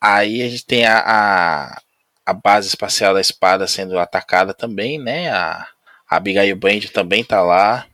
Aí 0.00 0.40
a 0.40 0.48
gente 0.48 0.64
tem 0.64 0.86
a, 0.86 0.98
a, 0.98 1.82
a, 2.28 2.32
base 2.32 2.68
espacial 2.68 3.14
da 3.14 3.20
espada 3.20 3.66
sendo 3.66 3.98
atacada 3.98 4.52
também, 4.52 4.98
né? 4.98 5.30
A, 5.30 5.66
a 6.08 6.16
Abigail 6.16 6.56
Brand 6.56 6.84
também 6.86 7.24
tá 7.24 7.42
lá. 7.42 7.86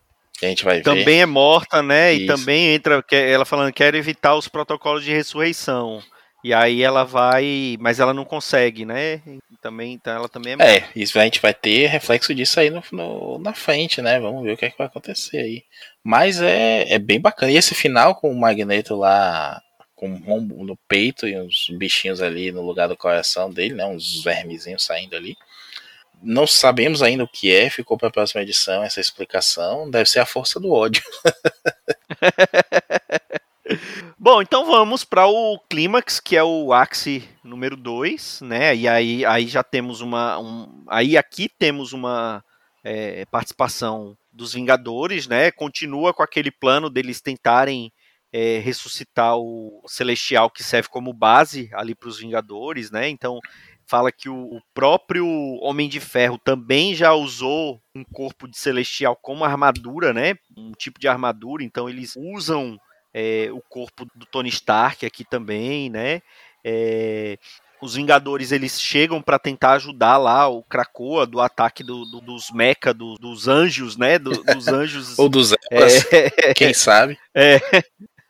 A 0.42 0.46
gente 0.46 0.64
vai 0.64 0.80
também 0.80 1.04
ver. 1.04 1.18
é 1.18 1.26
morta, 1.26 1.82
né? 1.82 2.12
Isso. 2.12 2.24
E 2.24 2.26
também 2.26 2.74
entra 2.74 3.04
ela 3.12 3.44
falando 3.44 3.68
que 3.68 3.82
quer 3.82 3.94
evitar 3.94 4.34
os 4.34 4.48
protocolos 4.48 5.04
de 5.04 5.12
ressurreição. 5.12 6.02
E 6.42 6.52
aí 6.52 6.82
ela 6.82 7.04
vai, 7.04 7.78
mas 7.80 8.00
ela 8.00 8.12
não 8.12 8.24
consegue, 8.24 8.84
né? 8.84 9.22
Também, 9.62 9.94
então 9.94 10.12
ela 10.12 10.28
também 10.28 10.52
é. 10.52 10.56
Morta. 10.56 10.72
É, 10.72 10.88
isso 10.94 11.18
a 11.18 11.24
gente 11.24 11.40
vai 11.40 11.54
ter 11.54 11.86
reflexo 11.86 12.34
disso 12.34 12.60
aí 12.60 12.68
no, 12.68 12.82
no, 12.92 13.38
na 13.38 13.54
frente, 13.54 14.02
né? 14.02 14.20
Vamos 14.20 14.42
ver 14.42 14.52
o 14.52 14.56
que, 14.56 14.66
é 14.66 14.70
que 14.70 14.76
vai 14.76 14.86
acontecer 14.86 15.38
aí. 15.38 15.62
Mas 16.02 16.42
é, 16.42 16.92
é 16.92 16.98
bem 16.98 17.18
bacana. 17.18 17.50
E 17.50 17.56
esse 17.56 17.74
final 17.74 18.14
com 18.14 18.30
o 18.30 18.38
Magneto 18.38 18.94
lá 18.94 19.62
com 20.04 20.10
um 20.10 20.18
rombo 20.18 20.64
no 20.64 20.76
peito 20.88 21.26
e 21.26 21.40
uns 21.40 21.68
bichinhos 21.70 22.20
ali 22.20 22.52
no 22.52 22.60
lugar 22.60 22.88
do 22.88 22.96
coração 22.96 23.50
dele, 23.50 23.74
né? 23.74 23.86
Uns 23.86 24.22
vermezinhos 24.22 24.84
saindo 24.84 25.16
ali. 25.16 25.36
Não 26.22 26.46
sabemos 26.46 27.02
ainda 27.02 27.24
o 27.24 27.28
que 27.28 27.52
é, 27.52 27.70
ficou 27.70 27.96
para 27.96 28.08
a 28.08 28.12
próxima 28.12 28.42
edição 28.42 28.82
essa 28.82 29.00
explicação. 29.00 29.90
Deve 29.90 30.08
ser 30.08 30.20
a 30.20 30.26
força 30.26 30.60
do 30.60 30.72
ódio. 30.72 31.02
Bom, 34.18 34.42
então 34.42 34.66
vamos 34.66 35.04
para 35.04 35.26
o 35.26 35.58
clímax, 35.70 36.20
que 36.20 36.36
é 36.36 36.44
o 36.44 36.72
Axie 36.72 37.28
número 37.42 37.76
2, 37.76 38.42
né? 38.42 38.76
E 38.76 38.86
aí, 38.86 39.24
aí 39.24 39.46
já 39.46 39.62
temos 39.62 40.00
uma. 40.00 40.38
Um, 40.38 40.84
aí 40.88 41.16
aqui 41.16 41.48
temos 41.48 41.92
uma 41.92 42.44
é, 42.82 43.24
participação 43.26 44.16
dos 44.30 44.52
Vingadores, 44.52 45.26
né? 45.26 45.50
Continua 45.50 46.12
com 46.12 46.22
aquele 46.22 46.50
plano 46.50 46.90
deles 46.90 47.20
tentarem 47.20 47.92
é, 48.36 48.58
ressuscitar 48.58 49.38
o 49.38 49.80
Celestial 49.86 50.50
que 50.50 50.64
serve 50.64 50.88
como 50.88 51.12
base 51.12 51.70
ali 51.72 51.94
para 51.94 52.08
os 52.08 52.18
Vingadores, 52.18 52.90
né? 52.90 53.08
Então 53.08 53.38
fala 53.86 54.10
que 54.10 54.28
o, 54.28 54.60
próprio 54.74 55.24
Homem 55.60 55.88
de 55.88 56.00
Ferro 56.00 56.36
também 56.36 56.96
já 56.96 57.12
usou 57.12 57.80
um 57.94 58.02
corpo 58.02 58.48
de 58.48 58.58
Celestial 58.58 59.14
como 59.14 59.44
armadura, 59.44 60.12
né? 60.12 60.34
Um 60.56 60.72
tipo 60.72 60.98
de 60.98 61.06
armadura, 61.06 61.62
então 61.62 61.88
eles 61.88 62.16
usam 62.16 62.76
é, 63.12 63.50
o 63.52 63.60
corpo 63.60 64.04
do 64.16 64.26
Tony 64.26 64.48
Stark 64.48 65.06
aqui 65.06 65.24
também, 65.24 65.88
né? 65.88 66.20
É, 66.64 67.38
os 67.80 67.94
Vingadores 67.94 68.50
eles 68.50 68.80
chegam 68.80 69.22
para 69.22 69.38
tentar 69.38 69.74
ajudar 69.74 70.16
lá 70.16 70.48
o 70.48 70.60
Krakoa 70.64 71.24
do 71.24 71.40
ataque 71.40 71.84
do, 71.84 72.04
do, 72.06 72.20
dos 72.20 72.50
Mecha, 72.50 72.92
do, 72.92 73.14
dos 73.14 73.46
anjos, 73.46 73.96
né? 73.96 74.18
Do, 74.18 74.42
dos 74.42 74.66
anjos. 74.66 75.16
Ou 75.20 75.28
dos 75.28 75.52
é, 75.70 76.52
quem 76.54 76.74
sabe. 76.74 77.16
É, 77.32 77.60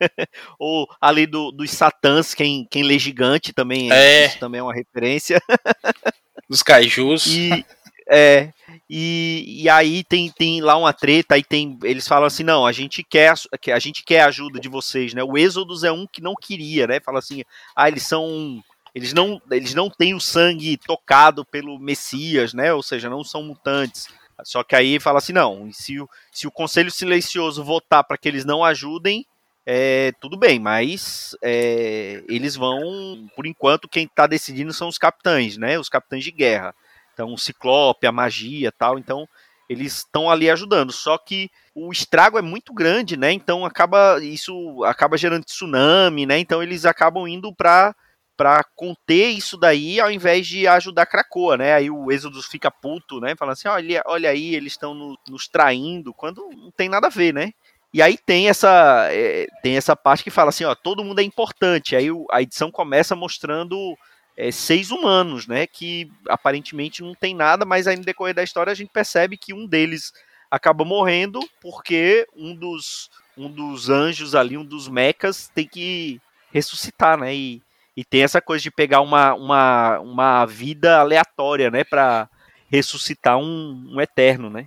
Ou 0.59 0.89
ali 1.01 1.27
do, 1.27 1.51
dos 1.51 1.71
Satãs, 1.71 2.35
quem, 2.35 2.67
quem 2.71 2.83
lê 2.83 2.99
gigante 2.99 3.53
também, 3.53 3.93
é. 3.93 4.27
isso 4.27 4.39
também 4.39 4.61
é 4.61 4.63
uma 4.63 4.75
referência. 4.75 5.41
Dos 6.49 6.63
Kaijus. 6.63 7.27
E, 7.27 7.65
é, 8.07 8.51
e, 8.89 9.63
e 9.63 9.69
aí 9.69 10.05
tem, 10.05 10.31
tem 10.31 10.61
lá 10.61 10.77
uma 10.77 10.93
treta, 10.93 11.35
aí 11.35 11.43
tem. 11.43 11.79
Eles 11.83 12.07
falam 12.07 12.27
assim, 12.27 12.43
não, 12.43 12.67
a 12.67 12.73
gente 12.73 13.03
quer 13.03 13.33
a 13.73 13.79
gente 13.79 14.05
quer 14.05 14.21
a 14.21 14.27
ajuda 14.27 14.61
de 14.61 14.69
vocês, 14.69 15.15
né? 15.15 15.23
O 15.23 15.39
Êxodos 15.39 15.85
é 15.85 15.93
um 15.93 16.07
que 16.07 16.23
não 16.23 16.35
queria, 16.35 16.87
né? 16.87 17.01
Fala 17.01 17.19
assim, 17.19 17.43
ah, 17.75 17.89
eles 17.89 18.03
são. 18.03 18.63
Eles 18.95 19.13
não, 19.13 19.43
eles 19.51 19.75
não 19.75 19.91
têm 19.91 20.15
o 20.15 20.21
sangue 20.21 20.77
tocado 20.77 21.45
pelo 21.45 21.79
Messias, 21.81 22.55
né? 22.55 22.73
Ou 22.73 22.83
seja, 22.83 23.11
não 23.11 23.25
são 23.25 23.43
mutantes. 23.43 24.07
Só 24.45 24.63
que 24.63 24.77
aí 24.77 25.01
fala 25.01 25.19
assim, 25.19 25.33
não, 25.33 25.73
se 25.73 26.01
o, 26.01 26.09
se 26.31 26.47
o 26.47 26.51
Conselho 26.51 26.91
Silencioso 26.91 27.65
votar 27.65 28.05
para 28.05 28.19
que 28.19 28.29
eles 28.29 28.45
não 28.45 28.65
ajudem, 28.65 29.27
é, 29.67 30.13
tudo 30.21 30.37
bem, 30.37 30.59
mas 30.59 31.35
é, 31.43 32.23
eles 32.29 32.55
vão, 32.55 33.29
por 33.35 33.47
enquanto, 33.47 33.89
quem 33.89 34.05
está 34.05 34.27
decidindo 34.27 34.73
são 34.73 34.89
os 34.89 34.99
capitães, 34.99 35.57
né? 35.57 35.79
Os 35.79 35.89
capitães 35.89 36.23
de 36.23 36.31
guerra. 36.31 36.75
Então, 37.13 37.33
o 37.33 37.39
Ciclope, 37.39 38.07
a 38.07 38.13
magia 38.13 38.71
tal. 38.73 38.99
Então, 38.99 39.27
eles 39.69 39.99
estão 39.99 40.31
ali 40.31 40.51
ajudando. 40.51 40.93
Só 40.93 41.17
que 41.17 41.51
o 41.75 41.91
estrago 41.91 42.39
é 42.39 42.43
muito 42.43 42.75
grande, 42.75 43.17
né? 43.17 43.33
Então, 43.33 43.65
acaba 43.65 44.19
isso 44.23 44.85
acaba 44.85 45.17
gerando 45.17 45.45
tsunami, 45.45 46.27
né? 46.27 46.39
Então, 46.39 46.63
eles 46.63 46.85
acabam 46.85 47.27
indo 47.27 47.55
para 47.55 47.95
para 48.37 48.65
conter 48.75 49.29
isso 49.29 49.57
daí 49.57 50.01
ao 50.01 50.11
invés 50.11 50.47
de 50.47 50.67
ajudar 50.67 51.07
Krakoa, 51.07 51.57
né? 51.57 51.73
Aí 51.75 51.89
o 51.89 52.11
Êxodo 52.11 52.43
fica 52.43 52.71
puto, 52.71 53.21
né? 53.21 53.35
Falando 53.37 53.53
assim, 53.53 53.69
olha, 53.69 54.03
olha 54.07 54.29
aí, 54.29 54.57
eles 54.57 54.73
estão 54.73 54.93
no, 54.93 55.17
nos 55.29 55.47
traindo, 55.47 56.13
quando 56.13 56.51
não 56.51 56.71
tem 56.73 56.89
nada 56.89 57.07
a 57.07 57.11
ver, 57.11 57.33
né? 57.33 57.53
E 57.95 58.03
aí 58.03 58.19
tem 58.19 58.49
essa, 58.49 59.07
é, 59.13 59.47
tem 59.63 59.77
essa 59.77 59.95
parte 59.95 60.25
que 60.25 60.31
fala 60.31 60.49
assim, 60.49 60.65
ó, 60.65 60.75
todo 60.75 61.05
mundo 61.05 61.21
é 61.21 61.23
importante. 61.23 61.95
Aí 61.95 62.09
a 62.33 62.43
edição 62.43 62.69
começa 62.69 63.15
mostrando 63.15 63.97
é, 64.37 64.51
seis 64.51 64.91
humanos, 64.91 65.47
né? 65.47 65.65
Que 65.65 66.11
aparentemente 66.29 67.05
não 67.05 67.15
tem 67.15 67.37
nada, 67.37 67.65
mas 67.65 67.87
aí 67.87 67.97
no 67.97 68.05
decorrer 68.05 68.35
da 68.35 68.43
história 68.43 68.73
a 68.73 68.75
gente 68.75 68.91
percebe 68.93 69.37
que 69.37 69.55
um 69.55 69.65
deles 69.65 70.13
acaba 70.51 70.85
morrendo 70.85 71.39
porque 71.63 72.27
um 72.35 72.53
dos, 72.53 73.09
um 73.39 73.49
dos 73.49 73.89
anjos 73.89 74.35
ali, 74.35 74.59
um 74.59 74.65
dos 74.65 74.89
mecas, 74.89 75.49
tem 75.55 75.69
que 75.69 76.21
ressuscitar, 76.53 77.17
né? 77.17 77.33
E, 77.33 77.63
e 77.97 78.05
tem 78.05 78.25
essa 78.25 78.41
coisa 78.43 78.61
de 78.61 78.73
pegar 78.73 79.03
uma, 79.03 79.35
uma, 79.35 80.01
uma 80.01 80.47
vida 80.47 80.99
aleatória, 80.99 81.71
né? 81.71 81.85
Pra 81.85 82.29
ressuscitar 82.71 83.39
um, 83.39 83.93
um 83.93 84.01
eterno, 84.01 84.51
né? 84.51 84.65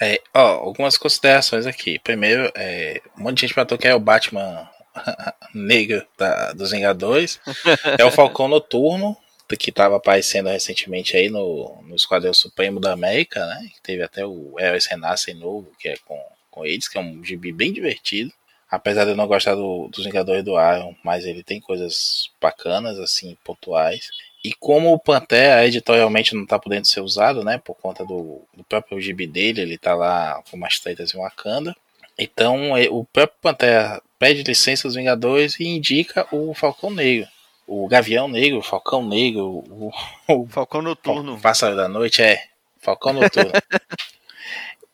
É, 0.00 0.20
ó, 0.34 0.40
algumas 0.40 0.96
considerações 0.96 1.66
aqui. 1.66 1.98
Primeiro, 1.98 2.50
é, 2.54 3.00
um 3.18 3.22
monte 3.22 3.36
de 3.36 3.40
gente 3.42 3.54
perguntou 3.54 3.78
que 3.78 3.88
é 3.88 3.94
o 3.94 4.00
Batman 4.00 4.68
negro 5.54 6.04
da, 6.18 6.52
dos 6.52 6.70
Vingadores. 6.70 7.40
é 7.98 8.04
o 8.04 8.10
Falcão 8.10 8.48
Noturno, 8.48 9.16
que 9.58 9.70
estava 9.70 9.96
aparecendo 9.96 10.48
recentemente 10.48 11.16
aí 11.16 11.28
no, 11.28 11.80
no 11.82 11.94
Esquadrão 11.94 12.34
Supremo 12.34 12.80
da 12.80 12.92
América, 12.92 13.44
né? 13.46 13.68
Teve 13.82 14.02
até 14.02 14.26
o 14.26 14.54
Heróis 14.58 14.86
Renascem 14.86 15.34
novo, 15.34 15.70
que 15.78 15.88
é 15.88 15.96
com, 16.04 16.20
com 16.50 16.64
eles, 16.66 16.88
que 16.88 16.98
é 16.98 17.00
um 17.00 17.22
gibi 17.22 17.52
bem 17.52 17.72
divertido. 17.72 18.32
Apesar 18.70 19.04
de 19.04 19.10
eu 19.10 19.16
não 19.16 19.28
gostar 19.28 19.54
do, 19.54 19.88
dos 19.88 20.04
Vingadores 20.04 20.42
do 20.42 20.52
Iron, 20.52 20.96
mas 21.04 21.24
ele 21.24 21.44
tem 21.44 21.60
coisas 21.60 22.30
bacanas, 22.40 22.98
assim, 22.98 23.36
pontuais. 23.44 24.10
E 24.44 24.52
como 24.52 24.92
o 24.92 24.98
Pantera 24.98 25.66
editorialmente 25.66 26.34
não 26.34 26.42
está 26.42 26.58
podendo 26.58 26.86
ser 26.86 27.00
usado, 27.00 27.42
né, 27.42 27.56
por 27.56 27.74
conta 27.76 28.04
do, 28.04 28.42
do 28.54 28.62
próprio 28.62 29.00
gibi 29.00 29.26
dele, 29.26 29.62
ele 29.62 29.74
está 29.76 29.94
lá 29.94 30.42
com 30.50 30.56
umas 30.58 30.78
tretas 30.78 31.14
em 31.14 31.18
Wakanda. 31.18 31.74
Então 32.18 32.76
é, 32.76 32.86
o 32.90 33.04
próprio 33.04 33.38
Pantera 33.40 34.02
pede 34.18 34.42
licença 34.42 34.86
aos 34.86 34.94
Vingadores 34.94 35.58
e 35.58 35.64
indica 35.64 36.26
o 36.30 36.52
Falcão 36.52 36.90
Negro. 36.90 37.26
O 37.66 37.88
Gavião 37.88 38.28
Negro, 38.28 38.58
o 38.58 38.62
Falcão 38.62 39.06
Negro, 39.08 39.64
o, 39.70 39.90
o 40.28 40.46
Falcão 40.46 40.82
Noturno. 40.82 41.34
O 41.34 41.40
Pássaro 41.40 41.74
da 41.74 41.88
Noite, 41.88 42.22
é. 42.22 42.44
Falcão 42.78 43.14
Noturno. 43.14 43.50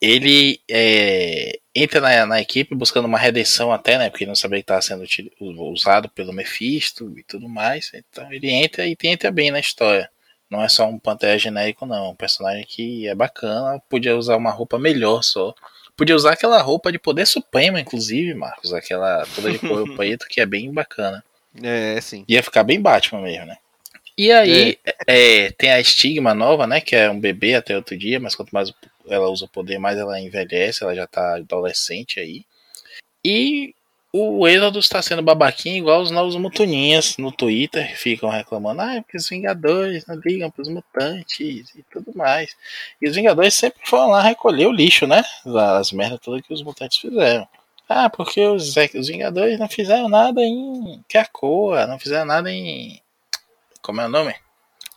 ele 0.01 0.61
é, 0.69 1.59
entra 1.75 2.01
na, 2.01 2.27
na, 2.27 2.41
equipe 2.41 2.75
buscando 2.75 3.05
uma 3.05 3.19
redenção 3.19 3.71
até, 3.71 3.99
né? 3.99 4.09
Porque 4.09 4.25
ele 4.25 4.31
não 4.31 4.35
sabia 4.35 4.59
que 4.59 4.63
estava 4.63 4.81
sendo 4.81 5.05
usado 5.71 6.09
pelo 6.09 6.33
Mephisto 6.33 7.13
e 7.19 7.23
tudo 7.23 7.49
mais. 7.49 7.93
Então 7.95 8.33
ele 8.33 8.51
entra 8.51 8.87
e 8.87 8.97
entra 9.05 9.31
bem 9.31 9.51
na 9.51 9.61
história. 9.61 10.11
Não 10.49 10.63
é 10.63 10.69
só 10.69 10.89
um 10.89 10.99
Pantera 10.99 11.39
genérico, 11.39 11.87
não. 11.87 12.07
É 12.07 12.09
um 12.09 12.15
personagem 12.15 12.65
que 12.67 13.07
é 13.07 13.15
bacana. 13.15 13.81
Podia 13.89 14.17
usar 14.17 14.37
uma 14.37 14.51
roupa 14.51 14.79
melhor 14.79 15.23
só. 15.23 15.55
Podia 15.97 16.17
usar 16.17 16.33
aquela 16.33 16.61
roupa 16.63 16.91
de 16.91 16.99
poder 16.99 17.27
supremo, 17.27 17.79
inclusive, 17.79 18.35
Marcos. 18.35 18.73
Aquela 18.73 19.25
toda 19.35 19.53
de 19.53 19.59
couro 19.59 19.95
preto 19.97 20.27
que 20.29 20.41
é 20.41 20.47
bem 20.47 20.73
bacana. 20.73 21.23
É, 21.63 22.01
sim. 22.01 22.25
Ia 22.27 22.43
ficar 22.43 22.65
bem 22.65 22.81
Batman 22.81 23.21
mesmo, 23.21 23.47
né? 23.47 23.59
E 24.17 24.33
aí 24.33 24.79
é. 24.85 24.95
É, 25.07 25.51
tem 25.53 25.71
a 25.71 25.81
estigma 25.81 26.35
nova, 26.35 26.67
né? 26.67 26.81
Que 26.81 26.97
é 26.97 27.11
um 27.11 27.21
bebê 27.21 27.55
até 27.55 27.77
outro 27.77 27.97
dia, 27.97 28.19
mas 28.19 28.35
quanto 28.35 28.51
mais 28.51 28.73
ela 29.11 29.29
usa 29.29 29.44
o 29.44 29.49
poder, 29.49 29.79
mais 29.79 29.99
ela 29.99 30.20
envelhece, 30.20 30.83
ela 30.83 30.94
já 30.94 31.07
tá 31.07 31.37
adolescente 31.37 32.20
aí. 32.20 32.44
E 33.25 33.75
o 34.12 34.49
Exodus 34.49 34.87
está 34.87 35.01
sendo 35.01 35.23
babaquinho 35.23 35.77
igual 35.77 36.03
os 36.03 36.11
novos 36.11 36.35
mutuninhas 36.35 37.16
no 37.16 37.31
Twitter, 37.31 37.96
ficam 37.96 38.29
reclamando, 38.29 38.81
ah, 38.81 38.96
é 38.96 39.01
porque 39.01 39.16
os 39.16 39.29
Vingadores 39.29 40.05
não 40.07 40.16
ligam 40.16 40.51
pros 40.51 40.68
mutantes 40.68 41.72
e 41.76 41.82
tudo 41.93 42.12
mais. 42.16 42.57
E 43.01 43.09
os 43.09 43.14
Vingadores 43.14 43.55
sempre 43.55 43.80
foram 43.85 44.09
lá 44.09 44.20
recolher 44.20 44.66
o 44.66 44.72
lixo, 44.72 45.07
né? 45.07 45.22
As 45.78 45.93
merdas 45.93 46.18
todas 46.20 46.45
que 46.45 46.53
os 46.53 46.62
mutantes 46.62 46.99
fizeram. 46.99 47.47
Ah, 47.89 48.11
porque 48.11 48.41
os, 48.41 48.74
os 48.95 49.09
Vingadores 49.09 49.59
não 49.59 49.68
fizeram 49.68 50.09
nada 50.09 50.43
em 50.43 51.05
Krakoa, 51.09 51.87
não 51.87 51.99
fizeram 51.99 52.24
nada 52.24 52.51
em. 52.51 53.01
Como 53.80 54.01
é 54.01 54.07
o 54.07 54.09
nome? 54.09 54.35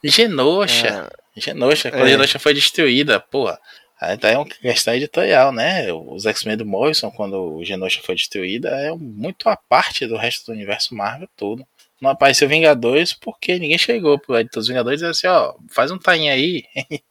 Genosha. 0.04 1.10
É. 1.36 1.40
Genosha. 1.40 1.92
Quando 1.92 2.06
é. 2.06 2.10
Genosha 2.10 2.40
foi 2.40 2.54
destruída, 2.54 3.20
porra. 3.20 3.60
Então 4.02 4.30
é 4.30 4.38
uma 4.38 4.46
questão 4.46 4.94
editorial, 4.94 5.52
né? 5.52 5.92
Os 5.94 6.26
X-Men 6.26 6.58
do 6.58 6.66
Morrison, 6.66 7.10
quando 7.12 7.56
o 7.56 7.64
Genosha 7.64 8.02
foi 8.02 8.16
destruída, 8.16 8.70
é 8.70 8.92
muito 8.94 9.48
a 9.48 9.56
parte 9.56 10.06
do 10.06 10.18
resto 10.18 10.48
do 10.48 10.52
universo 10.56 10.94
Marvel 10.94 11.30
todo. 11.38 11.66
Não 12.02 12.10
apareceu 12.10 12.50
Vingadores 12.50 13.14
porque 13.14 13.58
ninguém 13.58 13.78
chegou 13.78 14.20
pro 14.20 14.38
editor 14.38 14.60
dos 14.60 14.68
Vingadores 14.68 15.02
e 15.02 15.08
disse 15.08 15.26
assim, 15.26 15.36
ó, 15.36 15.56
faz 15.70 15.90
um 15.90 15.98
time 15.98 16.30
aí. 16.30 16.64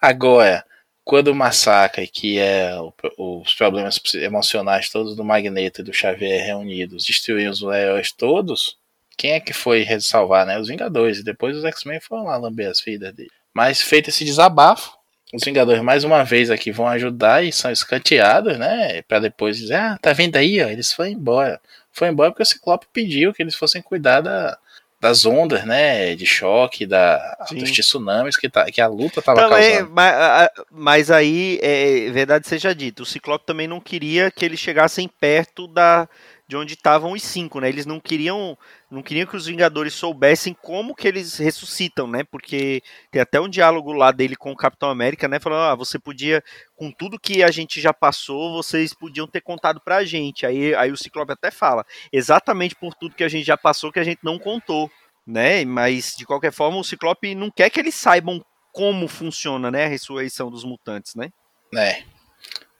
Agora, 0.00 0.64
quando 1.04 1.28
o 1.28 1.34
Massacre, 1.34 2.06
que 2.06 2.38
é 2.38 2.72
os 3.18 3.54
problemas 3.54 4.00
emocionais 4.14 4.88
todos 4.88 5.16
do 5.16 5.24
Magneto 5.24 5.80
e 5.80 5.84
do 5.84 5.92
Xavier 5.92 6.46
reunidos, 6.46 7.04
destruíram 7.04 7.50
os 7.50 7.62
heróis 7.62 8.12
todos, 8.12 8.78
quem 9.16 9.32
é 9.32 9.40
que 9.40 9.52
foi 9.52 9.86
salvar, 10.00 10.46
né? 10.46 10.58
Os 10.58 10.68
Vingadores. 10.68 11.18
E 11.18 11.24
depois 11.24 11.56
os 11.56 11.64
X-Men 11.64 12.00
foram 12.00 12.24
lá 12.24 12.36
lamber 12.36 12.70
as 12.70 12.80
vidas 12.80 13.12
dele. 13.12 13.30
Mas 13.52 13.82
feito 13.82 14.10
esse 14.10 14.24
desabafo, 14.24 14.96
os 15.34 15.42
Vingadores 15.44 15.82
mais 15.82 16.04
uma 16.04 16.22
vez 16.22 16.50
aqui 16.50 16.70
vão 16.70 16.86
ajudar 16.86 17.44
e 17.44 17.52
são 17.52 17.70
escanteados, 17.70 18.56
né? 18.56 19.02
Para 19.02 19.18
depois 19.18 19.58
dizer, 19.58 19.74
ah, 19.74 19.98
tá 20.00 20.12
vendo 20.12 20.36
aí, 20.36 20.62
ó, 20.62 20.68
eles 20.68 20.92
foram 20.92 21.10
embora. 21.10 21.60
Foi 21.90 22.08
embora 22.08 22.30
porque 22.30 22.42
o 22.42 22.46
Ciclope 22.46 22.86
pediu 22.92 23.32
que 23.32 23.42
eles 23.42 23.54
fossem 23.54 23.82
cuidar 23.82 24.20
da, 24.20 24.56
das 25.00 25.26
ondas, 25.26 25.64
né, 25.64 26.14
de 26.14 26.24
choque, 26.24 26.86
da, 26.86 27.36
dos 27.50 27.70
tsunamis 27.70 28.36
que, 28.36 28.48
tá, 28.48 28.64
que 28.66 28.80
a 28.80 28.86
luta 28.86 29.20
estava 29.20 29.48
causando. 29.48 29.90
Mas, 29.90 30.48
mas 30.70 31.10
aí, 31.10 31.58
é, 31.62 32.10
verdade 32.10 32.48
seja 32.48 32.74
dito, 32.74 33.02
o 33.02 33.06
Ciclope 33.06 33.44
também 33.44 33.68
não 33.68 33.80
queria 33.80 34.30
que 34.30 34.44
eles 34.44 34.58
chegassem 34.58 35.08
perto 35.08 35.68
da, 35.68 36.08
de 36.46 36.56
onde 36.56 36.74
estavam 36.74 37.12
os 37.12 37.22
cinco, 37.22 37.60
né? 37.60 37.68
Eles 37.68 37.86
não 37.86 37.98
queriam, 37.98 38.56
não 38.90 39.02
queriam 39.02 39.26
que 39.26 39.36
os 39.36 39.46
Vingadores 39.46 39.94
soubessem 39.94 40.54
como 40.54 40.94
que 40.94 41.08
eles 41.08 41.38
ressuscitam, 41.38 42.06
né? 42.06 42.22
Porque 42.24 42.82
tem 43.10 43.22
até 43.22 43.40
um 43.40 43.48
diálogo 43.48 43.92
lá 43.92 44.12
dele 44.12 44.36
com 44.36 44.52
o 44.52 44.56
Capitão 44.56 44.90
América, 44.90 45.26
né? 45.26 45.40
Falando, 45.40 45.62
ah, 45.62 45.74
você 45.74 45.98
podia, 45.98 46.42
com 46.76 46.90
tudo 46.92 47.18
que 47.18 47.42
a 47.42 47.50
gente 47.50 47.80
já 47.80 47.94
passou, 47.94 48.52
vocês 48.52 48.92
podiam 48.92 49.26
ter 49.26 49.40
contado 49.40 49.80
pra 49.80 50.04
gente. 50.04 50.44
Aí, 50.44 50.74
aí 50.74 50.92
o 50.92 50.96
Ciclope 50.96 51.32
até 51.32 51.50
fala, 51.50 51.84
exatamente 52.12 52.74
por 52.74 52.94
tudo 52.94 53.14
que 53.14 53.24
a 53.24 53.28
gente 53.28 53.46
já 53.46 53.56
passou 53.56 53.90
que 53.90 54.00
a 54.00 54.04
gente 54.04 54.20
não 54.22 54.38
contou, 54.38 54.90
né? 55.26 55.64
Mas 55.64 56.14
de 56.16 56.26
qualquer 56.26 56.52
forma 56.52 56.76
o 56.78 56.84
Ciclope 56.84 57.34
não 57.34 57.50
quer 57.50 57.70
que 57.70 57.80
eles 57.80 57.94
saibam 57.94 58.44
como 58.70 59.08
funciona, 59.08 59.70
né? 59.70 59.84
A 59.84 59.88
ressurreição 59.88 60.50
dos 60.50 60.64
mutantes, 60.64 61.14
né? 61.14 61.30
É. 61.74 62.13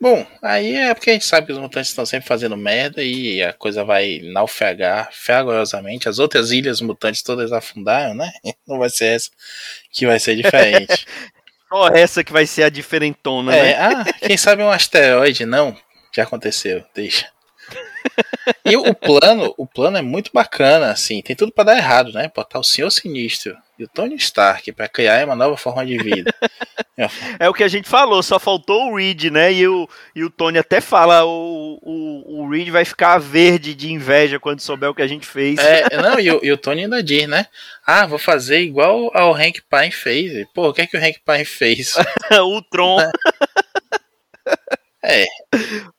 Bom, 0.00 0.26
aí 0.42 0.74
é 0.74 0.92
porque 0.92 1.10
a 1.10 1.12
gente 1.12 1.24
sabe 1.24 1.46
que 1.46 1.52
os 1.52 1.58
mutantes 1.58 1.90
estão 1.90 2.04
sempre 2.04 2.28
fazendo 2.28 2.56
merda 2.56 3.02
e 3.02 3.42
a 3.42 3.52
coisa 3.52 3.84
vai 3.84 4.20
naufragar 4.24 5.08
fervorosamente. 5.12 6.08
As 6.08 6.18
outras 6.18 6.50
ilhas 6.50 6.80
mutantes 6.80 7.22
todas 7.22 7.52
afundaram, 7.52 8.14
né? 8.14 8.30
Não 8.66 8.78
vai 8.78 8.90
ser 8.90 9.06
essa 9.06 9.30
que 9.90 10.06
vai 10.06 10.18
ser 10.18 10.36
diferente. 10.36 11.06
Só 11.68 11.88
essa 11.88 12.22
que 12.22 12.32
vai 12.32 12.46
ser 12.46 12.64
a 12.64 12.68
diferentona, 12.68 13.54
é, 13.54 13.62
né? 13.62 13.74
Ah, 13.78 14.04
quem 14.26 14.36
sabe 14.36 14.62
um 14.62 14.70
asteroide? 14.70 15.46
Não, 15.46 15.76
já 16.14 16.22
aconteceu, 16.22 16.84
deixa. 16.94 17.26
E 18.64 18.76
o 18.76 18.94
plano, 18.94 19.54
o 19.56 19.66
plano 19.66 19.98
é 19.98 20.02
muito 20.02 20.30
bacana, 20.32 20.90
assim, 20.90 21.20
tem 21.20 21.36
tudo 21.36 21.52
para 21.52 21.64
dar 21.64 21.76
errado, 21.76 22.12
né? 22.12 22.30
Botar 22.34 22.58
o 22.58 22.64
Senhor 22.64 22.90
Sinistro 22.90 23.56
e 23.78 23.84
o 23.84 23.88
Tony 23.88 24.14
Stark 24.16 24.70
para 24.72 24.88
criar 24.88 25.24
uma 25.26 25.34
nova 25.34 25.56
forma 25.56 25.84
de 25.84 25.98
vida. 25.98 26.32
é 27.38 27.48
o 27.48 27.54
que 27.54 27.64
a 27.64 27.68
gente 27.68 27.88
falou, 27.88 28.22
só 28.22 28.38
faltou 28.38 28.90
o 28.90 28.96
Reed, 28.96 29.24
né? 29.24 29.52
E 29.52 29.66
o, 29.66 29.88
e 30.14 30.24
o 30.24 30.30
Tony 30.30 30.58
até 30.58 30.80
fala: 30.80 31.24
o, 31.24 31.78
o, 31.82 32.40
o 32.40 32.50
Reed 32.50 32.70
vai 32.70 32.84
ficar 32.84 33.18
verde 33.18 33.74
de 33.74 33.92
inveja 33.92 34.40
quando 34.40 34.60
souber 34.60 34.90
o 34.90 34.94
que 34.94 35.02
a 35.02 35.06
gente 35.06 35.26
fez. 35.26 35.58
É, 35.58 35.96
não, 36.00 36.18
e 36.18 36.30
o, 36.30 36.40
e 36.42 36.52
o 36.52 36.56
Tony 36.56 36.84
ainda 36.84 37.02
diz, 37.02 37.28
né? 37.28 37.46
Ah, 37.86 38.06
vou 38.06 38.18
fazer 38.18 38.60
igual 38.60 39.10
ao 39.14 39.34
Hank 39.34 39.60
Pine 39.68 39.90
fez. 39.90 40.46
Pô, 40.54 40.68
o 40.68 40.72
que 40.72 40.82
é 40.82 40.86
que 40.86 40.96
o 40.96 41.00
Hank 41.00 41.20
Pine 41.24 41.44
fez? 41.44 41.94
o 42.42 42.62
Tron. 42.62 42.98
É. 45.04 45.26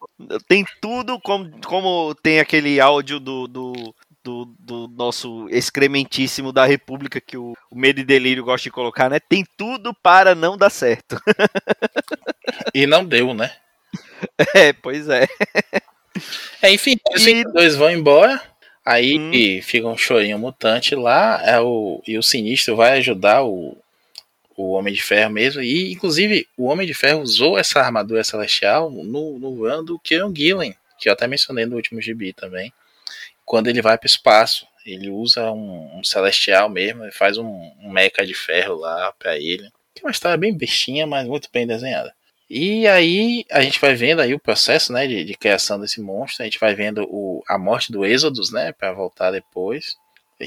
Tem 0.47 0.65
tudo 0.81 1.19
como, 1.19 1.51
como 1.65 2.15
tem 2.15 2.39
aquele 2.39 2.79
áudio 2.79 3.19
do, 3.19 3.47
do, 3.47 3.95
do, 4.23 4.45
do, 4.59 4.87
nosso 4.87 5.47
excrementíssimo 5.49 6.51
da 6.51 6.65
República 6.65 7.19
que 7.19 7.37
o, 7.37 7.53
o 7.69 7.77
Medo 7.77 7.99
e 7.99 8.05
Delírio 8.05 8.43
gosta 8.43 8.63
de 8.63 8.71
colocar, 8.71 9.09
né? 9.09 9.19
Tem 9.19 9.45
tudo 9.57 9.93
para 9.93 10.33
não 10.33 10.57
dar 10.57 10.69
certo. 10.69 11.19
e 12.73 12.87
não 12.87 13.05
deu, 13.05 13.33
né? 13.33 13.51
É, 14.53 14.73
pois 14.73 15.07
é. 15.07 15.27
é 16.61 16.73
enfim, 16.73 16.97
os 17.13 17.25
e... 17.25 17.43
dois 17.43 17.75
vão 17.75 17.91
embora. 17.91 18.41
Aí 18.85 19.17
hum. 19.17 19.61
fica 19.61 19.87
um 19.87 19.97
chorinho 19.97 20.37
mutante 20.37 20.95
lá. 20.95 21.41
É 21.43 21.59
o, 21.59 22.01
e 22.07 22.17
o 22.17 22.23
Sinistro 22.23 22.75
vai 22.75 22.97
ajudar 22.97 23.43
o, 23.43 23.77
o 24.55 24.71
Homem 24.71 24.93
de 24.93 25.01
Ferro 25.01 25.31
mesmo. 25.31 25.61
E, 25.61 25.91
inclusive, 25.91 26.47
o 26.57 26.65
Homem 26.65 26.87
de 26.87 26.93
Ferro 26.93 27.21
usou 27.21 27.57
essa 27.57 27.79
armadura 27.79 28.23
celestial 28.23 28.89
no, 28.89 29.37
no 29.37 29.55
run 29.55 29.83
do 29.83 29.99
Kieran 29.99 30.33
Gillen, 30.33 30.75
que 30.97 31.09
eu 31.09 31.13
até 31.13 31.27
mencionei 31.27 31.65
no 31.65 31.75
último 31.75 32.01
gibi 32.01 32.33
também. 32.33 32.71
Quando 33.45 33.67
ele 33.67 33.81
vai 33.81 33.97
para 33.97 34.05
o 34.05 34.07
espaço, 34.07 34.65
ele 34.85 35.09
usa 35.09 35.51
um, 35.51 35.99
um 35.99 36.03
celestial 36.03 36.69
mesmo, 36.69 37.05
e 37.05 37.11
faz 37.11 37.37
um, 37.37 37.71
um 37.81 37.91
mecha 37.91 38.25
de 38.25 38.33
ferro 38.33 38.75
lá 38.75 39.11
para 39.13 39.37
ele. 39.37 39.69
Que 39.93 40.03
é 40.03 40.05
uma 40.05 40.11
história 40.11 40.37
bem 40.37 40.55
bestinha, 40.55 41.05
mas 41.05 41.27
muito 41.27 41.49
bem 41.51 41.67
desenhada. 41.67 42.13
E 42.49 42.87
aí 42.87 43.43
a 43.49 43.61
gente 43.61 43.79
vai 43.79 43.95
vendo 43.95 44.21
aí 44.21 44.33
o 44.33 44.39
processo 44.39 44.93
né, 44.93 45.07
de, 45.07 45.23
de 45.23 45.33
criação 45.33 45.79
desse 45.79 45.99
monstro, 45.99 46.43
a 46.43 46.45
gente 46.45 46.59
vai 46.59 46.75
vendo 46.75 47.03
o, 47.09 47.43
a 47.47 47.57
morte 47.57 47.91
do 47.91 48.05
Exodus, 48.05 48.51
né, 48.51 48.71
para 48.71 48.93
voltar 48.93 49.31
depois 49.31 49.97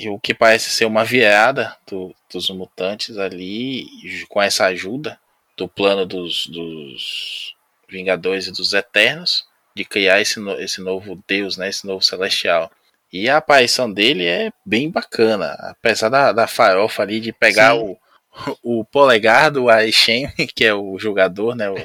o 0.09 0.19
que 0.19 0.35
parece 0.35 0.71
ser 0.71 0.85
uma 0.85 1.05
virada 1.05 1.75
do, 1.87 2.15
dos 2.33 2.51
mutantes 2.51 3.17
ali, 3.17 3.87
com 4.29 4.41
essa 4.41 4.67
ajuda 4.67 5.19
do 5.57 5.67
plano 5.69 6.05
dos, 6.05 6.47
dos 6.47 7.55
Vingadores 7.89 8.47
e 8.47 8.53
dos 8.53 8.75
Eternos, 8.75 9.47
de 9.75 9.85
criar 9.85 10.21
esse, 10.21 10.39
no, 10.39 10.61
esse 10.61 10.81
novo 10.81 11.23
Deus, 11.27 11.57
né, 11.57 11.69
esse 11.69 11.87
novo 11.87 12.03
Celestial. 12.03 12.71
E 13.13 13.29
a 13.29 13.39
aparição 13.39 13.91
dele 13.91 14.27
é 14.27 14.51
bem 14.65 14.91
bacana, 14.91 15.53
apesar 15.61 16.11
da, 16.11 16.33
da 16.33 16.47
farofa 16.47 17.03
ali 17.03 17.21
de 17.21 17.33
pegar 17.33 17.75
o, 17.75 17.97
o 18.63 18.85
polegar 18.85 19.51
do 19.51 19.71
Aishen, 19.71 20.29
que 20.55 20.65
é 20.65 20.75
o 20.75 20.99
jogador, 20.99 21.55
né, 21.55 21.71
o, 21.71 21.77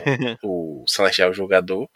o 0.84 0.86
Celestial 0.88 1.34
jogador, 1.34 1.90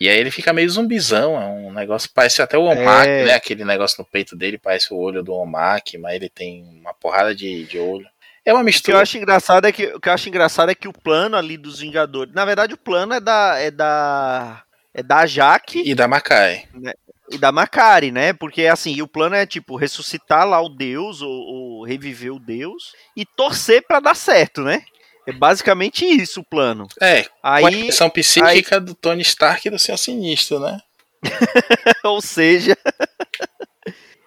e 0.00 0.08
aí 0.08 0.18
ele 0.18 0.30
fica 0.30 0.52
meio 0.52 0.70
zumbizão, 0.70 1.40
é 1.40 1.44
um 1.44 1.72
negócio, 1.72 2.08
parece 2.14 2.40
até 2.40 2.56
o 2.56 2.62
Omak, 2.62 3.06
é... 3.06 3.24
né? 3.26 3.34
Aquele 3.34 3.64
negócio 3.64 3.96
no 3.98 4.04
peito 4.04 4.34
dele, 4.34 4.56
parece 4.56 4.94
o 4.94 4.96
olho 4.96 5.22
do 5.22 5.34
Omak, 5.34 5.98
mas 5.98 6.14
ele 6.14 6.30
tem 6.30 6.64
uma 6.80 6.94
porrada 6.94 7.34
de, 7.34 7.64
de 7.66 7.78
olho. 7.78 8.06
É 8.44 8.52
uma 8.54 8.62
mistura. 8.62 8.96
O 8.96 8.96
que 8.96 8.98
eu 8.98 9.02
acho 9.02 9.18
engraçado 9.18 9.66
é 9.66 9.72
que 9.72 9.86
o 9.88 10.00
que 10.00 10.08
eu 10.08 10.12
acho 10.12 10.28
engraçado 10.28 10.70
é 10.70 10.74
que 10.74 10.88
o 10.88 10.92
plano 10.92 11.36
ali 11.36 11.58
dos 11.58 11.80
Vingadores, 11.80 12.32
na 12.32 12.46
verdade 12.46 12.72
o 12.72 12.78
plano 12.78 13.12
é 13.12 13.20
da 13.20 13.58
é 13.58 13.70
da 13.70 14.62
é 14.94 15.02
da 15.02 15.26
Jaque 15.26 15.82
e 15.84 15.94
da 15.94 16.08
Makai. 16.08 16.64
Né? 16.72 16.94
E 17.30 17.38
da 17.38 17.52
Macari, 17.52 18.10
né? 18.10 18.32
Porque 18.32 18.66
assim, 18.66 19.00
o 19.00 19.06
plano 19.06 19.36
é 19.36 19.46
tipo 19.46 19.76
ressuscitar 19.76 20.44
lá 20.48 20.60
o 20.60 20.68
Deus 20.68 21.22
ou, 21.22 21.30
ou 21.30 21.84
reviver 21.84 22.32
o 22.32 22.40
Deus 22.40 22.92
e 23.16 23.24
torcer 23.24 23.86
para 23.86 24.00
dar 24.00 24.16
certo, 24.16 24.62
né? 24.62 24.82
É 25.26 25.32
basicamente 25.32 26.04
isso 26.04 26.40
o 26.40 26.44
plano. 26.44 26.86
É, 27.00 27.26
aí, 27.42 27.64
a 27.64 27.70
questão 27.86 28.10
psíquica 28.10 28.76
aí... 28.76 28.80
do 28.80 28.94
Tony 28.94 29.22
Stark 29.22 29.66
e 29.66 29.70
do 29.70 29.78
Senhor 29.78 29.98
Sinistro, 29.98 30.58
né? 30.58 30.80
Ou 32.04 32.20
seja, 32.22 32.76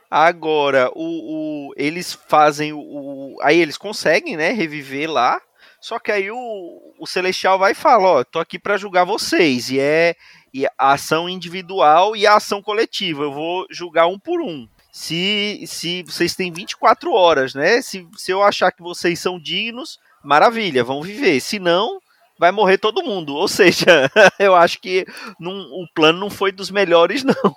agora 0.10 0.92
o, 0.94 1.70
o, 1.70 1.74
eles 1.76 2.14
fazem 2.14 2.72
o, 2.72 2.80
o, 2.80 3.38
Aí 3.42 3.60
eles 3.60 3.78
conseguem, 3.78 4.38
né? 4.38 4.52
Reviver 4.52 5.10
lá. 5.10 5.42
Só 5.82 6.00
que 6.00 6.12
aí 6.12 6.32
o, 6.32 6.94
o 6.98 7.08
Celestial 7.08 7.60
vai 7.60 7.72
e 7.72 7.76
fala: 7.76 8.20
Ó, 8.20 8.24
tô 8.24 8.40
aqui 8.40 8.58
para 8.58 8.78
julgar 8.78 9.04
vocês. 9.04 9.70
E 9.70 9.80
é 9.80 10.16
e 10.54 10.68
a 10.78 10.94
ação 10.94 11.28
individual 11.28 12.16
e 12.16 12.28
a 12.28 12.36
ação 12.36 12.62
coletiva. 12.62 13.24
Eu 13.24 13.34
vou 13.34 13.66
julgar 13.72 14.08
um 14.08 14.20
por 14.20 14.40
um. 14.40 14.68
Se, 14.92 15.64
se 15.66 16.04
vocês 16.04 16.36
têm 16.36 16.52
24 16.52 17.12
horas, 17.12 17.56
né? 17.56 17.82
Se, 17.82 18.08
se 18.16 18.32
eu 18.32 18.44
achar 18.44 18.72
que 18.72 18.84
vocês 18.84 19.20
são 19.20 19.40
dignos, 19.40 20.00
maravilha, 20.24 20.84
vão 20.84 21.02
viver. 21.02 21.40
Se 21.40 21.60
não, 21.60 22.00
vai 22.38 22.52
morrer 22.52 22.78
todo 22.78 23.04
mundo. 23.04 23.36
Ou 23.36 23.48
seja, 23.48 23.86
eu 24.40 24.56
acho 24.56 24.80
que 24.80 25.06
não, 25.40 25.54
o 25.54 25.88
plano 25.94 26.20
não 26.20 26.30
foi 26.30 26.52
dos 26.52 26.72
melhores, 26.72 27.24
não. 27.24 27.56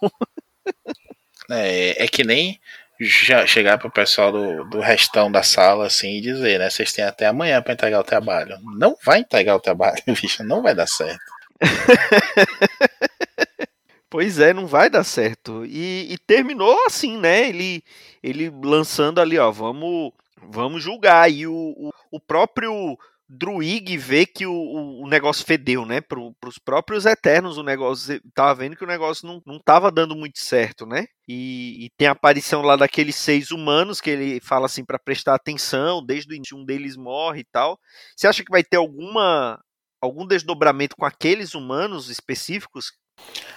É, 1.50 2.04
é 2.04 2.08
que 2.08 2.24
nem 2.24 2.58
já 3.00 3.46
chegar 3.46 3.78
pro 3.78 3.90
pessoal 3.90 4.32
do, 4.32 4.64
do 4.64 4.80
restão 4.80 5.30
da 5.30 5.42
sala 5.42 5.86
assim 5.86 6.16
e 6.16 6.20
dizer, 6.20 6.58
né? 6.58 6.70
Vocês 6.70 6.92
têm 6.92 7.04
até 7.04 7.26
amanhã 7.26 7.60
para 7.60 7.74
entregar 7.74 8.00
o 8.00 8.04
trabalho. 8.04 8.58
Não 8.78 8.96
vai 9.04 9.20
entregar 9.20 9.54
o 9.54 9.60
trabalho, 9.60 10.02
bicho, 10.20 10.42
não 10.42 10.62
vai 10.62 10.74
dar 10.74 10.86
certo. 10.86 11.20
pois 14.08 14.38
é, 14.38 14.52
não 14.52 14.66
vai 14.66 14.88
dar 14.88 15.04
certo. 15.04 15.64
E, 15.66 16.12
e, 16.12 16.18
terminou 16.18 16.76
assim, 16.86 17.18
né? 17.18 17.48
Ele, 17.48 17.84
ele 18.22 18.50
lançando 18.62 19.20
ali, 19.20 19.38
ó, 19.38 19.50
vamos 19.50 20.12
vamos 20.42 20.82
julgar. 20.82 21.30
E 21.30 21.46
o, 21.46 21.52
o, 21.52 21.90
o 22.12 22.20
próprio 22.20 22.96
Druig 23.28 23.96
vê 23.96 24.24
que 24.24 24.46
o, 24.46 24.52
o 25.02 25.08
negócio 25.08 25.44
fedeu, 25.44 25.84
né? 25.84 26.00
Para 26.00 26.20
os 26.20 26.58
próprios 26.58 27.04
Eternos, 27.06 27.58
o 27.58 27.62
negócio. 27.62 28.20
Tava 28.32 28.54
vendo 28.54 28.76
que 28.76 28.84
o 28.84 28.86
negócio 28.86 29.26
não, 29.26 29.42
não 29.44 29.58
tava 29.58 29.90
dando 29.90 30.14
muito 30.14 30.38
certo, 30.38 30.86
né? 30.86 31.06
E, 31.26 31.86
e 31.86 31.90
tem 31.96 32.06
a 32.06 32.12
aparição 32.12 32.62
lá 32.62 32.76
daqueles 32.76 33.16
seis 33.16 33.50
humanos 33.50 34.00
que 34.00 34.10
ele 34.10 34.40
fala 34.40 34.66
assim 34.66 34.84
para 34.84 34.98
prestar 34.98 35.34
atenção, 35.34 36.04
desde 36.04 36.34
o 36.52 36.56
um 36.56 36.64
deles 36.64 36.96
morre 36.96 37.40
e 37.40 37.46
tal. 37.50 37.78
Você 38.16 38.28
acha 38.28 38.44
que 38.44 38.50
vai 38.50 38.62
ter 38.62 38.76
alguma 38.76 39.60
algum 40.00 40.26
desdobramento 40.26 40.94
com 40.94 41.04
aqueles 41.04 41.54
humanos 41.54 42.10
específicos 42.10 42.92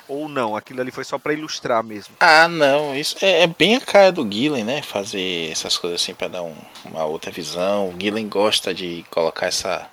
ou 0.07 0.27
não? 0.27 0.55
Aquilo 0.55 0.81
ali 0.81 0.91
foi 0.91 1.03
só 1.03 1.17
para 1.17 1.33
ilustrar 1.33 1.83
mesmo? 1.83 2.15
Ah, 2.19 2.47
não. 2.47 2.95
Isso 2.95 3.15
é, 3.21 3.43
é, 3.43 3.47
bem 3.47 3.75
a 3.75 3.81
cara 3.81 4.11
do 4.11 4.29
Gillen, 4.29 4.63
né? 4.63 4.81
Fazer 4.81 5.51
essas 5.51 5.77
coisas 5.77 6.01
assim 6.01 6.15
para 6.15 6.27
dar 6.27 6.43
um, 6.43 6.55
uma 6.85 7.05
outra 7.05 7.31
visão. 7.31 7.89
O 7.89 7.99
Gillen 7.99 8.27
gosta 8.27 8.73
de 8.73 9.05
colocar 9.11 9.45
essa, 9.45 9.89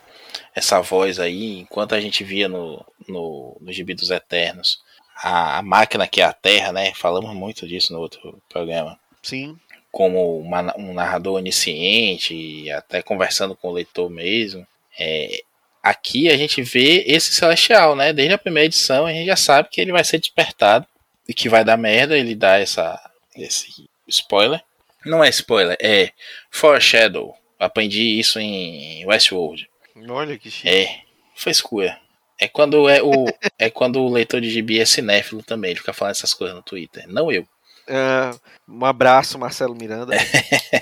essa 0.55 0.81
voz 0.81 1.21
aí. 1.21 1.59
Enquanto 1.61 1.95
a 1.95 2.01
gente 2.01 2.25
via 2.25 2.49
no, 2.49 2.85
no, 3.07 3.57
no 3.61 3.73
Gibi 3.73 3.95
dos 3.95 4.11
Eternos 4.11 4.81
a, 5.23 5.59
a 5.59 5.62
máquina 5.62 6.07
que 6.07 6.21
é 6.21 6.25
a 6.25 6.33
Terra, 6.33 6.73
né? 6.73 6.93
Falamos 6.95 7.35
muito 7.35 7.67
disso 7.67 7.93
no 7.93 8.01
outro 8.01 8.41
programa. 8.49 8.99
Sim. 9.23 9.59
como 9.91 10.39
uma, 10.39 10.73
um 10.79 10.95
narrador 10.95 11.39
onisciente, 11.39 12.71
até 12.71 13.03
conversando 13.03 13.57
com 13.57 13.69
o 13.69 13.73
leitor 13.73 14.09
mesmo. 14.09 14.64
É, 14.99 15.43
aqui 15.89 16.28
a 16.28 16.37
gente 16.37 16.62
vê 16.62 17.05
esse 17.07 17.32
Celestial, 17.32 17.95
né? 17.95 18.12
Desde 18.12 18.34
a 18.34 18.39
primeira 18.39 18.66
edição 18.66 19.07
a 19.07 19.12
gente 19.12 19.26
já 19.26 19.37
sabe 19.37 19.68
que 19.70 19.80
ele 19.80 19.93
vai 19.93 20.03
ser 20.05 20.18
despertado 20.18 20.87
e 21.28 21.32
que 21.32 21.49
vai 21.49 21.64
dar 21.64 21.76
merda, 21.76 22.16
ele 22.16 22.34
dá 22.34 22.59
essa, 22.59 22.99
esse 23.37 23.89
spoiler. 24.09 24.62
Não 25.05 25.22
é 25.22 25.28
spoiler, 25.28 25.76
é 25.80 26.11
foreshadow. 26.51 27.37
Aprendi 27.59 28.18
isso 28.18 28.39
em 28.39 29.07
Westworld. 29.07 29.68
Olha 30.09 30.37
que 30.37 30.51
chique. 30.51 30.68
É, 30.68 31.01
frescura. 31.34 31.99
É 32.39 32.49
quando 32.49 32.89
é 32.89 33.03
o 33.03 33.26
é 33.59 33.70
quando 33.70 34.01
o 34.03 34.12
leitor 34.12 34.41
de 34.41 34.51
gibi 34.51 34.78
é 34.80 34.84
cinéfilo 34.84 35.43
também, 35.43 35.70
ele 35.70 35.80
fica 35.80 35.93
falando 35.93 36.12
essas 36.12 36.34
coisas 36.34 36.55
no 36.55 36.62
Twitter, 36.62 37.05
não 37.09 37.30
eu. 37.30 37.43
Uh, 37.89 38.39
um 38.68 38.84
abraço, 38.84 39.39
Marcelo 39.39 39.74
Miranda. 39.74 40.16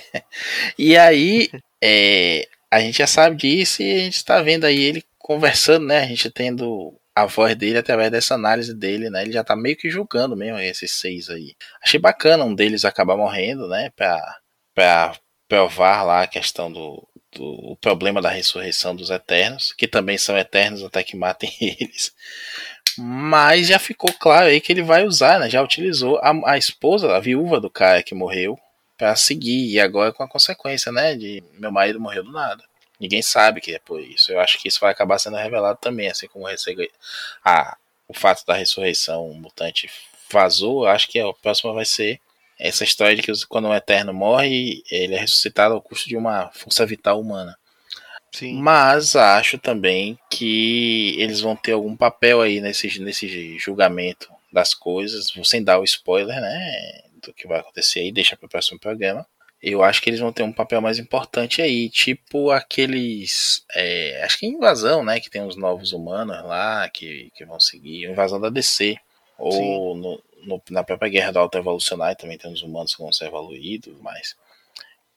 e 0.78 0.96
aí, 0.96 1.50
é, 1.82 2.48
a 2.70 2.80
gente 2.80 2.98
já 2.98 3.06
sabe 3.06 3.36
disso 3.36 3.82
e 3.82 3.92
a 3.92 3.98
gente 3.98 4.16
está 4.16 4.42
vendo 4.42 4.64
aí 4.64 4.78
ele 4.78 5.04
conversando, 5.18 5.86
né? 5.86 6.00
A 6.00 6.06
gente 6.06 6.30
tendo 6.30 6.98
a 7.14 7.26
voz 7.26 7.54
dele 7.54 7.78
através 7.78 8.10
dessa 8.10 8.34
análise 8.34 8.74
dele, 8.74 9.08
né? 9.08 9.22
Ele 9.22 9.32
já 9.32 9.44
tá 9.44 9.54
meio 9.54 9.76
que 9.76 9.88
julgando 9.88 10.36
mesmo 10.36 10.58
esses 10.58 10.92
seis 10.92 11.30
aí. 11.30 11.54
Achei 11.82 12.00
bacana 12.00 12.44
um 12.44 12.54
deles 12.54 12.84
acabar 12.84 13.16
morrendo, 13.16 13.68
né? 13.68 13.90
Pra, 13.94 14.20
pra 14.74 15.14
provar 15.48 16.02
lá 16.02 16.22
a 16.22 16.26
questão 16.26 16.72
do, 16.72 17.06
do 17.32 17.44
o 17.72 17.76
problema 17.76 18.20
da 18.20 18.30
ressurreição 18.30 18.96
dos 18.96 19.10
eternos, 19.10 19.72
que 19.72 19.86
também 19.86 20.18
são 20.18 20.36
eternos 20.36 20.82
até 20.82 21.02
que 21.04 21.16
matem 21.16 21.52
eles. 21.60 22.12
Mas 22.98 23.68
já 23.68 23.78
ficou 23.78 24.12
claro 24.12 24.46
aí 24.46 24.60
que 24.60 24.72
ele 24.72 24.82
vai 24.82 25.04
usar, 25.04 25.38
né? 25.38 25.48
Já 25.48 25.62
utilizou 25.62 26.18
a, 26.18 26.32
a 26.52 26.58
esposa, 26.58 27.14
a 27.14 27.20
viúva 27.20 27.60
do 27.60 27.70
cara 27.70 28.02
que 28.02 28.14
morreu, 28.14 28.58
para 29.04 29.14
seguir. 29.16 29.70
E 29.70 29.78
agora 29.78 30.12
com 30.12 30.22
a 30.22 30.28
consequência, 30.28 30.90
né? 30.90 31.14
De 31.14 31.44
meu 31.58 31.70
marido 31.70 32.00
morreu 32.00 32.24
do 32.24 32.32
nada. 32.32 32.64
Ninguém 32.98 33.20
sabe 33.20 33.60
que 33.60 33.74
é 33.74 33.78
por 33.78 34.00
isso. 34.00 34.32
Eu 34.32 34.40
acho 34.40 34.58
que 34.58 34.66
isso 34.66 34.80
vai 34.80 34.90
acabar 34.90 35.18
sendo 35.18 35.36
revelado 35.36 35.78
também, 35.78 36.08
assim 36.08 36.26
como 36.26 36.46
a, 37.44 37.76
o 38.08 38.14
fato 38.14 38.46
da 38.46 38.54
ressurreição 38.54 39.28
mutante 39.34 39.90
vazou. 40.32 40.86
Acho 40.86 41.08
que 41.08 41.20
a 41.20 41.30
próxima 41.34 41.74
vai 41.74 41.84
ser 41.84 42.18
essa 42.58 42.82
história 42.82 43.14
de 43.14 43.20
que 43.20 43.32
quando 43.46 43.68
um 43.68 43.74
Eterno 43.74 44.14
morre, 44.14 44.82
ele 44.90 45.14
é 45.14 45.18
ressuscitado 45.18 45.74
ao 45.74 45.82
custo 45.82 46.08
de 46.08 46.16
uma 46.16 46.50
força 46.54 46.86
vital 46.86 47.20
humana. 47.20 47.58
Sim. 48.32 48.54
Mas 48.54 49.14
acho 49.14 49.58
também 49.58 50.18
que 50.30 51.14
eles 51.18 51.40
vão 51.40 51.54
ter 51.54 51.72
algum 51.72 51.94
papel 51.94 52.40
aí 52.40 52.58
nesse, 52.60 52.98
nesse 53.00 53.58
julgamento 53.58 54.32
das 54.50 54.72
coisas, 54.72 55.26
sem 55.44 55.62
dar 55.62 55.78
o 55.78 55.84
spoiler, 55.84 56.40
né? 56.40 57.03
Do 57.24 57.34
que 57.34 57.48
vai 57.48 57.60
acontecer 57.60 58.00
aí, 58.00 58.12
deixa 58.12 58.36
para 58.36 58.46
o 58.46 58.50
próximo 58.50 58.78
programa 58.78 59.26
eu 59.64 59.82
acho 59.82 60.02
que 60.02 60.10
eles 60.10 60.20
vão 60.20 60.30
ter 60.30 60.42
um 60.42 60.52
papel 60.52 60.80
mais 60.82 60.98
importante 60.98 61.62
aí, 61.62 61.88
tipo 61.88 62.50
aqueles. 62.50 63.64
É, 63.74 64.22
acho 64.22 64.38
que 64.38 64.44
é 64.44 64.50
invasão, 64.50 65.02
né? 65.02 65.18
Que 65.18 65.30
tem 65.30 65.42
os 65.42 65.56
novos 65.56 65.92
humanos 65.92 66.36
lá 66.44 66.86
que, 66.90 67.30
que 67.34 67.46
vão 67.46 67.58
seguir. 67.58 68.10
Invasão 68.10 68.38
da 68.38 68.50
DC. 68.50 68.96
Ou 69.38 69.96
no, 69.96 70.22
no, 70.44 70.62
na 70.70 70.84
própria 70.84 71.08
Guerra 71.08 71.32
do 71.32 71.38
Alto 71.38 71.56
Evolucionário 71.56 72.16
também 72.16 72.36
tem 72.36 72.52
os 72.52 72.62
humanos 72.62 72.94
que 72.94 73.02
vão 73.02 73.10
ser 73.10 73.26
evoluídos, 73.26 73.98
mas 74.00 74.36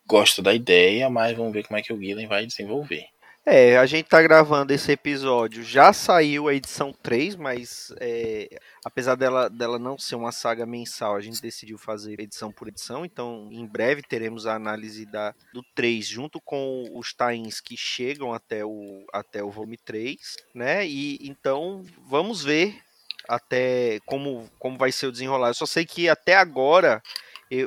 gosto 0.08 0.42
da 0.42 0.54
ideia, 0.54 1.10
mas 1.10 1.36
vamos 1.36 1.52
ver 1.52 1.68
como 1.68 1.78
é 1.78 1.82
que 1.82 1.92
o 1.92 1.98
Guilherme 1.98 2.26
vai 2.26 2.46
desenvolver. 2.46 3.06
É, 3.50 3.78
a 3.78 3.86
gente 3.86 4.08
tá 4.08 4.22
gravando 4.22 4.74
esse 4.74 4.92
episódio, 4.92 5.64
já 5.64 5.94
saiu 5.94 6.50
a 6.50 6.54
edição 6.54 6.92
3, 7.02 7.38
mas 7.38 7.94
é, 7.98 8.60
apesar 8.84 9.16
dela, 9.16 9.50
dela 9.50 9.80
não 9.80 9.98
ser 9.98 10.16
uma 10.16 10.34
saga 10.34 10.66
mensal, 10.66 11.16
a 11.16 11.22
gente 11.22 11.42
decidiu 11.42 11.78
fazer 11.78 12.20
edição 12.20 12.52
por 12.52 12.68
edição, 12.68 13.06
então 13.06 13.48
em 13.50 13.66
breve 13.66 14.02
teremos 14.02 14.46
a 14.46 14.54
análise 14.54 15.06
da, 15.06 15.34
do 15.54 15.64
3 15.74 16.06
junto 16.06 16.42
com 16.42 16.92
os 16.94 17.14
tains 17.14 17.62
que 17.62 17.78
chegam 17.78 18.34
até 18.34 18.66
o, 18.66 19.06
até 19.14 19.42
o 19.42 19.50
volume 19.50 19.78
3, 19.78 20.18
né? 20.54 20.86
E 20.86 21.18
então 21.22 21.86
vamos 22.06 22.44
ver 22.44 22.82
até 23.30 24.02
como, 24.06 24.50
como 24.60 24.78
vai 24.78 24.92
ser 24.92 25.08
o 25.08 25.12
desenrolar. 25.12 25.52
Eu 25.52 25.54
só 25.54 25.66
sei 25.66 25.86
que 25.86 26.10
até 26.10 26.36
agora 26.36 27.02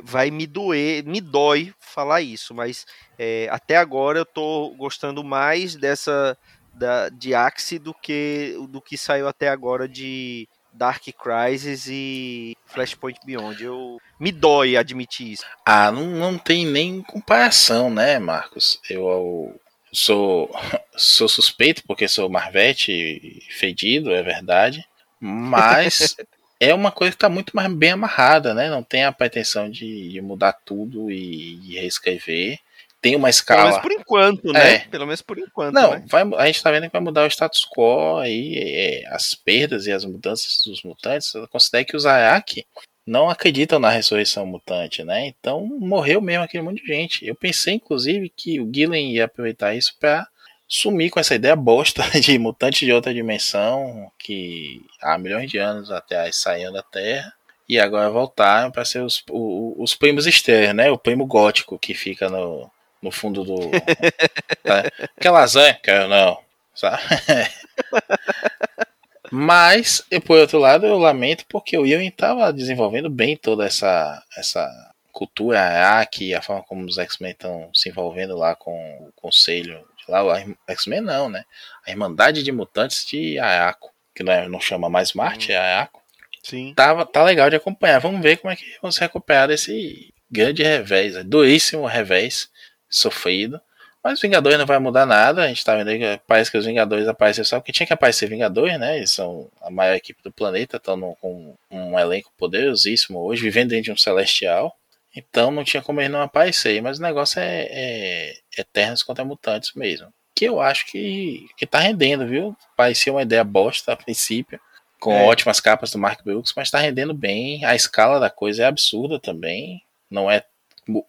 vai 0.03 0.29
me 0.29 0.45
doer, 0.45 1.03
me 1.05 1.19
dói 1.19 1.73
falar 1.79 2.21
isso, 2.21 2.53
mas 2.53 2.85
é, 3.17 3.47
até 3.51 3.77
agora 3.77 4.19
eu 4.19 4.25
tô 4.25 4.73
gostando 4.77 5.23
mais 5.23 5.75
dessa 5.75 6.37
da, 6.73 7.09
de 7.09 7.33
Axie 7.33 7.79
do 7.79 7.93
que 7.93 8.55
do 8.69 8.81
que 8.81 8.97
saiu 8.97 9.27
até 9.27 9.49
agora 9.49 9.87
de 9.87 10.47
Dark 10.73 11.03
Crisis 11.21 11.87
e 11.87 12.55
Flashpoint 12.65 13.19
Beyond. 13.25 13.63
Eu 13.63 13.97
me 14.19 14.31
dói 14.31 14.77
admitir 14.77 15.33
isso. 15.33 15.43
Ah, 15.65 15.91
não, 15.91 16.05
não 16.05 16.37
tem 16.37 16.65
nem 16.65 17.01
comparação, 17.01 17.89
né, 17.89 18.19
Marcos? 18.19 18.79
Eu, 18.89 19.01
eu 19.09 19.59
sou 19.91 20.49
sou 20.95 21.27
suspeito 21.27 21.83
porque 21.85 22.07
sou 22.07 22.29
Marvete 22.29 23.41
fedido, 23.49 24.13
é 24.13 24.23
verdade. 24.23 24.85
Mas 25.19 26.15
é 26.61 26.75
uma 26.75 26.91
coisa 26.91 27.11
que 27.11 27.15
está 27.15 27.27
muito 27.27 27.55
mais 27.55 27.73
bem 27.73 27.89
amarrada, 27.89 28.53
né? 28.53 28.69
Não 28.69 28.83
tem 28.83 29.03
a 29.03 29.11
pretensão 29.11 29.67
de, 29.67 30.09
de 30.09 30.21
mudar 30.21 30.53
tudo 30.53 31.09
e, 31.09 31.73
reescrever. 31.73 32.59
Tem 33.01 33.15
uma 33.15 33.31
escala. 33.31 33.61
Pelo 33.61 33.69
menos 33.71 33.81
por 33.81 33.91
enquanto, 33.91 34.53
né? 34.53 34.73
É. 34.75 34.79
Pelo 34.81 35.05
menos 35.07 35.21
por 35.23 35.39
enquanto. 35.39 35.73
Não, 35.73 35.93
né? 35.93 36.05
vai, 36.07 36.21
a 36.21 36.45
gente 36.45 36.57
está 36.57 36.69
vendo 36.69 36.83
que 36.83 36.91
vai 36.91 37.01
mudar 37.01 37.23
o 37.23 37.31
status 37.31 37.65
quo 37.65 38.19
aí, 38.19 38.53
é, 38.55 39.07
as 39.07 39.33
perdas 39.33 39.87
e 39.87 39.91
as 39.91 40.05
mudanças 40.05 40.61
dos 40.63 40.83
mutantes. 40.83 41.33
Eu 41.33 41.47
considero 41.47 41.83
que 41.83 41.97
os 41.97 42.05
Ayaki 42.05 42.63
não 43.07 43.27
acreditam 43.27 43.79
na 43.79 43.89
ressurreição 43.89 44.45
mutante, 44.45 45.03
né? 45.03 45.25
Então 45.25 45.65
morreu 45.65 46.21
mesmo 46.21 46.43
aquele 46.43 46.63
monte 46.63 46.83
de 46.83 46.87
gente. 46.87 47.25
Eu 47.25 47.33
pensei, 47.33 47.73
inclusive, 47.73 48.29
que 48.29 48.61
o 48.61 48.69
Gillen 48.71 49.13
ia 49.13 49.25
aproveitar 49.25 49.73
isso 49.73 49.95
para 49.99 50.27
sumir 50.71 51.09
com 51.09 51.19
essa 51.19 51.35
ideia 51.35 51.53
bosta 51.53 52.01
de 52.17 52.39
mutante 52.39 52.85
de 52.85 52.93
outra 52.93 53.13
dimensão 53.13 54.09
que 54.17 54.81
há 55.01 55.17
milhões 55.17 55.51
de 55.51 55.57
anos 55.57 55.91
até 55.91 56.31
saíam 56.31 56.71
da 56.71 56.81
Terra 56.81 57.33
e 57.67 57.77
agora 57.77 58.09
voltaram 58.09 58.71
para 58.71 58.85
ser 58.85 59.03
os, 59.03 59.21
os, 59.29 59.73
os 59.77 59.95
primos 59.95 60.25
externos, 60.25 60.75
né? 60.75 60.89
O 60.89 60.97
primo 60.97 61.25
gótico 61.25 61.77
que 61.77 61.93
fica 61.93 62.29
no, 62.29 62.71
no 63.01 63.11
fundo 63.11 63.43
do. 63.43 63.69
tá? 64.63 64.83
Que 65.19 65.29
lasanha, 65.29 65.73
cara, 65.75 66.07
não. 66.07 66.37
Sabe? 66.73 67.01
Mas, 69.31 70.03
e 70.11 70.19
por 70.19 70.37
outro 70.37 70.59
lado, 70.59 70.85
eu 70.85 70.97
lamento 70.97 71.45
porque 71.47 71.77
o 71.77 71.85
Ewing 71.85 72.07
estava 72.07 72.51
desenvolvendo 72.51 73.09
bem 73.09 73.37
toda 73.37 73.65
essa, 73.65 74.21
essa 74.37 74.90
cultura 75.11 75.61
Araque, 75.61 76.33
a 76.33 76.41
forma 76.41 76.63
como 76.63 76.85
os 76.85 76.97
X-Men 76.97 77.31
estão 77.31 77.69
se 77.73 77.89
envolvendo 77.89 78.35
lá 78.37 78.55
com 78.55 78.73
o 79.07 79.11
conselho 79.15 79.85
lá, 80.07 80.23
o 80.23 80.57
X-Men 80.67 81.01
não, 81.01 81.29
né? 81.29 81.45
A 81.85 81.91
Irmandade 81.91 82.43
de 82.43 82.51
Mutantes 82.51 83.05
de 83.05 83.39
Ayako, 83.39 83.91
que 84.13 84.23
não, 84.23 84.33
é, 84.33 84.47
não 84.47 84.59
chama 84.59 84.89
mais 84.89 85.13
Marte, 85.13 85.51
hum. 85.51 85.55
é 85.55 85.57
Ayako. 85.57 86.01
Sim. 86.43 86.73
Tava, 86.75 87.05
tá 87.05 87.23
legal 87.23 87.49
de 87.49 87.55
acompanhar. 87.55 87.99
Vamos 87.99 88.21
ver 88.21 88.37
como 88.37 88.51
é 88.51 88.55
que 88.55 88.65
vão 88.81 88.91
se 88.91 88.99
recuperar 88.99 89.47
desse 89.47 90.11
grande 90.29 90.63
revés, 90.63 91.15
é 91.15 91.23
duríssimo 91.23 91.85
revés 91.85 92.49
sofrido. 92.89 93.61
Mas 94.03 94.13
os 94.13 94.21
Vingadores 94.21 94.57
não 94.57 94.65
vai 94.65 94.79
mudar 94.79 95.05
nada. 95.05 95.43
A 95.43 95.47
gente 95.47 95.63
tá 95.63 95.75
vendo 95.75 95.89
aí 95.89 95.99
que 95.99 96.21
parece 96.25 96.49
que 96.49 96.57
os 96.57 96.65
Vingadores 96.65 97.07
apareceram 97.07 97.45
só 97.45 97.59
porque 97.59 97.71
tinha 97.71 97.85
que 97.85 97.93
aparecer 97.93 98.27
Vingadores, 98.27 98.79
né? 98.79 98.97
Eles 98.97 99.11
são 99.11 99.47
a 99.61 99.69
maior 99.69 99.95
equipe 99.95 100.23
do 100.23 100.31
planeta, 100.31 100.77
estão 100.77 101.15
com 101.21 101.55
um 101.69 101.99
elenco 101.99 102.31
poderosíssimo 102.35 103.19
hoje, 103.19 103.43
vivendo 103.43 103.69
dentro 103.69 103.85
de 103.85 103.91
um 103.91 103.97
celestial. 103.97 104.75
Então 105.15 105.51
não 105.51 105.63
tinha 105.63 105.83
como 105.83 105.99
ele 105.99 106.09
não 106.09 106.21
aparecer. 106.21 106.81
Mas 106.81 106.99
o 106.99 107.01
negócio 107.01 107.39
é, 107.39 107.67
é 107.69 108.33
Eternos 108.57 109.03
contra 109.03 109.25
Mutantes 109.25 109.73
mesmo. 109.73 110.07
Que 110.35 110.45
eu 110.45 110.61
acho 110.61 110.85
que, 110.87 111.47
que 111.57 111.65
tá 111.65 111.79
rendendo, 111.79 112.25
viu? 112.25 112.55
Parecia 112.75 113.11
uma 113.11 113.21
ideia 113.21 113.43
bosta 113.43 113.93
a 113.93 113.97
princípio. 113.97 114.59
Com 114.99 115.13
é. 115.13 115.25
ótimas 115.25 115.59
capas 115.59 115.91
do 115.91 115.99
Mark 115.99 116.23
Brooks, 116.23 116.53
mas 116.55 116.69
tá 116.69 116.79
rendendo 116.79 117.13
bem. 117.13 117.65
A 117.65 117.75
escala 117.75 118.19
da 118.19 118.29
coisa 118.29 118.63
é 118.63 118.65
absurda 118.65 119.19
também. 119.19 119.81
Não 120.09 120.29
é 120.29 120.43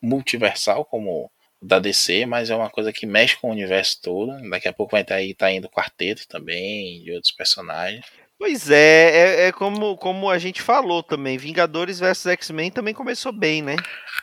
multiversal 0.00 0.84
como 0.84 1.30
da 1.60 1.78
DC, 1.78 2.26
mas 2.26 2.50
é 2.50 2.56
uma 2.56 2.68
coisa 2.68 2.92
que 2.92 3.06
mexe 3.06 3.36
com 3.36 3.48
o 3.48 3.52
universo 3.52 4.00
todo. 4.02 4.50
Daqui 4.50 4.66
a 4.66 4.72
pouco 4.72 4.92
vai 4.92 5.02
estar 5.02 5.14
aí, 5.16 5.32
tá 5.32 5.50
indo 5.50 5.68
quarteto 5.68 6.26
também, 6.26 7.02
de 7.02 7.12
outros 7.12 7.32
personagens. 7.32 8.04
Pois 8.42 8.68
é, 8.72 8.74
é, 8.74 9.46
é, 9.46 9.52
como, 9.52 9.96
como 9.96 10.28
a 10.28 10.36
gente 10.36 10.60
falou 10.60 11.00
também, 11.00 11.38
Vingadores 11.38 12.00
vs 12.00 12.26
X-Men 12.26 12.72
também 12.72 12.92
começou 12.92 13.30
bem, 13.30 13.62
né? 13.62 13.76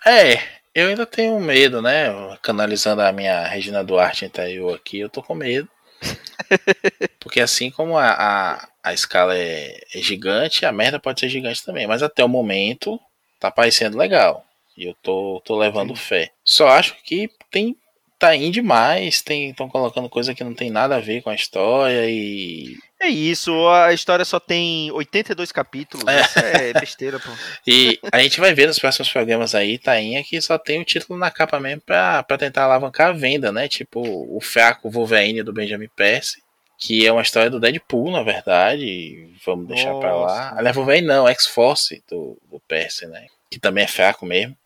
É, 0.05 0.43
eu 0.75 0.89
ainda 0.89 1.05
tenho 1.05 1.39
medo, 1.39 1.81
né? 1.81 2.07
Canalizando 2.41 3.01
a 3.01 3.13
minha 3.13 3.47
Regina 3.47 3.81
Duarte 3.81 4.25
interior 4.25 4.75
aqui, 4.75 4.99
eu 4.99 5.09
tô 5.09 5.23
com 5.23 5.33
medo. 5.33 5.69
Porque 7.17 7.39
assim 7.39 7.71
como 7.71 7.97
a, 7.97 8.09
a, 8.09 8.67
a 8.83 8.93
escala 8.93 9.37
é, 9.37 9.79
é, 9.95 10.01
gigante, 10.01 10.65
a 10.65 10.71
merda 10.73 10.99
pode 10.99 11.21
ser 11.21 11.29
gigante 11.29 11.63
também. 11.63 11.87
Mas 11.87 12.03
até 12.03 12.21
o 12.21 12.27
momento 12.27 12.99
tá 13.39 13.49
parecendo 13.49 13.97
legal. 13.97 14.45
E 14.75 14.83
eu 14.83 14.93
tô, 15.01 15.41
tô 15.45 15.57
levando 15.57 15.95
Sim. 15.95 16.03
fé. 16.03 16.31
Só 16.43 16.67
acho 16.67 16.93
que 17.05 17.29
tem 17.49 17.73
tá 18.19 18.35
indo 18.35 18.51
demais, 18.51 19.23
estão 19.25 19.69
colocando 19.69 20.09
coisa 20.09 20.35
que 20.35 20.43
não 20.43 20.53
tem 20.53 20.69
nada 20.69 20.97
a 20.97 20.99
ver 20.99 21.21
com 21.21 21.29
a 21.29 21.35
história 21.35 22.05
e 22.09 22.77
É 23.01 23.07
isso, 23.07 23.67
a 23.69 23.93
história 23.93 24.25
só 24.25 24.41
tem 24.41 24.91
82 24.91 25.53
capítulos. 25.53 26.05
É, 26.05 26.21
Isso 26.21 26.39
é 26.39 26.73
besteira, 26.73 27.17
pô. 27.17 27.29
E 27.65 27.97
a 28.11 28.19
gente 28.21 28.41
vai 28.41 28.53
ver 28.53 28.67
nos 28.67 28.77
próximos 28.77 29.09
programas 29.09 29.55
aí, 29.55 29.77
Tainha, 29.77 30.21
que 30.21 30.41
só 30.41 30.57
tem 30.57 30.81
o 30.81 30.85
título 30.85 31.17
na 31.17 31.31
capa 31.31 31.61
mesmo 31.61 31.81
pra, 31.85 32.21
pra 32.23 32.37
tentar 32.37 32.65
alavancar 32.65 33.09
a 33.09 33.13
venda, 33.13 33.53
né? 33.53 33.69
Tipo, 33.69 34.01
o 34.01 34.41
fraco 34.41 34.89
Wolverine 34.89 35.43
do 35.43 35.53
Benjamin 35.53 35.87
Percy, 35.95 36.43
que 36.77 37.07
é 37.07 37.11
uma 37.11 37.21
história 37.21 37.49
do 37.49 37.59
Deadpool, 37.59 38.11
na 38.11 38.21
verdade. 38.21 39.29
Vamos 39.45 39.67
deixar 39.67 39.91
Nossa. 39.91 39.99
pra 40.01 40.15
lá. 40.15 40.53
Aliás, 40.57 40.75
Wolverine 40.75 41.07
não, 41.07 41.25
X-Force 41.29 42.03
do, 42.09 42.37
do 42.51 42.59
Percy, 42.67 43.07
né? 43.07 43.27
Que 43.49 43.59
também 43.59 43.85
é 43.85 43.87
fraco 43.87 44.25
mesmo. 44.25 44.57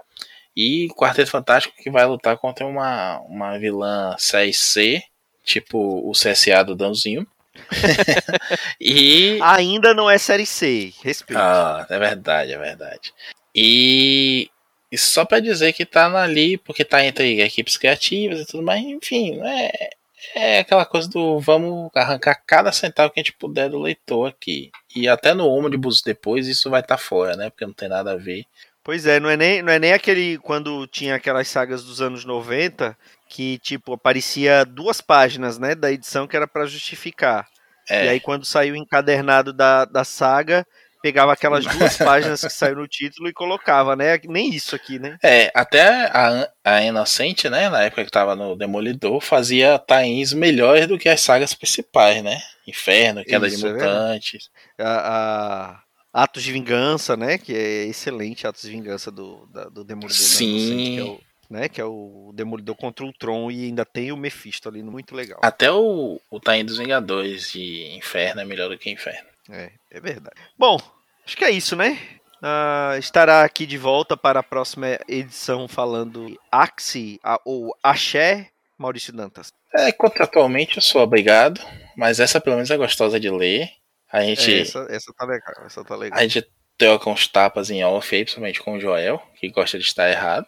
E 0.57 0.87
Quarteto 0.97 1.29
Fantástico 1.29 1.75
que 1.77 1.91
vai 1.91 2.05
lutar 2.05 2.37
contra 2.37 2.65
uma, 2.65 3.19
uma 3.21 3.59
vilã 3.59 4.15
6C, 4.17 5.01
tipo 5.43 5.77
o 5.77 6.11
CSA 6.13 6.63
do 6.63 6.75
Dãozinho. 6.75 7.27
e 8.79 9.39
ainda 9.41 9.93
não 9.93 10.09
é 10.09 10.17
série 10.17 10.45
C, 10.45 10.93
respeito. 11.03 11.39
Ah, 11.39 11.85
é 11.89 11.99
verdade, 11.99 12.51
é 12.51 12.57
verdade. 12.57 13.13
E, 13.55 14.49
e 14.91 14.97
só 14.97 15.25
para 15.25 15.39
dizer 15.39 15.73
que 15.73 15.85
tá 15.85 16.05
ali 16.21 16.57
porque 16.57 16.83
tá 16.83 17.03
entre 17.05 17.41
equipes 17.41 17.77
criativas 17.77 18.41
e 18.41 18.45
tudo 18.45 18.63
mais, 18.63 18.83
enfim, 18.83 19.39
é, 19.43 19.89
é 20.35 20.59
aquela 20.59 20.85
coisa 20.85 21.09
do 21.09 21.39
vamos 21.39 21.89
arrancar 21.95 22.41
cada 22.45 22.71
centavo 22.71 23.11
que 23.11 23.19
a 23.19 23.23
gente 23.23 23.37
puder 23.37 23.69
do 23.69 23.79
leitor 23.79 24.29
aqui. 24.29 24.71
E 24.95 25.07
até 25.07 25.33
no 25.33 25.47
ônibus 25.47 26.01
depois 26.01 26.47
isso 26.47 26.69
vai 26.69 26.81
estar 26.81 26.97
tá 26.97 27.01
fora, 27.01 27.35
né? 27.35 27.49
Porque 27.49 27.65
não 27.65 27.73
tem 27.73 27.89
nada 27.89 28.13
a 28.13 28.17
ver. 28.17 28.45
Pois 28.83 29.05
é, 29.05 29.19
não 29.19 29.29
é 29.29 29.37
nem, 29.37 29.61
não 29.61 29.71
é 29.71 29.79
nem 29.79 29.93
aquele 29.93 30.37
quando 30.39 30.85
tinha 30.87 31.15
aquelas 31.15 31.47
sagas 31.47 31.83
dos 31.85 32.01
anos 32.01 32.25
90 32.25 32.97
que 33.33 33.57
tipo 33.57 33.93
aparecia 33.93 34.63
duas 34.63 35.01
páginas, 35.01 35.57
né, 35.57 35.73
da 35.73 35.91
edição 35.91 36.27
que 36.27 36.35
era 36.35 36.47
para 36.47 36.67
justificar. 36.67 37.47
É. 37.89 38.05
E 38.05 38.09
aí 38.09 38.19
quando 38.19 38.45
saiu 38.45 38.75
o 38.75 38.77
encadernado 38.77 39.51
da, 39.51 39.85
da 39.85 40.03
saga, 40.03 40.65
pegava 41.01 41.33
aquelas 41.33 41.65
duas 41.65 41.97
páginas 41.97 42.41
que 42.45 42.49
saiu 42.49 42.75
no 42.75 42.87
título 42.87 43.27
e 43.27 43.33
colocava, 43.33 43.95
né? 43.95 44.19
Nem 44.25 44.53
isso 44.53 44.75
aqui, 44.75 44.99
né? 44.99 45.17
É, 45.23 45.51
até 45.55 46.05
a, 46.13 46.47
a 46.63 46.81
Inocente, 46.83 47.49
né, 47.49 47.69
na 47.69 47.81
época 47.81 48.05
que 48.05 48.11
tava 48.11 48.35
no 48.35 48.55
Demolidor, 48.55 49.19
fazia 49.19 49.79
tains 49.79 50.31
melhores 50.31 50.85
do 50.87 50.99
que 50.99 51.09
as 51.09 51.19
sagas 51.19 51.55
principais, 51.55 52.23
né? 52.23 52.39
Inferno, 52.67 53.25
Queda 53.25 53.47
isso, 53.47 53.57
de 53.57 53.65
é 53.65 53.73
Mutantes. 53.73 54.49
É 54.77 54.83
a, 54.83 55.79
a, 56.13 56.23
Atos 56.23 56.43
de 56.43 56.51
Vingança, 56.51 57.17
né? 57.17 57.39
Que 57.39 57.53
é 57.55 57.85
excelente, 57.85 58.45
Atos 58.45 58.61
de 58.61 58.69
Vingança 58.69 59.11
do, 59.11 59.47
da, 59.47 59.65
do 59.65 59.83
Demolidor. 59.83 60.15
Sim. 60.15 61.15
Né, 61.15 61.17
né? 61.49 61.69
Que 61.69 61.81
é 61.81 61.85
o 61.85 62.31
Demolidor 62.33 62.75
contra 62.75 63.05
o 63.05 63.13
Tron 63.13 63.51
e 63.51 63.65
ainda 63.65 63.85
tem 63.85 64.11
o 64.11 64.17
Mephisto 64.17 64.69
ali, 64.69 64.81
muito 64.83 65.15
legal. 65.15 65.39
Até 65.43 65.71
o, 65.71 66.19
o 66.29 66.39
Tain 66.39 66.65
dos 66.65 66.77
Vingadores 66.77 67.51
de 67.51 67.95
Inferno 67.95 68.41
é 68.41 68.45
melhor 68.45 68.69
do 68.69 68.77
que 68.77 68.89
Inferno. 68.89 69.27
É, 69.49 69.71
é 69.91 69.99
verdade. 69.99 70.35
Bom, 70.57 70.79
acho 71.25 71.37
que 71.37 71.45
é 71.45 71.51
isso, 71.51 71.75
né? 71.75 71.97
Uh, 72.43 72.97
estará 72.97 73.43
aqui 73.43 73.65
de 73.65 73.77
volta 73.77 74.17
para 74.17 74.41
a 74.41 74.43
próxima 74.43 74.99
edição 75.07 75.65
falando 75.65 76.37
Axie 76.51 77.17
a, 77.23 77.39
ou 77.45 77.73
Axé, 77.81 78.49
Maurício 78.77 79.13
Dantas. 79.13 79.53
É, 79.73 79.91
contratualmente 79.93 80.75
eu 80.75 80.83
sou 80.83 81.01
obrigado, 81.01 81.61
mas 81.95 82.19
essa 82.19 82.41
pelo 82.41 82.57
menos 82.57 82.69
é 82.69 82.75
gostosa 82.77 83.19
de 83.19 83.29
ler. 83.29 83.69
A 84.11 84.21
gente. 84.21 84.53
É, 84.53 84.59
essa, 84.59 84.85
essa 84.89 85.13
tá 85.13 85.25
legal, 85.25 85.65
essa 85.65 85.83
tá 85.83 85.95
legal. 85.95 86.19
A 86.19 86.21
gente 86.21 86.45
troca 86.77 87.09
uns 87.09 87.27
tapas 87.27 87.69
em 87.69 87.83
off 87.83 88.13
aí, 88.13 88.23
principalmente 88.23 88.61
com 88.61 88.73
o 88.73 88.79
Joel, 88.79 89.21
que 89.39 89.49
gosta 89.49 89.79
de 89.79 89.85
estar 89.85 90.09
errado. 90.09 90.45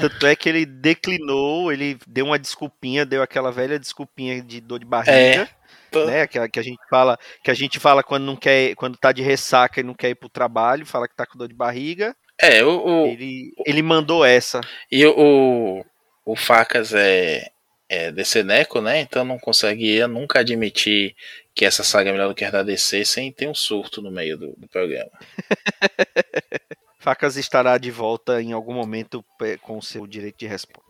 Tanto 0.00 0.26
é 0.26 0.36
que 0.36 0.48
ele 0.48 0.64
declinou, 0.64 1.72
ele 1.72 1.98
deu 2.06 2.26
uma 2.26 2.38
desculpinha, 2.38 3.04
deu 3.04 3.22
aquela 3.22 3.50
velha 3.50 3.78
desculpinha 3.78 4.42
de 4.42 4.60
dor 4.60 4.78
de 4.78 4.86
barriga. 4.86 5.48
É. 5.92 6.06
Né, 6.06 6.24
que, 6.28 6.38
a, 6.38 6.48
que 6.48 6.60
a 6.60 6.62
gente 6.62 6.78
fala 6.88 7.18
que 7.42 7.50
a 7.50 7.54
gente 7.54 7.80
fala 7.80 8.00
quando 8.00 8.22
não 8.22 8.36
quer 8.36 8.76
quando 8.76 8.96
tá 8.96 9.10
de 9.10 9.22
ressaca 9.22 9.80
e 9.80 9.82
não 9.82 9.92
quer 9.92 10.10
ir 10.10 10.14
pro 10.14 10.28
trabalho 10.28 10.86
fala 10.86 11.08
que 11.08 11.16
tá 11.16 11.26
com 11.26 11.36
dor 11.36 11.48
de 11.48 11.54
barriga 11.54 12.14
é 12.40 12.62
o, 12.62 12.86
o 12.86 13.06
ele, 13.08 13.52
ele 13.66 13.82
mandou 13.82 14.24
essa 14.24 14.60
e 14.88 15.04
o, 15.04 15.84
o 16.24 16.36
Facas 16.36 16.94
é, 16.94 17.50
é 17.88 18.12
Neco, 18.44 18.80
né? 18.80 19.00
Então 19.00 19.24
não 19.24 19.38
conseguia 19.38 20.06
nunca 20.06 20.38
admitir 20.38 21.16
que 21.54 21.64
essa 21.64 21.82
saga 21.82 22.10
é 22.10 22.12
melhor 22.12 22.28
do 22.28 22.34
que 22.34 22.44
a 22.44 22.50
da 22.50 22.62
DC 22.62 23.04
sem 23.04 23.32
ter 23.32 23.48
um 23.48 23.54
surto 23.54 24.00
no 24.00 24.10
meio 24.10 24.38
do, 24.38 24.54
do 24.56 24.68
programa. 24.68 25.10
Facas 27.00 27.38
estará 27.38 27.78
de 27.78 27.90
volta 27.90 28.42
em 28.42 28.52
algum 28.52 28.74
momento 28.74 29.24
com 29.62 29.78
o 29.78 29.82
seu 29.82 30.06
direito 30.06 30.40
de 30.40 30.46
resposta. 30.46 30.84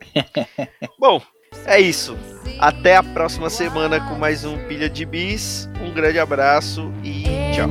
Bom, 0.98 1.22
é 1.64 1.80
isso. 1.80 2.18
Até 2.58 2.96
a 2.96 3.02
próxima 3.02 3.48
semana 3.48 4.00
com 4.00 4.16
mais 4.16 4.44
um 4.44 4.58
Pilha 4.66 4.90
de 4.90 5.06
Bis. 5.06 5.68
Um 5.80 5.94
grande 5.94 6.18
abraço 6.18 6.92
e 7.04 7.22
tchau. 7.54 7.70